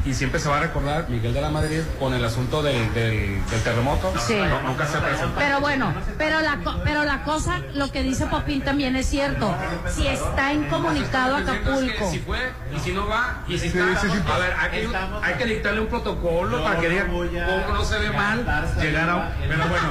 [0.06, 3.44] Y siempre se va a recordar Miguel de la Madrid con el asunto del, del,
[3.50, 4.12] del terremoto.
[4.24, 4.36] Sí.
[4.36, 5.34] No, nunca se presentó.
[5.36, 9.52] Pero bueno, pero la, co- pero la cosa, lo que dice Popín también es cierto.
[9.92, 12.08] Si está incomunicado Acapulco.
[12.10, 12.38] Si fue
[12.74, 14.00] y si no va y si Sí, está.
[14.00, 14.22] sí, sí.
[14.32, 14.88] A ver, hay que,
[15.24, 18.38] hay que dictarle un protocolo para que diga cómo no se ve mal
[18.80, 19.32] llegar a.
[19.40, 19.88] Pero bueno,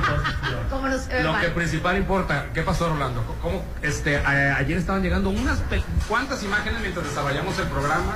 [0.70, 1.42] ¿Cómo no se ve lo mal?
[1.42, 3.22] que principal importa, ¿qué pasó, Rolando?
[3.42, 8.16] ¿Cómo, este, a- ayer estaban llegando unas pe- cuantas imágenes mientras desarrollamos el programa,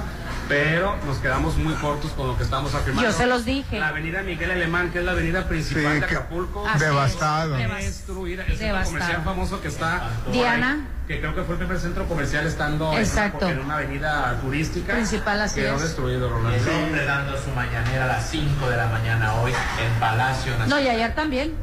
[0.50, 3.08] pero nos quedamos muy cortos con lo que estamos afirmando.
[3.10, 3.80] Yo se los dije.
[3.80, 6.80] La avenida Miguel Alemán, que es la avenida principal Sí, de que- Acapulco, es.
[6.82, 7.56] Devastado.
[7.56, 8.42] destruida.
[8.44, 8.94] El centro Devastado.
[9.00, 10.72] comercial famoso que está Diana.
[10.74, 13.48] ahí, que creo que fue el primer centro comercial estando en- Exacto.
[13.48, 14.94] en, una avenida turística.
[14.94, 15.84] Principal, así quedó es.
[15.84, 16.58] destruido, Rolando.
[16.58, 20.70] El hombre dando su mañanera a las 5 de la mañana hoy en Palacio Nacional.
[20.70, 21.54] No, y ayer también.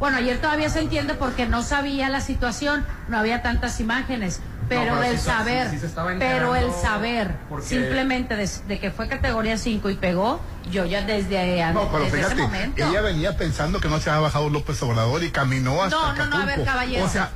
[0.00, 4.40] Bueno, ayer todavía se entiende porque no sabía la situación, no había tantas imágenes.
[4.80, 5.78] Pero, pero el sí saber, sí
[6.18, 10.40] pero el saber, porque- simplemente de, de que fue categoría 5 y pegó,
[10.70, 12.88] yo ya desde, an- No, pero desde ese fíjate, momento.
[12.88, 16.26] ella venía pensando que no se había bajado López Obrador y caminó hasta No, no,
[16.26, 16.70] no, a ver, Acapulco.
[16.72, 17.04] caballero.
[17.04, 17.30] O sea,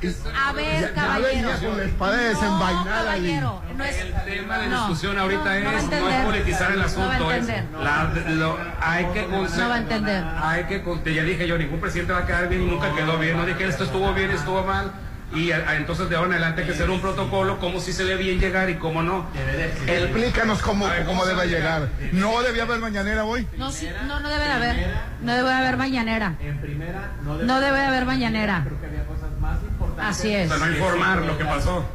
[0.45, 1.49] a ver, ya- ya caballero.
[1.49, 3.03] venía con la espada desenvainada.
[3.03, 6.71] caballero, no es- El tema de no, discusión ahorita no, es no a es politizar
[6.71, 7.65] el asunto, No va a es entender.
[7.83, 10.23] la- lo- hay que No va a entender.
[10.41, 10.83] Hay que
[11.13, 13.37] ya dije yo, ningún presidente va a quedar bien y nunca quedó bien.
[13.37, 14.91] No dije esto estuvo bien, estuvo mal.
[15.33, 17.93] Y a- a- entonces de ahora en adelante hay que hacer un protocolo, cómo sí
[17.93, 19.27] se le bien llegar y cómo no.
[19.87, 21.87] El- Explícanos cómo, ver, cómo debe llegar.
[22.13, 23.47] No debía haber mañanera hoy.
[23.57, 24.87] No, sí, no, no debe de haber.
[25.21, 26.33] No debe de haber mañanera.
[26.39, 28.63] En primera, no No debe de haber mañanera.
[28.65, 30.17] Creo que había cosas más importantes.
[30.17, 30.49] Así es.
[30.49, 31.85] Sea, no informar lo que pasó.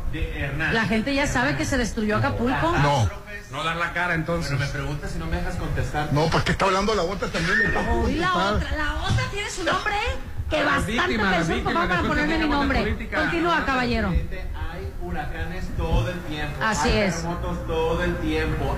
[0.72, 2.72] La gente ya sabe que se destruyó Acapulco.
[2.82, 3.08] No.
[3.50, 4.50] No dar la cara entonces.
[4.56, 6.12] Pero me preguntas si no me dejas contestar.
[6.12, 7.56] No, porque está hablando la otra también.
[7.72, 8.56] la preocupado.
[8.56, 10.33] otra, la otra tiene su nombre, ¿eh?
[10.54, 12.80] Que bastante víctimas, papá para ponerme mi nombre.
[12.80, 13.20] política.
[13.20, 14.08] Continúa, caballero.
[14.10, 16.56] Hay huracanes todo el tiempo.
[16.62, 17.16] Así hay es.
[17.16, 18.76] terremotos todo el tiempo.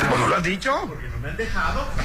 [0.00, 0.84] ¿Cómo no lo has dicho?
[0.86, 1.86] Porque no me han dejado.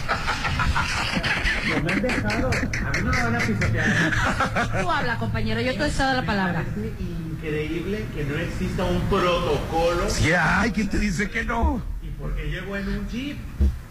[1.67, 2.49] No me han dejado.
[2.49, 4.81] A mí no me van a pisotear.
[4.81, 6.63] Tú habla, compañero, yo te he dado la palabra.
[6.63, 10.09] Parece increíble que no exista un protocolo.
[10.09, 11.81] Sí, ay, ¿quién te dice que no?
[12.17, 13.37] ¿Y por qué llegó en un jeep?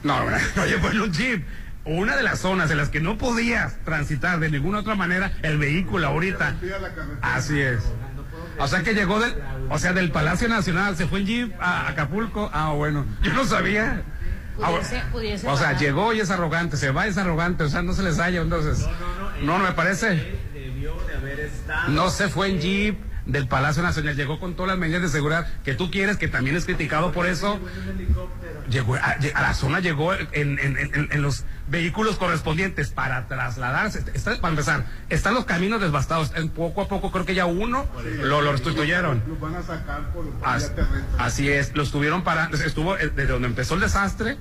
[0.02, 1.44] No, no, no llegó en un jeep.
[1.84, 5.56] Una de las zonas en las que no podías transitar de ninguna otra manera el
[5.58, 6.56] vehículo ahorita.
[7.22, 7.80] Así es.
[8.58, 9.34] O sea que llegó del,
[9.70, 12.50] o sea, del Palacio Nacional, se fue en jeep a Acapulco.
[12.52, 14.02] Ah, bueno, yo no sabía.
[14.60, 14.70] Ah.
[14.70, 15.80] Pudiese, pudiese O sea, bajar.
[15.80, 18.40] llegó y es arrogante, se va y es arrogante, o sea, no se les halla,
[18.40, 18.84] entonces.
[19.42, 20.38] No, no me parece.
[20.54, 21.88] Debió de haber estado.
[21.90, 25.46] No se fue en jeep del Palacio Nacional, llegó con todas las medidas de seguridad
[25.64, 27.58] que tú quieres, que también es criticado por eso.
[28.70, 34.04] Llegó a, a la zona, llegó en, en- en- en los vehículos correspondientes para trasladarse.
[34.14, 36.32] Está- para empezar, están los caminos devastados.
[36.36, 37.86] En poco a poco creo que ya uno
[38.22, 39.22] lo, lo restituyeron.
[39.28, 41.02] Los van a sacar por As- vía terrestre.
[41.18, 44.36] así es, lo estuvieron para, estuvo eh, desde donde empezó el desastre,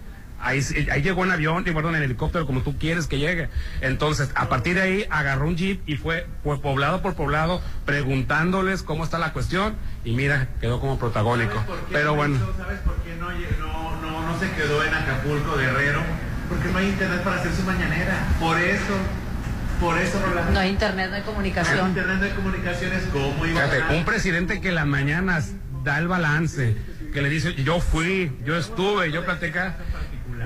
[0.46, 0.62] ahí,
[1.02, 3.50] llegó en avión, y perdón, en helicóptero, como tú quieres que llegue.
[3.82, 8.84] Entonces, a partir de ahí agarró un jeep y fue, fue poblado por poblado, preguntándoles
[8.84, 11.56] cómo está la cuestión, y mira, quedó como protagónico.
[11.66, 14.84] ¿Por qué Pero no bueno, hizo- ¿Sabes por qué no, no, no, no se quedó
[14.84, 16.02] en Acapulco, Guerrero?
[16.48, 18.28] Porque no hay internet para hacer su mañanera.
[18.40, 18.94] Por eso,
[19.80, 20.52] por eso, Rolando.
[20.52, 21.88] No hay internet, no hay No hay comunicación.
[21.90, 23.96] internet de comunicaciones, ¿cómo iba a fíjate, ganar?
[23.98, 25.54] un presidente que las mañanas
[25.84, 26.78] da el balance,
[27.14, 29.60] que le dice, yo fui, yo estuve, yo platicé.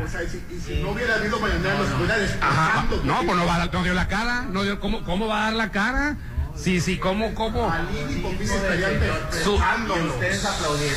[0.04, 3.38] O sea, y si, y si no hubiera habido mañanera, los estuviera Ajá, no, pues
[3.38, 5.54] no, va a dar- no dio la cara, no dio, ¿cómo, ¿cómo va a dar
[5.54, 6.18] la cara?
[6.56, 7.72] Sí, sí, ¿cómo, cómo?
[7.72, 9.00] Alín y Popín estarían.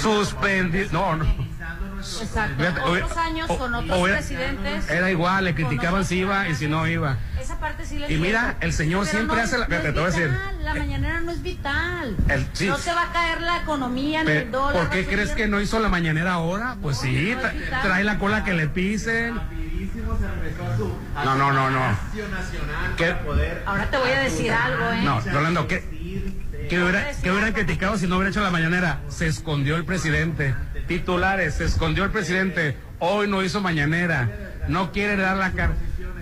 [0.01, 1.42] Suspendido, no, no.
[2.23, 2.65] Exacto.
[2.85, 4.91] Otros años o- con o otros era- presidentes.
[4.91, 7.17] Era igual, le criticaban si iba y si no iba.
[7.41, 9.95] Esa parte sí le Y mira, el señor siempre no hace la- no te es
[9.95, 10.29] voy a decir.
[10.29, 12.17] vital, La mañanera no es vital.
[12.29, 12.67] El- sí.
[12.69, 14.73] No se va a caer la economía ni el dólar.
[14.83, 16.77] ¿Por qué crees que no hizo la mañanera ahora?
[16.81, 19.35] Pues sí, tra- trae la cola que le pisen.
[19.37, 21.83] Rapidísimo se empezó a su a No, no, no, no.
[23.67, 25.01] Ahora te voy a decir algo, ¿eh?
[25.03, 25.83] No, Rolando, ¿qué,
[26.69, 29.01] qué hubiera, qué hubieran criticado si no hubiera hecho la mañanera?
[29.09, 30.55] Se escondió el presidente.
[30.99, 32.77] Titulares, se escondió el presidente.
[32.99, 34.29] Hoy no hizo mañanera.
[34.69, 35.73] No quiere dar la cara.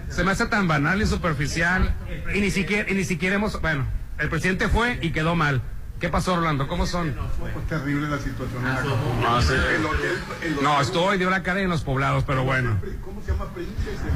[0.09, 1.93] Se me hace tan banal y superficial.
[2.35, 3.61] Y ni siquiera, y ni siquiera hemos.
[3.61, 3.85] Bueno,
[4.19, 5.61] el presidente fue y quedó mal.
[5.99, 6.67] ¿Qué pasó, Rolando?
[6.67, 7.15] ¿Cómo son?
[7.39, 8.63] Pues terrible la situación.
[8.63, 9.19] en Acapulco.
[9.21, 9.53] No, sí.
[9.53, 10.01] El hotel,
[10.43, 12.81] el hotel- No, estoy, dio la cara en los poblados, pero bueno.
[13.05, 13.45] ¿Cómo se llama?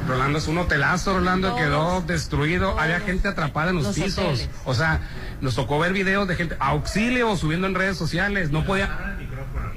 [0.07, 2.79] Rolando es un hotelazo, Rolando quedó destruido.
[2.79, 4.17] Había gente atrapada en los, los pisos.
[4.17, 4.49] hoteles.
[4.63, 5.01] O sea,
[5.41, 8.49] nos tocó ver videos de gente, auxilio, subiendo en redes sociales.
[8.49, 9.17] No podía.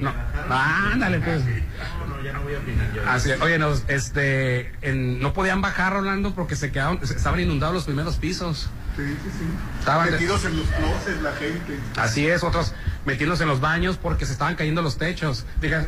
[0.01, 0.13] No,
[0.49, 1.43] ándale, pues.
[1.45, 3.03] No, ya no voy a opinar yo.
[3.07, 7.75] Así, oye, nos, este, en- no podían bajar, Rolando, porque se quedaron, se- estaban inundados
[7.75, 8.71] los primeros pisos.
[8.99, 9.45] Sí, sí, sí.
[9.79, 11.79] Estaban- Metidos en los closets la gente.
[11.97, 15.47] Así es, otros metiéndose en los baños porque se estaban cayendo los techos.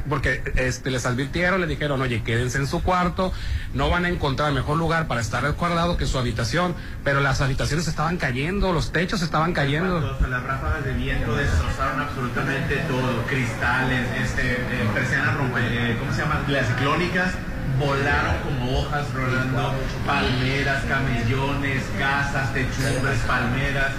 [0.08, 3.32] Porque este, les advirtieron, le dijeron, oye, quédense en su cuarto,
[3.74, 7.84] no van a encontrar mejor lugar para estar resguardado que su habitación, pero las habitaciones
[7.84, 10.00] se estaban cayendo, los techos estaban cayendo.
[10.00, 16.44] Las ráfagas de viento destrozaron absolutamente todo, cristales, este, eh, persianas eh, ¿cómo se llaman?
[16.46, 17.34] Las ciclónicas
[17.80, 19.74] volaron como hojas rolando,
[20.06, 23.90] palmeras, camellones, casas, techumbres, palmeras,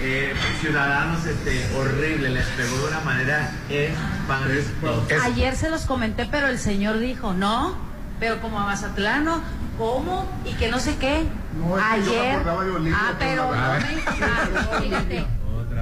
[0.00, 5.24] eh, ciudadanos, este, horrible, les pegó de una manera espantosa.
[5.24, 7.76] Ayer se los comenté, pero el señor dijo, no,
[8.20, 9.40] pero como a Mazatlano,
[9.78, 10.28] ¿cómo?
[10.44, 11.24] Y que no sé qué.
[11.58, 12.34] No, es que yo me Ayer.
[12.34, 15.26] acordaba de Olivia, ah, pero no me fíjate.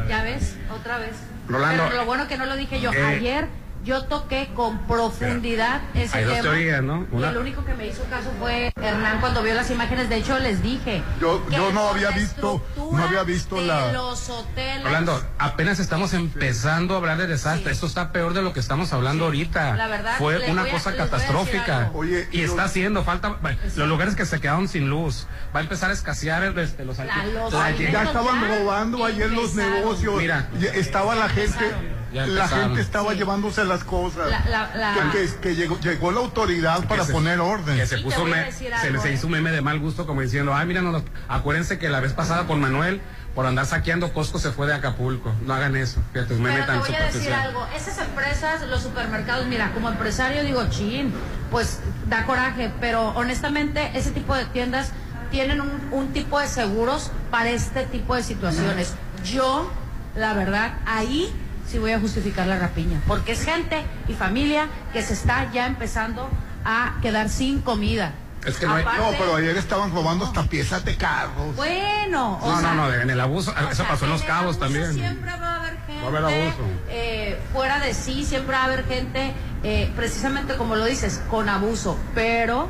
[0.09, 1.13] Ya ves, otra vez.
[1.49, 2.93] Rolando, pero lo bueno que no lo dije yo.
[2.93, 3.49] eh, Ayer
[3.87, 6.43] yo toqué con profundidad ese Hay dos tema.
[6.43, 7.07] teorías, ¿no?
[7.17, 10.09] Y el único que me hizo caso fue Hernán cuando vio las imágenes.
[10.09, 11.03] De hecho, les dije.
[11.21, 13.93] Yo, yo no había visto, no había visto la.
[13.93, 14.85] los hoteles.
[14.85, 17.73] Orlando, apenas estamos empezando a hablar de desastre.
[17.73, 19.77] Esto está peor de lo que estamos hablando ahorita.
[19.77, 21.91] La verdad, Fue una a- cosa catastrófica.
[21.95, 23.37] Oye, y está haciendo falta.
[23.77, 25.27] Los lugares que se quedaron sin luz.
[25.55, 29.05] Va a empezar a escasear el, este, los, La- los alimentos Ya estaban ya robando
[29.05, 30.17] ayer los negocios.
[30.17, 30.49] Mira.
[30.75, 31.65] Estaba la gente,
[32.13, 33.19] la gente estaba Sí.
[33.19, 34.31] llevándose las cosas.
[34.31, 37.77] La- la- la- Que, que- que llegó, llegó la autoridad para se- poner orden.
[37.77, 40.67] que se puso me- se, se hizo un meme de mal gusto como diciendo, ay
[40.67, 43.01] mira, no, no, acuérdense que la vez pasada con Manuel
[43.35, 45.31] por andar saqueando Costco se fue de Acapulco.
[45.45, 46.01] No hagan eso.
[46.13, 49.73] Fíjate, un meme Pero te tan voy a decir algo, esas empresas, los supermercados, mira,
[49.73, 51.13] como empresario digo, chin,
[51.51, 54.93] pues da coraje, pero honestamente ese tipo de tiendas
[55.31, 58.95] tienen un, un tipo de seguros para este tipo de situaciones.
[59.25, 59.71] Yo,
[60.15, 61.31] la verdad, ahí
[61.69, 65.67] sí voy a justificar la rapiña, porque es gente y familia que se está ya
[65.67, 66.29] empezando
[66.65, 68.13] a quedar sin comida.
[68.45, 71.57] Es que no hay- No, pero ayer estaban robando hasta piezas de carros.
[71.57, 74.59] Bueno, o No, sea, no, no, en el abuso, eso sea, pasó en los cabos
[74.61, 74.93] también.
[74.95, 76.59] Siempre va a haber gente Va a haber abuso.
[76.89, 79.33] eh, fuera de sí, siempre va a haber gente,
[79.65, 81.99] eh, precisamente como lo dices, con abuso.
[82.15, 82.69] Pero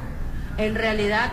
[0.56, 1.30] en realidad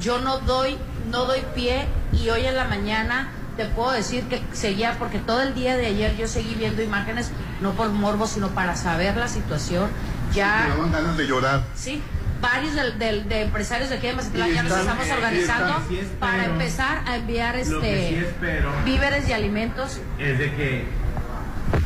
[0.00, 0.76] yo no doy,
[1.12, 5.42] no doy pie y hoy en la mañana te puedo decir que seguía, porque todo
[5.42, 9.28] el día de ayer yo seguí viendo imágenes, no por morbo, sino para saber la
[9.28, 9.88] situación.
[10.30, 11.62] Me Ya, daban ganas de llorar.
[11.74, 12.02] sí,
[12.40, 16.18] varios de, empresarios de aquí de Mazatlán ya nos estamos organizando sí espero.
[16.20, 20.84] para empezar a enviar sí este víveres y alimentos es de que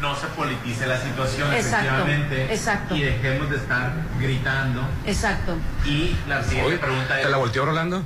[0.00, 2.96] no se politice la situación Exacto, efectivamente exacto.
[2.96, 5.54] y dejemos de estar gritando Exacto.
[5.84, 8.02] y la siguiente pregunta es ¿Te la volteó Rolando?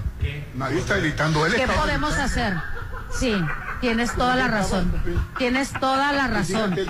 [0.54, 1.46] Nadie está gritando.
[1.46, 2.22] Él ¿Qué podemos gritando.
[2.22, 2.54] hacer?
[3.18, 3.34] Sí,
[3.80, 4.92] tienes toda la razón.
[5.38, 6.74] Tienes toda la razón.
[6.74, 6.84] De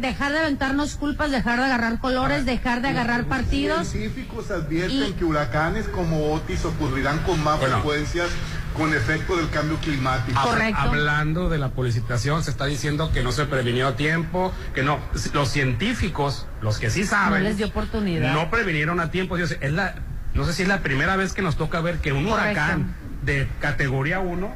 [0.00, 3.88] dejar de aventarnos culpas, dejar de agarrar colores, dejar de agarrar partidos.
[3.88, 7.76] Científicos advierten Y- que huracanes como Otis ocurrirán con más Bueno.
[7.76, 8.28] frecuencias
[8.76, 10.38] con efecto del cambio climático.
[10.42, 10.78] Correcto.
[10.80, 14.98] Hablando de la publicitación, se está diciendo que no se previnió a tiempo, que no.
[15.32, 18.32] Los científicos, los que sí No saben, les dio oportunidad.
[18.34, 19.36] no previnieron a tiempo.
[19.36, 19.94] Dios, es la,
[20.34, 22.50] no sé si es la primera vez que nos toca ver que un Correcto.
[22.52, 24.52] huracán de categoría 1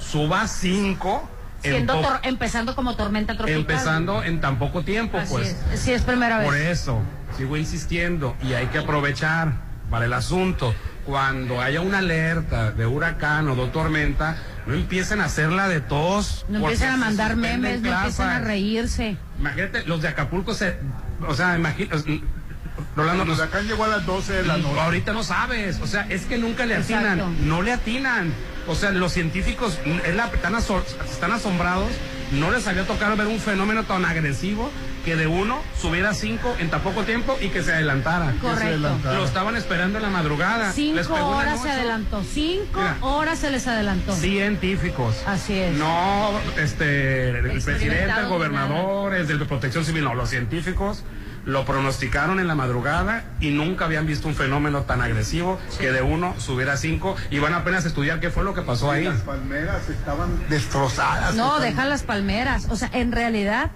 [0.00, 1.28] suba 5
[1.62, 3.60] Siendo tor- empezando como tormenta tropical.
[3.60, 5.56] empezando en tan poco tiempo, Así pues.
[5.72, 5.80] es.
[5.80, 6.80] Sí, es primera Por vez.
[6.80, 7.00] eso,
[7.36, 9.52] sigo insistiendo y hay que aprovechar
[9.90, 10.74] para el asunto.
[11.04, 14.36] Cuando haya una alerta de huracán o de tormenta,
[14.66, 16.46] no empiecen a hacerla de tos.
[16.48, 19.16] No empiezan a mandar memes, no empiezan a reírse.
[19.38, 20.76] Imagínate, los de Acapulco se.
[21.26, 22.22] O sea, imagínate.
[22.96, 24.80] Rolando, El nos- huracán llegó a las 12 de la noche.
[24.80, 27.30] Ahorita no sabes, o sea, es que nunca le atinan, Exacto.
[27.44, 28.32] no le atinan.
[28.66, 31.90] O sea, los científicos es la- están, aso- están asombrados,
[32.32, 34.70] no les había tocado ver un fenómeno tan agresivo
[35.04, 38.34] que de uno subiera cinco en tan poco tiempo y que se adelantara.
[38.40, 38.64] Correcto.
[38.66, 39.16] adelantara.
[39.18, 40.66] Lo estaban esperando en la madrugada.
[40.66, 42.22] les Cinco pegó horas se adelantó.
[42.22, 42.96] Cinco Mira.
[43.00, 44.14] horas se les adelantó.
[44.14, 45.16] Científicos.
[45.26, 45.76] Así es.
[45.78, 51.02] No, este, el presidente, el Experimentados ni gobernador, el de protección civil, no, los científicos
[51.50, 56.00] lo pronosticaron en la madrugada y nunca habían visto un fenómeno tan agresivo que de
[56.02, 59.04] uno subiera a cinco y van apenas a estudiar qué fue lo que pasó ahí.
[59.04, 61.34] Las palmeras estaban destrozadas.
[61.34, 62.66] No, Están- deja las palmeras.
[62.70, 63.70] O sea, en realidad,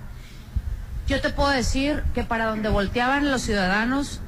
[1.09, 4.21] yo te puedo decir que para donde volteaban los ciudadanos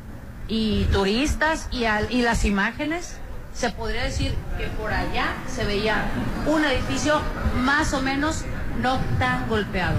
[0.48, 3.16] y turistas y, al- y las imágenes,
[3.54, 6.04] se podría decir que por allá se veía
[6.46, 7.20] un edificio
[7.64, 8.44] más o menos
[8.82, 9.96] no tan golpeado.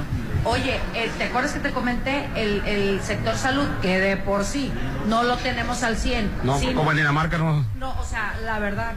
[0.47, 3.67] Oye, eh, ¿te acuerdas que te comenté el, el sector salud?
[3.81, 4.71] Que de por sí
[5.07, 6.31] no lo tenemos al 100.
[6.43, 7.65] No, sino- como en Dinamarca no.
[7.77, 8.93] no, o sea, la verdad.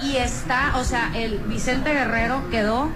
[0.00, 2.88] Y está, o sea, el Vicente Guerrero quedó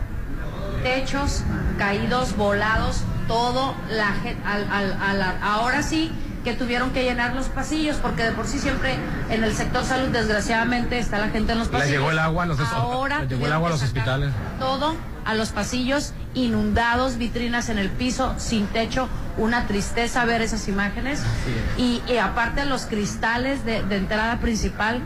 [0.82, 1.42] techos
[1.78, 6.12] caídos, volados, todo la gente, al, al- a la- ahora sí
[6.44, 8.96] que tuvieron que llenar los pasillos, porque de por sí siempre
[9.30, 11.90] en el sector salud, desgraciadamente, está la gente en los pasillos.
[11.90, 14.30] llegó el agua a los, Ahora llegó el agua a los hospitales.
[14.60, 14.94] Todo
[15.24, 19.08] a los pasillos, inundados, vitrinas en el piso, sin techo,
[19.38, 21.22] una tristeza ver esas imágenes.
[21.78, 25.00] Y, y aparte los cristales de, de entrada principal,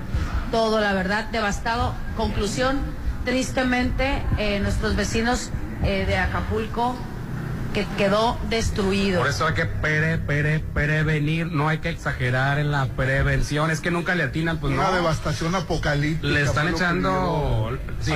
[0.50, 1.94] todo, la verdad, devastado.
[2.16, 2.80] Conclusión,
[3.24, 5.50] tristemente, eh, nuestros vecinos
[5.84, 6.96] eh, de Acapulco,
[7.86, 9.20] que quedó destruido.
[9.20, 13.80] Por eso hay que pere, pere, prevenir, no hay que exagerar en la prevención, es
[13.80, 14.92] que nunca le atinan, pues Una no.
[14.94, 16.26] devastación apocalíptica.
[16.26, 18.12] Le están echando, sí,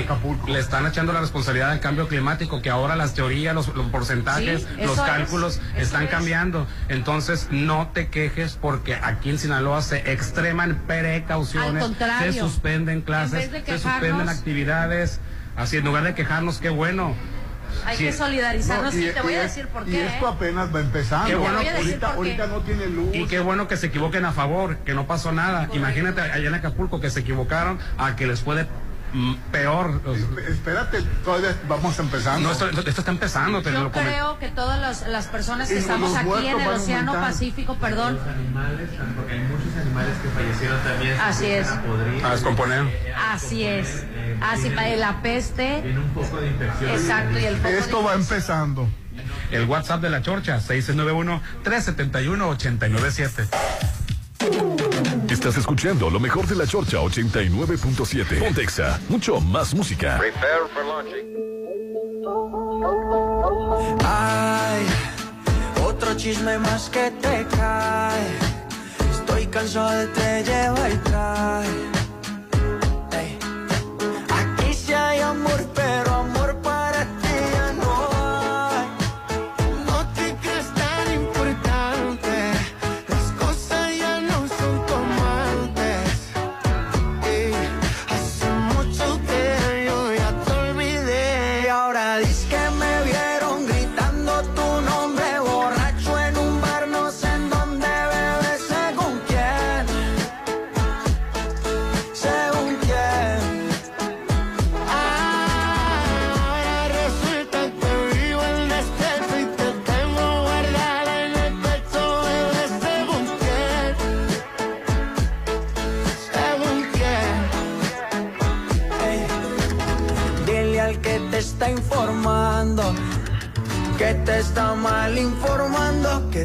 [0.48, 4.62] le están echando la responsabilidad del cambio climático, que ahora las teorías, los, los porcentajes,
[4.62, 6.10] Sí, los es, cálculos están es.
[6.10, 6.66] cambiando.
[6.89, 13.02] Entonces, no te quejes porque aquí en Sinaloa se extreman precauciones, Al contrario, se suspenden
[13.02, 15.20] clases, se suspenden actividades.
[15.56, 17.14] Así, en lugar de quejarnos, qué bueno.
[17.85, 18.05] Hay Sí.
[18.05, 20.07] que solidarizarnos No, y, te voy a decir por y qué.
[20.07, 21.27] esto apenas va empezando.
[21.28, 21.59] Qué bueno,
[22.16, 23.15] ahorita, no tiene luz.
[23.15, 25.69] Y qué bueno que se equivoquen a favor, que no pasó nada.
[25.73, 28.66] Imagínate allá en Acapulco que se equivocaron a que les puede
[29.15, 30.01] mm, peor.
[30.49, 32.49] Espérate, todavía vamos empezando.
[32.49, 35.74] No, esto, esto está empezando, te Yo lo creo que todas las- las personas que
[35.74, 37.12] Y estamos aquí en el Océano.
[37.12, 41.20] Pacífico, perdón, Los animales, porque hay muchos animales que fallecieron también.
[41.20, 41.69] Así es.
[41.69, 42.85] A, podrir, A descomponer.
[43.32, 44.05] así es.
[44.43, 45.81] Así para la peste.
[45.82, 46.90] Tiene un poco de infección.
[46.90, 48.89] Exacto, y el foco Esto va empezando.
[49.51, 53.48] El WhatsApp de la Chorcha, 691-371-897.
[55.31, 58.39] Estás escuchando lo mejor de la Chorcha 89.7.
[58.39, 60.20] Pontexa, mucho más música.
[64.05, 64.86] Ay,
[65.85, 68.27] otro chisme más que te cae.
[69.12, 71.91] Estoy cansado de te lleva y trae.
[75.33, 76.41] Amor, pero amor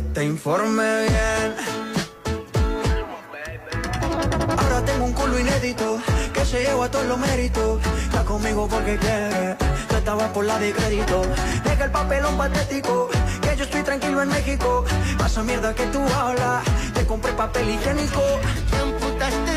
[0.01, 1.55] te informe bien.
[4.57, 5.99] Ahora tengo un culo inédito
[6.33, 7.79] que se lleva todos los méritos.
[8.03, 9.55] Está conmigo porque quiere,
[9.87, 11.21] tú estabas por la de crédito.
[11.63, 13.09] Deja el papelón patético,
[13.41, 14.85] que yo estoy tranquilo en México.
[15.17, 16.63] Pasa mierda que tú hablas,
[16.93, 18.23] te compré papel higiénico.
[18.71, 19.56] ¿Quién putas te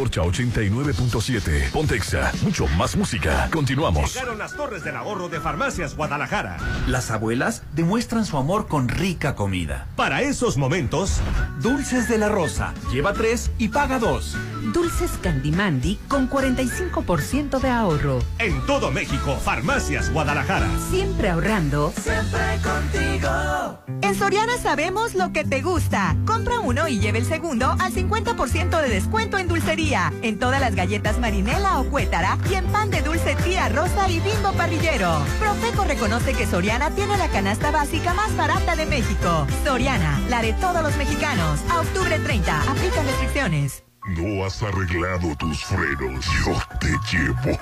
[0.00, 1.72] Chorcha 89.7.
[1.72, 3.50] Pontexa, mucho más música.
[3.52, 4.14] Continuamos.
[4.14, 6.56] Llegaron las torres del ahorro de Farmacias Guadalajara.
[6.86, 9.88] Las abuelas demuestran su amor con rica comida.
[9.96, 11.20] Para esos momentos,
[11.60, 12.72] Dulces de la Rosa.
[12.90, 14.38] Lleva tres y paga dos.
[14.72, 18.18] Dulces Candimandi con 45% de ahorro.
[18.38, 20.68] en todo México, Farmacias Guadalajara.
[20.90, 21.92] Siempre ahorrando.
[22.00, 23.78] Siempre contigo.
[24.02, 26.16] En Soriana sabemos lo que te gusta.
[26.26, 30.12] Compra uno y lleve el segundo al 50% de descuento en dulcería.
[30.22, 34.20] En todas las galletas marinela o cuétara y en pan de dulce tía rosa y
[34.20, 35.22] bimbo parrillero.
[35.38, 39.46] Profeco reconoce que Soriana tiene la canasta básica más barata de México.
[39.64, 41.60] Soriana, la de todos los mexicanos.
[41.70, 43.84] A octubre 30, aplica restricciones.
[44.16, 46.26] No has arreglado tus frenos.
[46.44, 47.50] Yo te llevo.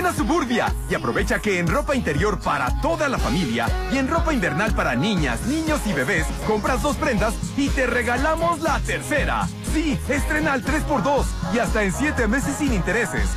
[0.03, 4.09] Ven a Suburbia y aprovecha que en ropa interior para toda la familia y en
[4.09, 9.47] ropa invernal para niñas, niños y bebés, compras dos prendas y te regalamos la tercera.
[9.73, 13.29] Sí, estrena al 3x2 y hasta en 7 meses sin intereses.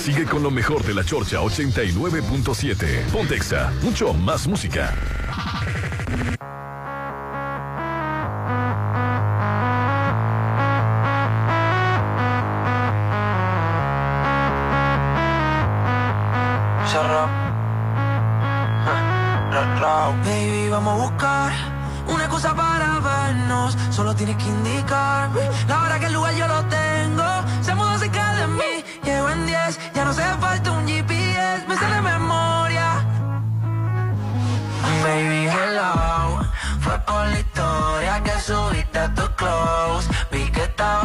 [0.00, 3.12] Sigue con lo mejor de la Chorcha 89.7.
[3.12, 4.92] Pontexa, mucho más música.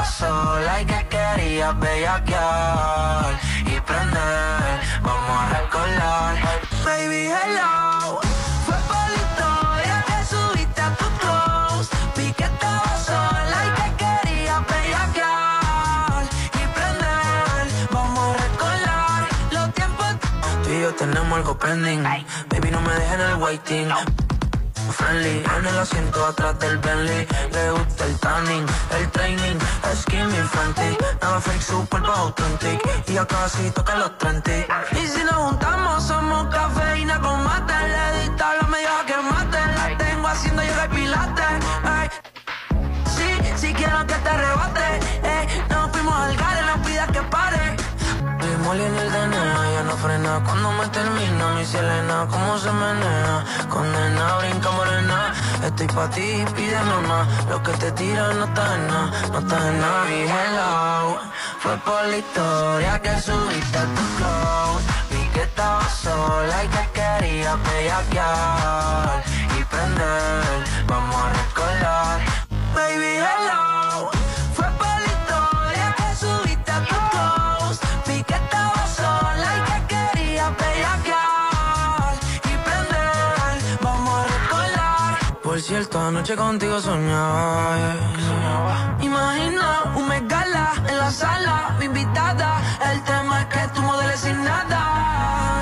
[0.08, 4.80] Sola y que querías bellaquear y prender.
[5.02, 6.36] Vamos a recordar.
[6.86, 8.20] Baby, hello.
[8.66, 11.90] Fue por la historia que subiste a tu close.
[12.16, 12.48] Vi que
[13.06, 16.24] sola y que querías bellaquear
[16.54, 17.90] y prender.
[17.92, 20.08] Vamos a recordar los tiempos.
[20.64, 22.04] Tú y yo tenemos algo pending.
[22.50, 24.27] Baby, no me dejen el waiting.
[24.98, 28.65] Friendly, en el asiento atrás del Bentley Le gusta el tanning,
[28.98, 29.60] el training
[29.95, 32.80] Skinny frantic, nada fake, super authentic.
[33.07, 34.52] Y ya casi toca los 30
[34.91, 37.74] Y si nos juntamos somos cafeína con mate.
[37.74, 39.57] Le dista la media que mate.
[39.76, 41.45] La tengo haciendo yoga y pilates.
[41.98, 42.10] Ey.
[43.15, 45.48] Sí, sí quiero que te arrebate Ey.
[45.69, 47.76] Nos fuimos al gare, no pidas que pare.
[48.64, 50.41] Molly en el DNA, no frena.
[50.45, 55.34] Cuando me termina mi Selena Cómo se menea, condena, brinca morena.
[55.64, 59.57] Estoy pa' ti, pídeme más Lo que te tira no está en nada, no está
[59.69, 60.11] en nada.
[60.11, 61.18] Y hello,
[61.59, 66.84] fue por la historia que subiste a tu close Vi que estabas sola y que
[66.97, 69.23] querías bellaquear
[69.59, 72.19] Y prender, vamos a recordar
[72.76, 73.77] Baby, hello
[86.18, 87.77] anoche contigo soñaba.
[87.77, 88.98] yeah.
[89.02, 92.60] Imagina un megala en la sala, mi invitada.
[92.91, 94.80] El tema es que tú modeles sin nada.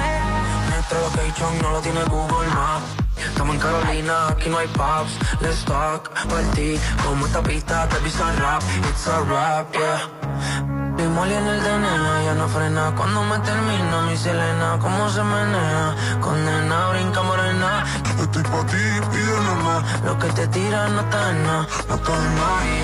[0.06, 0.70] eh.
[0.70, 2.88] Nuestro location no lo tiene Google Maps.
[3.18, 5.20] Estamos en Carolina, aquí no hay pubs.
[5.42, 6.80] Let's talk, por ti.
[7.04, 10.85] Como esta pista te pisa rap, it's a rap, yeah.
[10.96, 12.94] Mi Molly en el DNA, ya no frena.
[12.96, 17.84] Cuando me termina mi Selena Cómo se menea, condena, brinca morena.
[18.22, 22.14] Estoy pa' ti, pídeme más Lo que te tira no está en nada, no está
[22.16, 22.36] en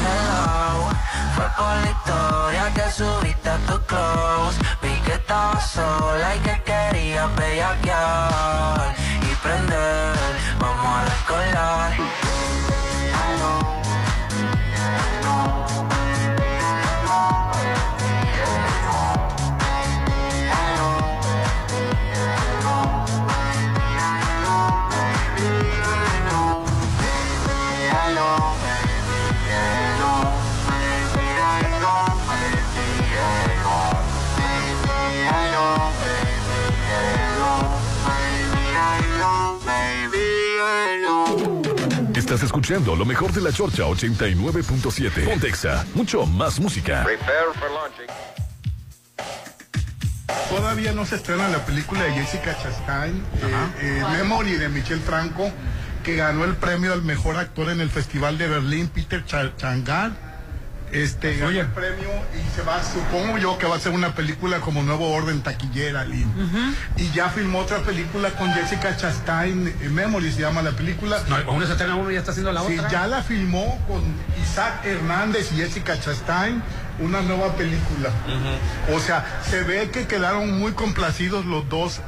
[0.03, 0.91] nada.
[1.35, 4.59] Fue por la historia que subiste a tu close.
[4.81, 10.15] Vi que estabas sola y que querías bellaquear Y prender,
[10.59, 12.20] vamos a recordar
[42.55, 45.23] escuchando lo mejor de la Chorcha 89.7.
[45.23, 47.05] Pontexa, mucho más música.
[50.49, 55.49] Todavía no se estrena la película de Jessica Chastain, eh, eh, Memory de Michel Franco,
[56.03, 60.11] que ganó el premio al mejor actor en el Festival de Berlín, Peter Cha- Changar.
[60.91, 64.59] Este, ganó el premio y se va, supongo yo que va a ser una película
[64.59, 66.27] como Nuevo Orden Taquillera, Lin.
[66.97, 71.21] Y ya filmó otra película con Jessica Chastain, Memory se llama la película.
[71.27, 72.89] No, uno se uno y ya está haciendo la Sí, otra.
[72.89, 74.01] ya la filmó con
[74.41, 76.61] Isaac Hernández y Jessica Chastain,
[76.99, 78.09] una nueva película.
[78.93, 82.01] O sea, se ve que quedaron muy complacidos los dos.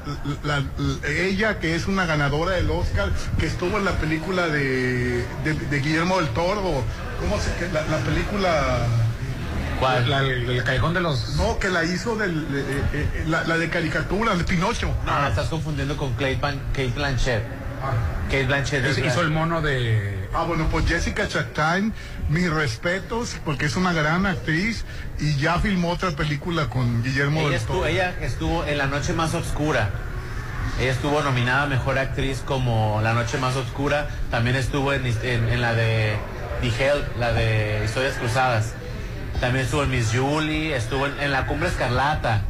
[0.43, 5.25] La- la- ella, que es una ganadora del Oscar, que estuvo en la película de,
[5.43, 6.83] de- de Guillermo del Toro.
[7.19, 8.85] ¿Cómo se la, la película?
[9.79, 10.09] ¿Cuál?
[10.09, 11.35] La- callejón de los.
[11.35, 14.93] No, que la hizo del, de- eh, eh, la, de caricatura, de Pinocho.
[15.05, 16.39] No, la estás confundiendo con Kate,
[16.95, 17.43] Blanchett.
[18.29, 20.22] Kate Blanchett Hizo el mono de.
[20.35, 21.93] Ah, bueno, pues Jessica Chastain,
[22.29, 24.83] mis respetos, porque es una gran actriz
[25.19, 27.87] y ya filmó otra película con Guillermo Ella del estuvo, Toro.
[27.89, 29.91] ella estuvo en La Noche Más Oscura.
[30.79, 34.07] Ella estuvo nominada a Mejor Actriz como La Noche Más Oscura.
[34.31, 36.15] También estuvo en, en- en la de
[36.61, 38.73] The Help, la de Historias Cruzadas.
[39.39, 42.41] También estuvo en Miss Julie, estuvo en, en La Cumbre Escarlata.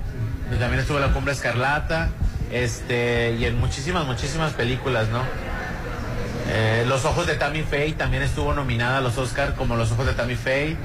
[0.57, 2.11] También estuvo en La Cumbre Escarlata.
[2.49, 5.22] Este, y en muchísimas, muchísimas películas, ¿no?
[6.49, 10.06] Eh, los ojos de Tammy Faye también estuvo nominada a los Oscar como Los ojos
[10.06, 10.78] de Tammy Faye.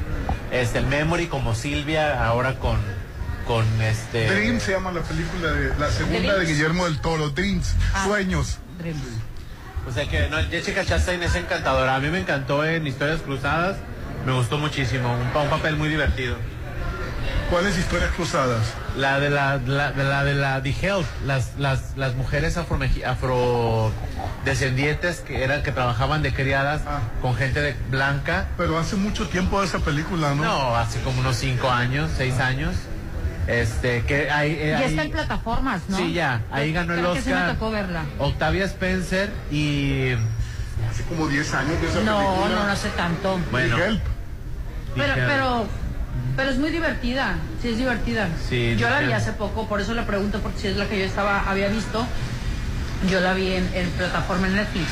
[0.52, 2.78] Este, Memory como Silvia, ahora con,
[3.46, 4.30] con este.
[4.30, 6.48] Dreams se llama la película, de, la segunda de Dreams.
[6.48, 7.74] Guillermo del Toro, Dreams,
[8.04, 8.58] Sueños.
[9.86, 11.96] O sea que no, Jessica Chastain es encantadora.
[11.96, 13.76] A mí me encantó en Historias Cruzadas.
[14.26, 15.14] Me gustó muchísimo.
[15.14, 16.36] Un papel muy divertido.
[17.50, 18.74] ¿Cuáles historias cruzadas?
[18.96, 25.20] La de la, la- de la de la The Help, las, las, las mujeres afrodescendientes
[25.20, 26.82] que eran que trabajaban de criadas
[27.22, 28.48] con gente de blanca.
[28.58, 30.44] Pero hace mucho tiempo de esa película, ¿no?
[30.44, 32.74] No, hace como unos cinco años, seis años.
[33.46, 35.96] Este, que ahí, eh, Ya ahí- está en plataformas, ¿no?
[35.96, 36.42] Sí, ya.
[36.52, 37.54] Ahí ganó el Creo que sí me Oscar.
[37.54, 38.04] tocó verla.
[38.18, 40.12] Octavia Spencer y.
[40.90, 42.48] Hace como 10 años de esa No, película.
[42.56, 43.40] no, no hace tanto.
[43.50, 43.74] Bueno.
[43.76, 44.02] The Help.
[44.96, 45.66] Pero, pero,
[46.36, 48.28] pero es muy divertida, sí es divertida.
[48.48, 50.98] Sí, yo la vi hace poco, por eso le pregunto, porque si es la que
[50.98, 52.06] yo estaba, había visto,
[53.10, 54.88] yo la vi en, en plataforma en Netflix.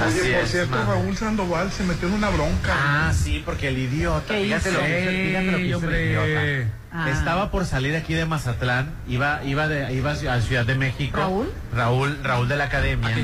[0.00, 0.84] Así Oye, por es, cierto.
[0.84, 2.72] Raúl Sandoval se metió en una bronca.
[2.72, 4.32] Ah, sí, porque el idiota.
[4.32, 6.06] ¿Qué Fíjate lo, fíjate lo que hizo el hombre.
[6.06, 6.72] idiota.
[6.92, 7.10] Ah.
[7.10, 11.16] Estaba por salir aquí de Mazatlán, iba, iba, de, iba a Ciudad de México.
[11.18, 11.52] ¿Raúl?
[11.74, 13.08] Raúl, Raúl de la Academia.
[13.08, 13.14] A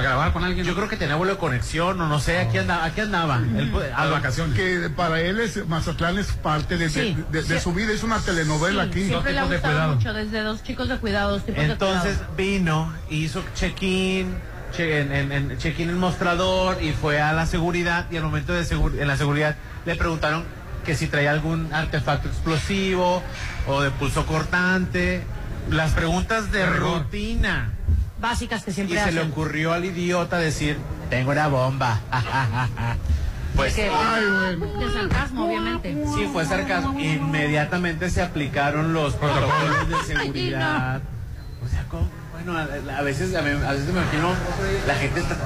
[0.00, 0.64] grabar con alguien.
[0.64, 2.84] Yo creo que tenía vuelo de conexión o no sé, aquí andaba.
[2.84, 3.42] Aquí andaba.
[3.56, 4.56] Él puede- A vacaciones.
[4.56, 6.88] Que para él es, Mazatlán es parte de,
[7.60, 9.04] su vida, es una telenovela Sí, aquí.
[9.08, 12.34] Siempre le ha gustado mucho, desde dos chicos de cuidado, dos tipos de Entonces cuidado.
[12.36, 14.34] vino, hizo check-in,
[14.74, 18.52] che- en, en- en- check-in en mostrador y fue a la seguridad y al momento
[18.54, 20.44] de segur- en la seguridad le preguntaron
[20.86, 23.22] que si traía algún artefacto explosivo
[23.66, 25.22] o de pulso cortante.
[25.70, 27.70] Las preguntas de rutina.
[28.22, 30.78] Básicas que Y siempre se le ocurrió al idiota decir,
[31.10, 31.98] tengo una bomba.
[33.56, 34.78] pues Que- Ay, bueno.
[34.86, 36.04] de sarcasmo, obviamente.
[36.14, 36.98] sí, fue sarcasmo.
[37.00, 41.02] Inmediatamente se aplicaron los protocolos de seguridad.
[41.64, 42.08] O sea, ¿cómo?
[42.32, 44.30] bueno, a, a veces, a, mí- a veces me imagino,
[44.86, 45.36] la gente está,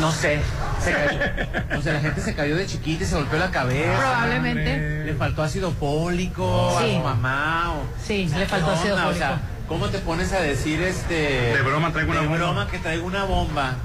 [0.00, 0.40] no sé,
[0.82, 1.78] se cayó.
[1.78, 3.96] O sea, la gente se cayó de chiquita y se golpeó la cabeza.
[3.96, 5.04] Probablemente.
[5.04, 6.94] Le faltó ácido fólico Sí.
[6.94, 7.72] a su mamá.
[7.74, 9.08] O, Sí, le faltó ¿qué ácido onda?
[9.08, 9.40] O sea.
[9.68, 11.14] ¿Cómo te pones a decir este.
[11.54, 12.38] De broma traigo una de bomba.
[12.44, 13.76] broma que traigo una bomba?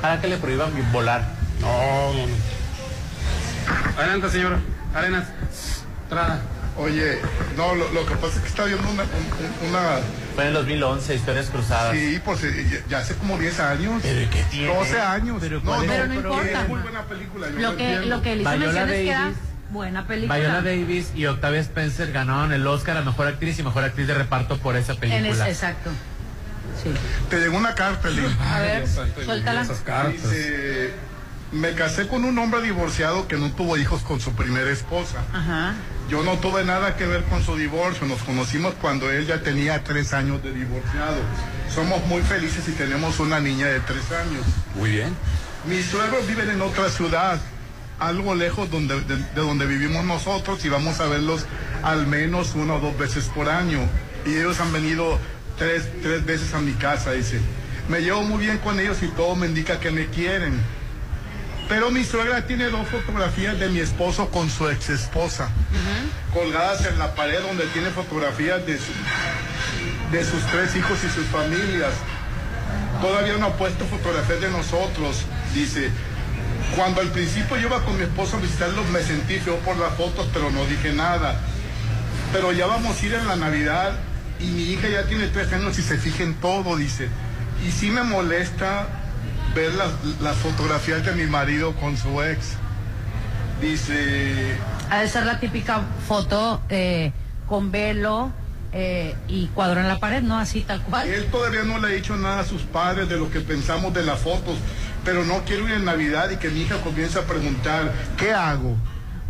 [0.00, 1.24] Para que le prohíban volar.
[1.60, 3.96] No, no, no.
[3.98, 4.58] Adelante, señor.
[4.94, 5.24] Arenas.
[6.08, 6.40] Trada.
[6.78, 7.18] Oye,
[7.56, 9.80] no, lo, lo que pasa es que está viendo una, un- una
[10.34, 11.94] Fue en el 2011, historias cruzadas.
[11.96, 14.02] sí, pues eh, ya, hace como 10 años.
[14.02, 14.74] ¿Pero qué tiene?
[14.74, 15.38] 12 años.
[15.40, 16.62] Pero no, ¿cuál es no, Pero no pero importa.
[16.62, 17.46] es muy buena película.
[17.48, 19.34] yo Lo que, lo que es que.
[19.70, 20.38] Buena película.
[20.38, 24.14] Viola Davis y Octavia Spencer ganaron el Oscar a Mejor Actriz y Mejor Actriz de
[24.14, 25.30] Reparto por esa En película.
[25.30, 25.90] ese- exacto.
[26.82, 26.90] Sí.
[27.30, 28.26] Te llegó una carta, Lin.
[28.40, 28.86] A ver,
[29.24, 29.62] suéltala.
[29.62, 30.12] Esas cartas.
[30.30, 30.90] Dice,
[31.52, 35.18] me casé con un hombre divorciado que no tuvo hijos con su primera esposa.
[35.32, 35.74] Ajá.
[36.10, 38.06] Yo no tuve nada que ver con su divorcio.
[38.06, 41.16] Nos conocimos cuando él ya tenía tres años de divorciado.
[41.74, 44.44] Somos muy felices y tenemos una niña de tres años.
[44.76, 45.14] Muy bien.
[45.66, 47.40] Mis suegros viven en otra ciudad,
[47.98, 51.46] algo lejos donde, de, de donde vivimos nosotros y vamos a verlos
[51.82, 53.80] al menos una o dos veces por año.
[54.24, 55.18] Y ellos han venido
[55.58, 57.40] tres, tres veces a mi casa, dice.
[57.88, 60.60] Me llevo muy bien con ellos y todo me indica que me quieren.
[61.68, 65.48] Pero mi suegra tiene dos fotografías de mi esposo con su ex esposa,
[66.32, 71.26] colgadas en la pared donde tiene fotografías de, su- de sus tres hijos y sus
[71.26, 71.92] familias.
[73.00, 75.22] Todavía no ha puesto fotografías de nosotros.
[75.54, 75.90] Dice,
[76.74, 79.94] cuando al principio yo iba con mi esposo a visitarlos me sentí feo por las
[79.94, 81.40] fotos, pero no dije nada.
[82.32, 83.92] Pero ya vamos a ir en la Navidad
[84.40, 87.08] y mi hija ya tiene tres años y se fija en todo, dice.
[87.66, 88.88] Y sí me molesta
[89.54, 89.90] ver las,
[90.20, 92.56] las fotografías de mi marido con su ex.
[93.60, 94.54] Dice,
[94.90, 97.12] Ha de ser la típica foto eh,
[97.48, 98.30] con velo
[98.72, 100.38] eh, y cuadro en la pared, ¿no?
[100.38, 101.08] Así tal cual.
[101.08, 104.02] Él todavía no le ha dicho nada a sus padres de lo que pensamos de
[104.02, 104.58] las fotos,
[105.06, 108.76] pero no quiero ir en Navidad y que mi hija comience a preguntar, ¿qué hago?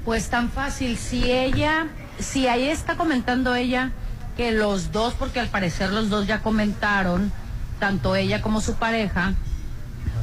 [0.06, 1.86] Pues tan fácil, si ella,
[2.18, 3.90] si ahí está comentando ella
[4.38, 7.30] que los dos, porque al parecer los dos ya comentaron,
[7.78, 9.34] tanto ella como su pareja,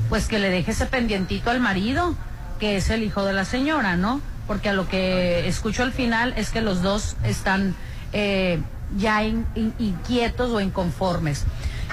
[0.10, 2.16] pues que le deje ese pendientito al marido,
[2.60, 4.22] que es el hijo de la señora, ¿no?
[4.48, 7.76] Porque a lo que escucho al final es que los dos están
[8.12, 8.60] eh,
[8.98, 11.44] ya in- in- inquietos o inconformes.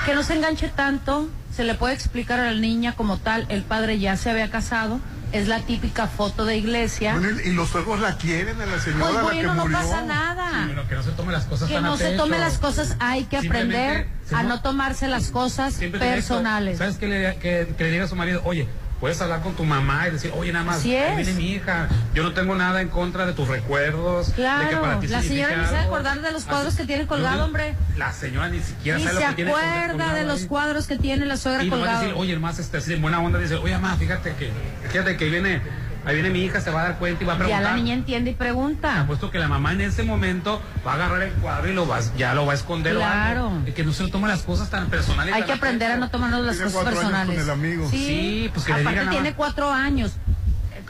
[0.07, 3.63] Que no se enganche tanto, se le puede explicar a la niña como tal, el
[3.63, 5.01] padre ya se había casado,
[5.33, 7.13] es la típica foto de iglesia.
[7.17, 9.79] Bueno, y los suegros la quieren a la señora Pues la bueno, que no murió.
[9.79, 10.65] pasa nada.
[10.69, 12.17] Pero que no se tome las cosas Que tan no a se pecho.
[12.23, 16.79] tome las cosas, hay que aprender a no tomarse las cosas personales.
[16.79, 18.43] ¿Sabes qué le, que, que le diga a su marido?
[18.45, 18.67] Oye,
[19.01, 21.89] puedes hablar con tu mamá y decir, oye, nada más, ahí viene mi hija.
[22.15, 24.27] Yo no tengo nada en contra de tus recuerdos.
[24.29, 26.87] de que Claro, para ti la señora ni se acordar de los cuadros Así- que
[26.87, 27.75] tiene colgado, hombre.
[27.97, 30.47] La señora ni siquiera Ni sabe se lo que tiene acuerda colgado de los ahí.
[30.49, 32.01] cuadros que tiene la suegra Y colgado.
[32.01, 34.51] decir, oye, más este, así de buena onda, dice, oye, mamá, fíjate que,
[34.91, 35.63] fíjate que viene,
[36.07, 37.63] ahí viene mi hija, se va a dar cuenta y va a ya preguntar.
[37.71, 39.05] la niña entiende y pregunta.
[39.07, 42.01] Puesto que la mamá en ese momento va a agarrar el cuadro y lo va,
[42.17, 43.47] ya lo va a esconder o Claro.
[43.49, 43.63] algo.
[43.69, 45.35] Y que no se lo toma las cosas tan personales.
[45.35, 47.35] Hay tan que aprender a no tomarnos las Tiene cosas personales.
[47.37, 47.89] con el amigo.
[47.91, 50.13] Sí, Sí, pues que le aparte digan nada tiene cuatro años.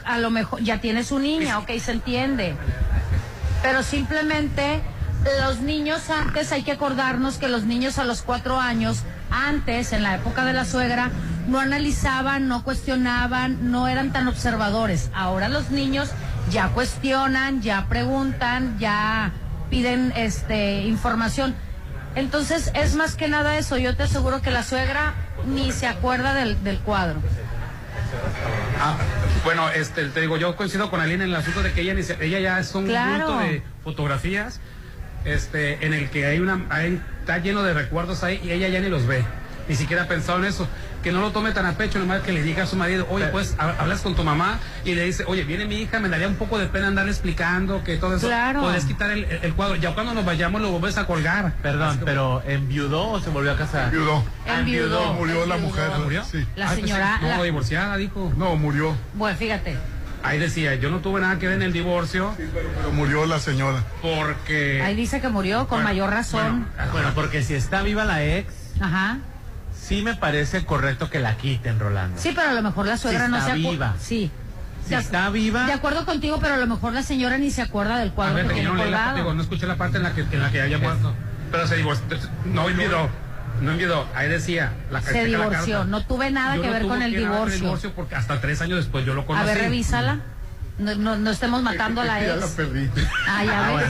[0.05, 2.55] A lo mejor ya tiene su niña, ok, se entiende.
[3.61, 4.81] Pero simplemente
[5.45, 10.01] los niños antes, hay que acordarnos que los niños a los cuatro años, antes, en
[10.01, 11.11] la época de la suegra,
[11.47, 15.09] no analizaban, no cuestionaban, no eran tan observadores.
[15.13, 16.09] Ahora los niños
[16.51, 19.31] ya cuestionan, ya preguntan, ya
[19.69, 21.55] piden este información.
[22.15, 23.77] Entonces es más que nada eso.
[23.77, 25.13] Yo te aseguro que la suegra
[25.47, 27.19] ni se acuerda del, del cuadro.
[28.79, 28.95] Ah,
[29.45, 32.39] bueno, este, te digo, yo coincido con Aline en el asunto de que ella, ella
[32.39, 33.37] ya es un Claro.
[33.37, 34.59] de fotografías
[35.23, 38.79] este, en el que hay una, hay- está lleno de recuerdos ahí y ella ya
[38.79, 39.23] ni los ve.
[39.69, 40.67] Ni siquiera ha pensado en eso.
[41.03, 43.25] Que no lo tome tan a pecho, nomás que le diga a su marido, oye,
[43.27, 46.27] pues ha- hablas con tu mamá y le dice, oye, viene mi hija, me daría
[46.27, 48.27] un poco de pena andarle explicando que todo eso.
[48.27, 48.61] Claro.
[48.61, 49.75] Puedes quitar el, cuadro.
[49.77, 51.53] Ya cuando nos vayamos lo vuelves a colgar.
[51.63, 53.85] Perdón, pero ¿enviudó o se volvió a casar?
[53.85, 54.23] Enviudó.
[54.45, 55.13] Enviudó.
[55.13, 55.89] Murió la mujer.
[56.03, 56.23] ¿Murió?
[56.23, 56.45] Sí.
[56.55, 58.31] La Ay, pues sí, señora- no, la- divorciada, dijo.
[58.37, 58.95] No, murió.
[59.15, 59.77] Bueno, fíjate.
[60.23, 62.35] Ahí decía, yo no tuve nada que ver en el divorcio.
[62.37, 63.83] Pero murió la señora.
[64.03, 64.79] Porque.
[64.83, 66.67] Ahí dice que murió con mayor razón.
[66.91, 69.17] Bueno, porque si está viva la ex, Ajá.
[69.97, 72.19] Sí me parece correcto que la quiten, Rolando.
[72.19, 73.71] Sí, pero a lo mejor la suegra Si no está se acuerda.
[73.71, 73.95] viva.
[73.99, 74.31] Sí.
[74.85, 75.65] Si De- está viva.
[75.65, 78.35] De acuerdo contigo, pero a lo mejor la señora ni se acuerda del A cuadro
[78.35, 79.17] ver, que tiene yo no, leí la, colgado.
[79.17, 81.13] digo, no escuché la parte en la que, en la que haya muerto.
[81.51, 82.05] Pero se divorció.
[82.45, 83.09] No enviudó.
[83.61, 84.07] No enviudó.
[84.15, 84.71] Ahí decía.
[84.89, 85.83] La, Se la divorció.
[85.85, 87.91] No tuve nada Yo que no ver con el ver divorcio.
[87.95, 89.45] porque hasta tres años después yo lo A conocí.
[89.45, 90.19] ver, revísala.
[90.79, 92.53] No, no, no estemos matando a la Ya la ex.
[92.55, 92.89] perdí.
[93.27, 93.87] Ah, ya Ah, ves.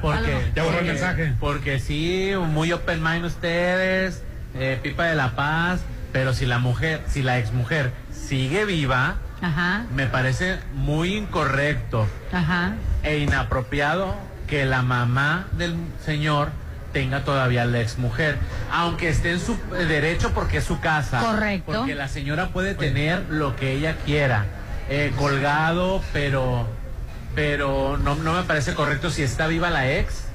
[0.02, 1.34] porque, Ya borró el porque- mensaje.
[1.38, 4.22] Porque sí, muy open mind ustedes,
[4.56, 5.80] eh, pipa de la paz,
[6.12, 12.74] pero si la mujer, si la exmujer sigue viva, Ajá, me parece muy incorrecto ajá.
[13.02, 14.14] e inapropiado
[14.46, 15.74] que la mamá del
[16.04, 16.48] señor
[16.92, 18.38] tenga todavía la exmujer,
[18.72, 21.20] aunque esté en su derecho porque es su casa.
[21.20, 21.72] Correcto.
[21.72, 24.46] Porque la señora puede tener lo que ella quiera,
[24.88, 26.68] eh, colgado, pero,
[27.34, 30.26] pero no, no me parece correcto si está viva la ex,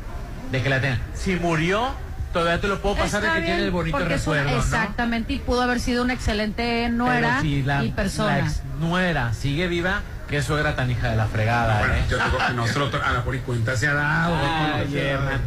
[0.51, 0.97] de que la tenga.
[1.15, 1.93] Si murió,
[2.33, 4.57] todavía te lo puedo pasar Está de que tiene el bonito una- recuerdo, ¿no?
[4.57, 8.37] Exactamente, y pudo haber sido una excelente Pero nuera si la, y persona.
[8.37, 12.03] la ex nuera sigue viva, que suegra tan hija de la fregada, Bueno, ¿eh?
[12.09, 14.35] yo digo que nosotros a la por y cuenta se ha dado.
[14.37, 14.95] Ay,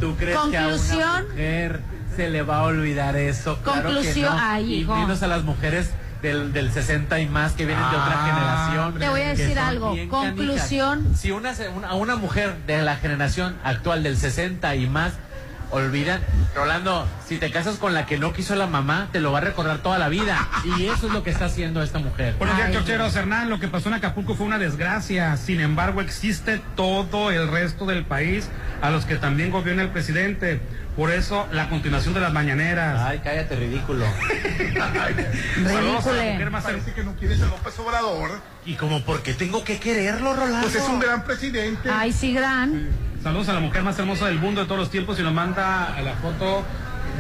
[0.00, 1.00] ¿tú crees que a Conclusión.
[1.00, 1.80] una mujer
[2.16, 3.58] se le va a olvidar eso?
[3.62, 4.34] Claro que Conclusión.
[4.36, 4.42] no.
[4.42, 4.96] Ay, y hijo.
[4.96, 5.90] menos a las mujeres
[6.20, 8.26] del, del 60 y más que vienen de otra Ah,
[8.72, 8.98] generación.
[9.00, 9.94] Te voy a decir algo.
[10.08, 10.98] Conclusión.
[11.02, 11.20] canijas.
[11.20, 15.12] Si una, se- una, a una mujer de la generación actual del 60 y más
[15.72, 16.20] olvidan,
[16.54, 19.40] Rolando, si te casas con la que no quiso la mamá, te lo va a
[19.40, 20.48] recordar toda la vida.
[20.78, 22.34] Y eso es lo que está haciendo esta mujer.
[22.38, 23.16] Buenos días, chocheros.
[23.16, 25.36] Hernán, lo que pasó en Acapulco fue una desgracia.
[25.36, 28.48] Sin embargo, existe todo el resto del país
[28.82, 30.60] a los que también gobierna el presidente.
[30.94, 33.00] Por eso, la continuación de las mañaneras.
[33.00, 34.04] Ay, cállate, ridículo.
[35.64, 36.32] Saludos a la Ridícule.
[36.32, 38.40] mujer más her- Parece que no quieres a López Obrador.
[38.66, 40.60] Y como, ¿por qué tengo que quererlo, Rolando?
[40.68, 41.88] Pues es un gran presidente.
[41.90, 42.88] Ay, sí, gran.
[43.22, 45.96] Saludos a la mujer más hermosa del mundo de todos los tiempos y nos manda
[46.02, 46.64] la foto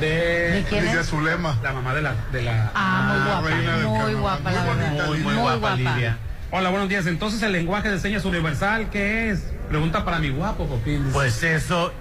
[0.00, 1.04] De, ¿De quién Lidia?
[1.04, 1.56] Zulema.
[1.62, 2.14] La mamá de la.
[2.32, 5.42] De la Ah, muy guapa, reina del muy guapa, la Muy bonita, Muy, muy Muy
[5.42, 5.76] guapa, guapa.
[5.76, 6.18] Lidia.
[6.50, 7.06] Hola, buenos días.
[7.06, 9.52] Entonces, el lenguaje de señas universal, ¿qué es?
[9.68, 11.04] Pregunta para mi guapo, Popín.
[11.12, 11.92] Pues eso,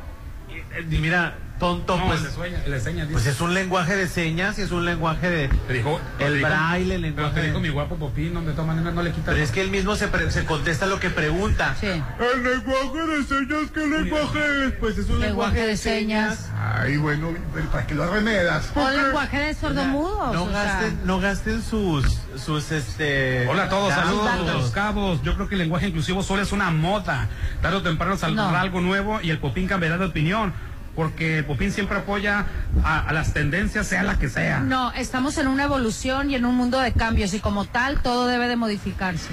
[0.50, 3.08] y- y mira, tonto, no, pues, sueña- el de señas.
[3.12, 5.48] pues es un lenguaje de señas y es un lenguaje de...
[5.48, 8.34] Te dijo, el te dijo- braille, el Pero lenguaje te dijo de- mi guapo Popín,
[8.34, 9.32] donde de todas maneras no le quita.
[9.32, 11.76] Pero es que él mismo se, pre- se contesta lo que pregunta.
[11.80, 11.86] Sí.
[11.86, 14.72] El lenguaje de señas, ¿qué lenguaje es?
[14.80, 16.50] Pues es un Lenguaje de señas.
[16.60, 17.30] Ay, bueno,
[17.72, 18.72] ¿para qué lo arremedas?
[18.76, 20.34] O lenguaje de sordomudos.
[20.34, 20.64] No o sea.
[20.64, 22.06] gasten, no gasten sus,
[22.44, 23.48] sus, este...
[23.48, 25.22] Hola a todos, saludos de los cabos.
[25.22, 27.28] Yo creo que el lenguaje inclusivo solo es una moda.
[27.62, 28.58] Tarde o temprano saldrá No.
[28.58, 30.54] algo nuevo y el Popín cambiará de opinión.
[31.02, 32.46] Porque el Popín siempre apoya
[32.84, 34.60] a, a las tendencias, sea la que sea.
[34.60, 38.28] No, estamos en una evolución y en un mundo de cambios y como tal todo
[38.28, 39.30] debe de modificarse.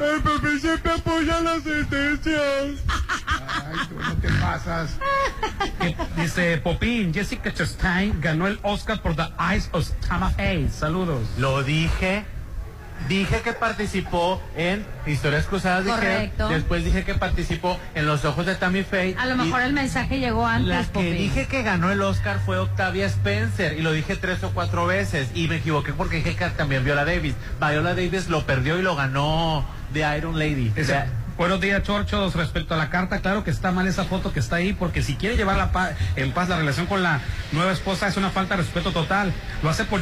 [0.00, 2.84] El papi siempre apoya las sentencias.
[3.26, 4.90] Ay, tú no te pasas.
[6.16, 10.68] Dice Popín, Jessica Chastain ganó el Oscar por The Eyes of Tama Faye.
[10.70, 11.26] Saludos.
[11.36, 12.24] Lo dije.
[13.06, 15.84] Dije que participó en Historias Cruzadas.
[15.84, 16.48] dije- Correcto.
[16.48, 19.14] después dije que participó en Los Ojos de Tammy Faye.
[19.18, 21.12] A lo mejor el mensaje llegó antes, La que Popín.
[21.16, 23.78] dije que ganó el Oscar fue Octavia Spencer.
[23.78, 25.28] Y lo dije tres o cuatro veces.
[25.34, 27.34] Y me equivoqué porque dije que también Viola Davis.
[27.60, 30.70] Viola Davis lo perdió y lo ganó The Iron Lady.
[30.70, 31.06] Dice, O sea,
[31.38, 32.34] Buenos días, Chorchos.
[32.34, 35.14] Respecto a la carta, claro que está mal esa foto que está ahí, porque si
[35.14, 37.20] quiere llevar la pa- en paz la relación con la
[37.52, 39.32] nueva esposa es una falta de respeto total.
[39.62, 40.00] Lo hace por.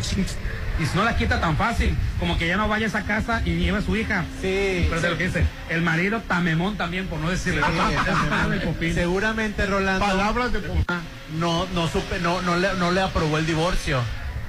[0.78, 3.42] Y si no la quita tan fácil, como que ya no vaya a esa casa
[3.44, 4.24] y lleve a su hija.
[4.42, 4.86] Sí.
[4.88, 5.46] Pero es lo que dice.
[5.70, 7.62] El marido tamemón también, por no decirle.
[8.94, 10.04] Seguramente Rolando.
[10.04, 10.60] Palabras de
[11.38, 14.00] No, no supe, no, no le, no le aprobó el divorcio.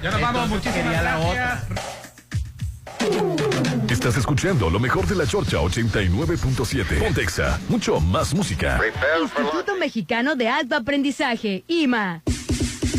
[0.04, 1.64] Ya nos vamos, Entonces muchísimas quería la gracias.
[1.64, 2.08] otra.
[3.90, 7.00] Estás escuchando lo mejor de la Chorcha 89.7.
[7.00, 8.80] Pontexa, mucho más música.
[9.22, 12.22] Instituto Mexicano de Alto Aprendizaje, IMA.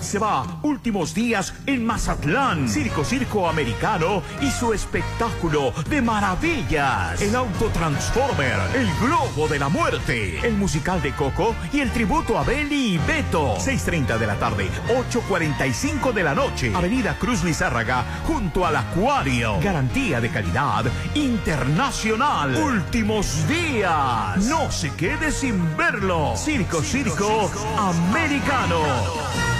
[0.00, 2.68] Se va últimos días en Mazatlán.
[2.68, 7.20] Circo Circo Americano y su espectáculo de maravillas.
[7.20, 12.38] El Auto Transformer, el Globo de la Muerte, el musical de Coco y el tributo
[12.38, 13.56] a Beli y Beto.
[13.56, 16.72] 6.30 de la tarde, 8.45 de la noche.
[16.74, 19.60] Avenida Cruz Lizárraga, junto al Acuario.
[19.60, 22.54] Garantía de calidad internacional.
[22.56, 24.38] Últimos días.
[24.46, 26.34] No se quede sin verlo.
[26.36, 29.51] Circo Circo Americano.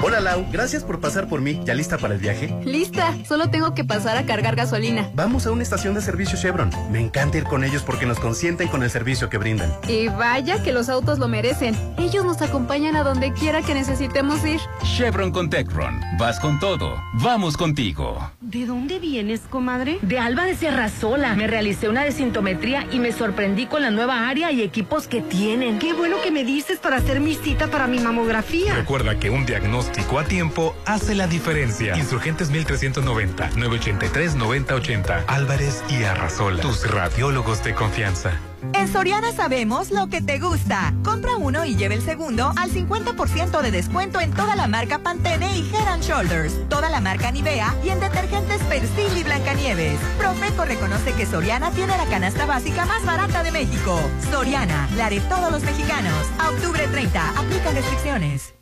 [0.00, 1.60] Hola Lau, gracias por pasar por mí.
[1.64, 2.54] ¿Ya lista para el viaje?
[2.64, 5.10] Lista, solo tengo que pasar a cargar gasolina.
[5.14, 6.70] Vamos a una estación de servicio Chevron.
[6.92, 9.72] Me encanta ir con ellos porque nos consienten con el servicio que brindan.
[9.88, 11.76] Y vaya que los autos lo merecen.
[11.98, 14.60] Ellos nos acompañan a donde quiera que necesitemos ir.
[14.84, 16.00] Chevron con Tecron.
[16.16, 17.02] Vas con todo.
[17.14, 18.30] Vamos contigo.
[18.40, 19.98] ¿De dónde vienes, comadre?
[20.02, 21.34] De Alba de Serrazola.
[21.34, 25.80] Me realicé una desintometría y me sorprendí con la nueva área y equipos que tienen.
[25.80, 28.74] Qué bueno que me dices para hacer mi cita para mi mamografía.
[28.74, 29.87] Recuerda que un diagnóstico
[30.18, 31.96] a tiempo hace la diferencia.
[31.96, 38.32] Insurgentes 1390 983 9080 Álvarez y Arrasola, tus radiólogos de confianza.
[38.72, 40.92] En Soriana sabemos lo que te gusta.
[41.04, 45.56] Compra uno y lleve el segundo al 50% de descuento en toda la marca Pantene
[45.56, 50.00] y Head and Shoulders, toda la marca Nivea y en detergentes Persil y Blancanieves.
[50.18, 54.00] Profeco reconoce que Soriana tiene la canasta básica más barata de México.
[54.30, 56.26] Soriana, la de todos los mexicanos.
[56.48, 58.57] Octubre 30, aplican restricciones.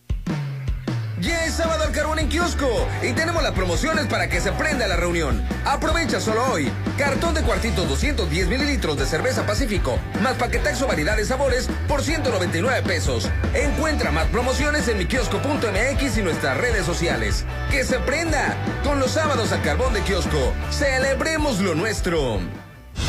[1.27, 4.87] Ya es sábado al carbón en kiosco y tenemos las promociones para que se prenda
[4.87, 5.45] la reunión.
[5.65, 6.71] Aprovecha solo hoy.
[6.97, 12.83] Cartón de cuartitos 210 mililitros de cerveza Pacífico, más paquetaxo variedad de sabores por 199
[12.83, 13.29] pesos.
[13.55, 17.45] Encuentra más promociones en mikiosco.mx y nuestras redes sociales.
[17.73, 18.55] ¡Que se prenda!
[18.85, 22.39] Con los sábados al carbón de kiosco, celebremos lo nuestro.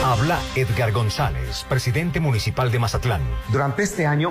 [0.03, 3.21] Habla Edgar González, presidente municipal de Mazatlán.
[3.51, 4.25] Durante este año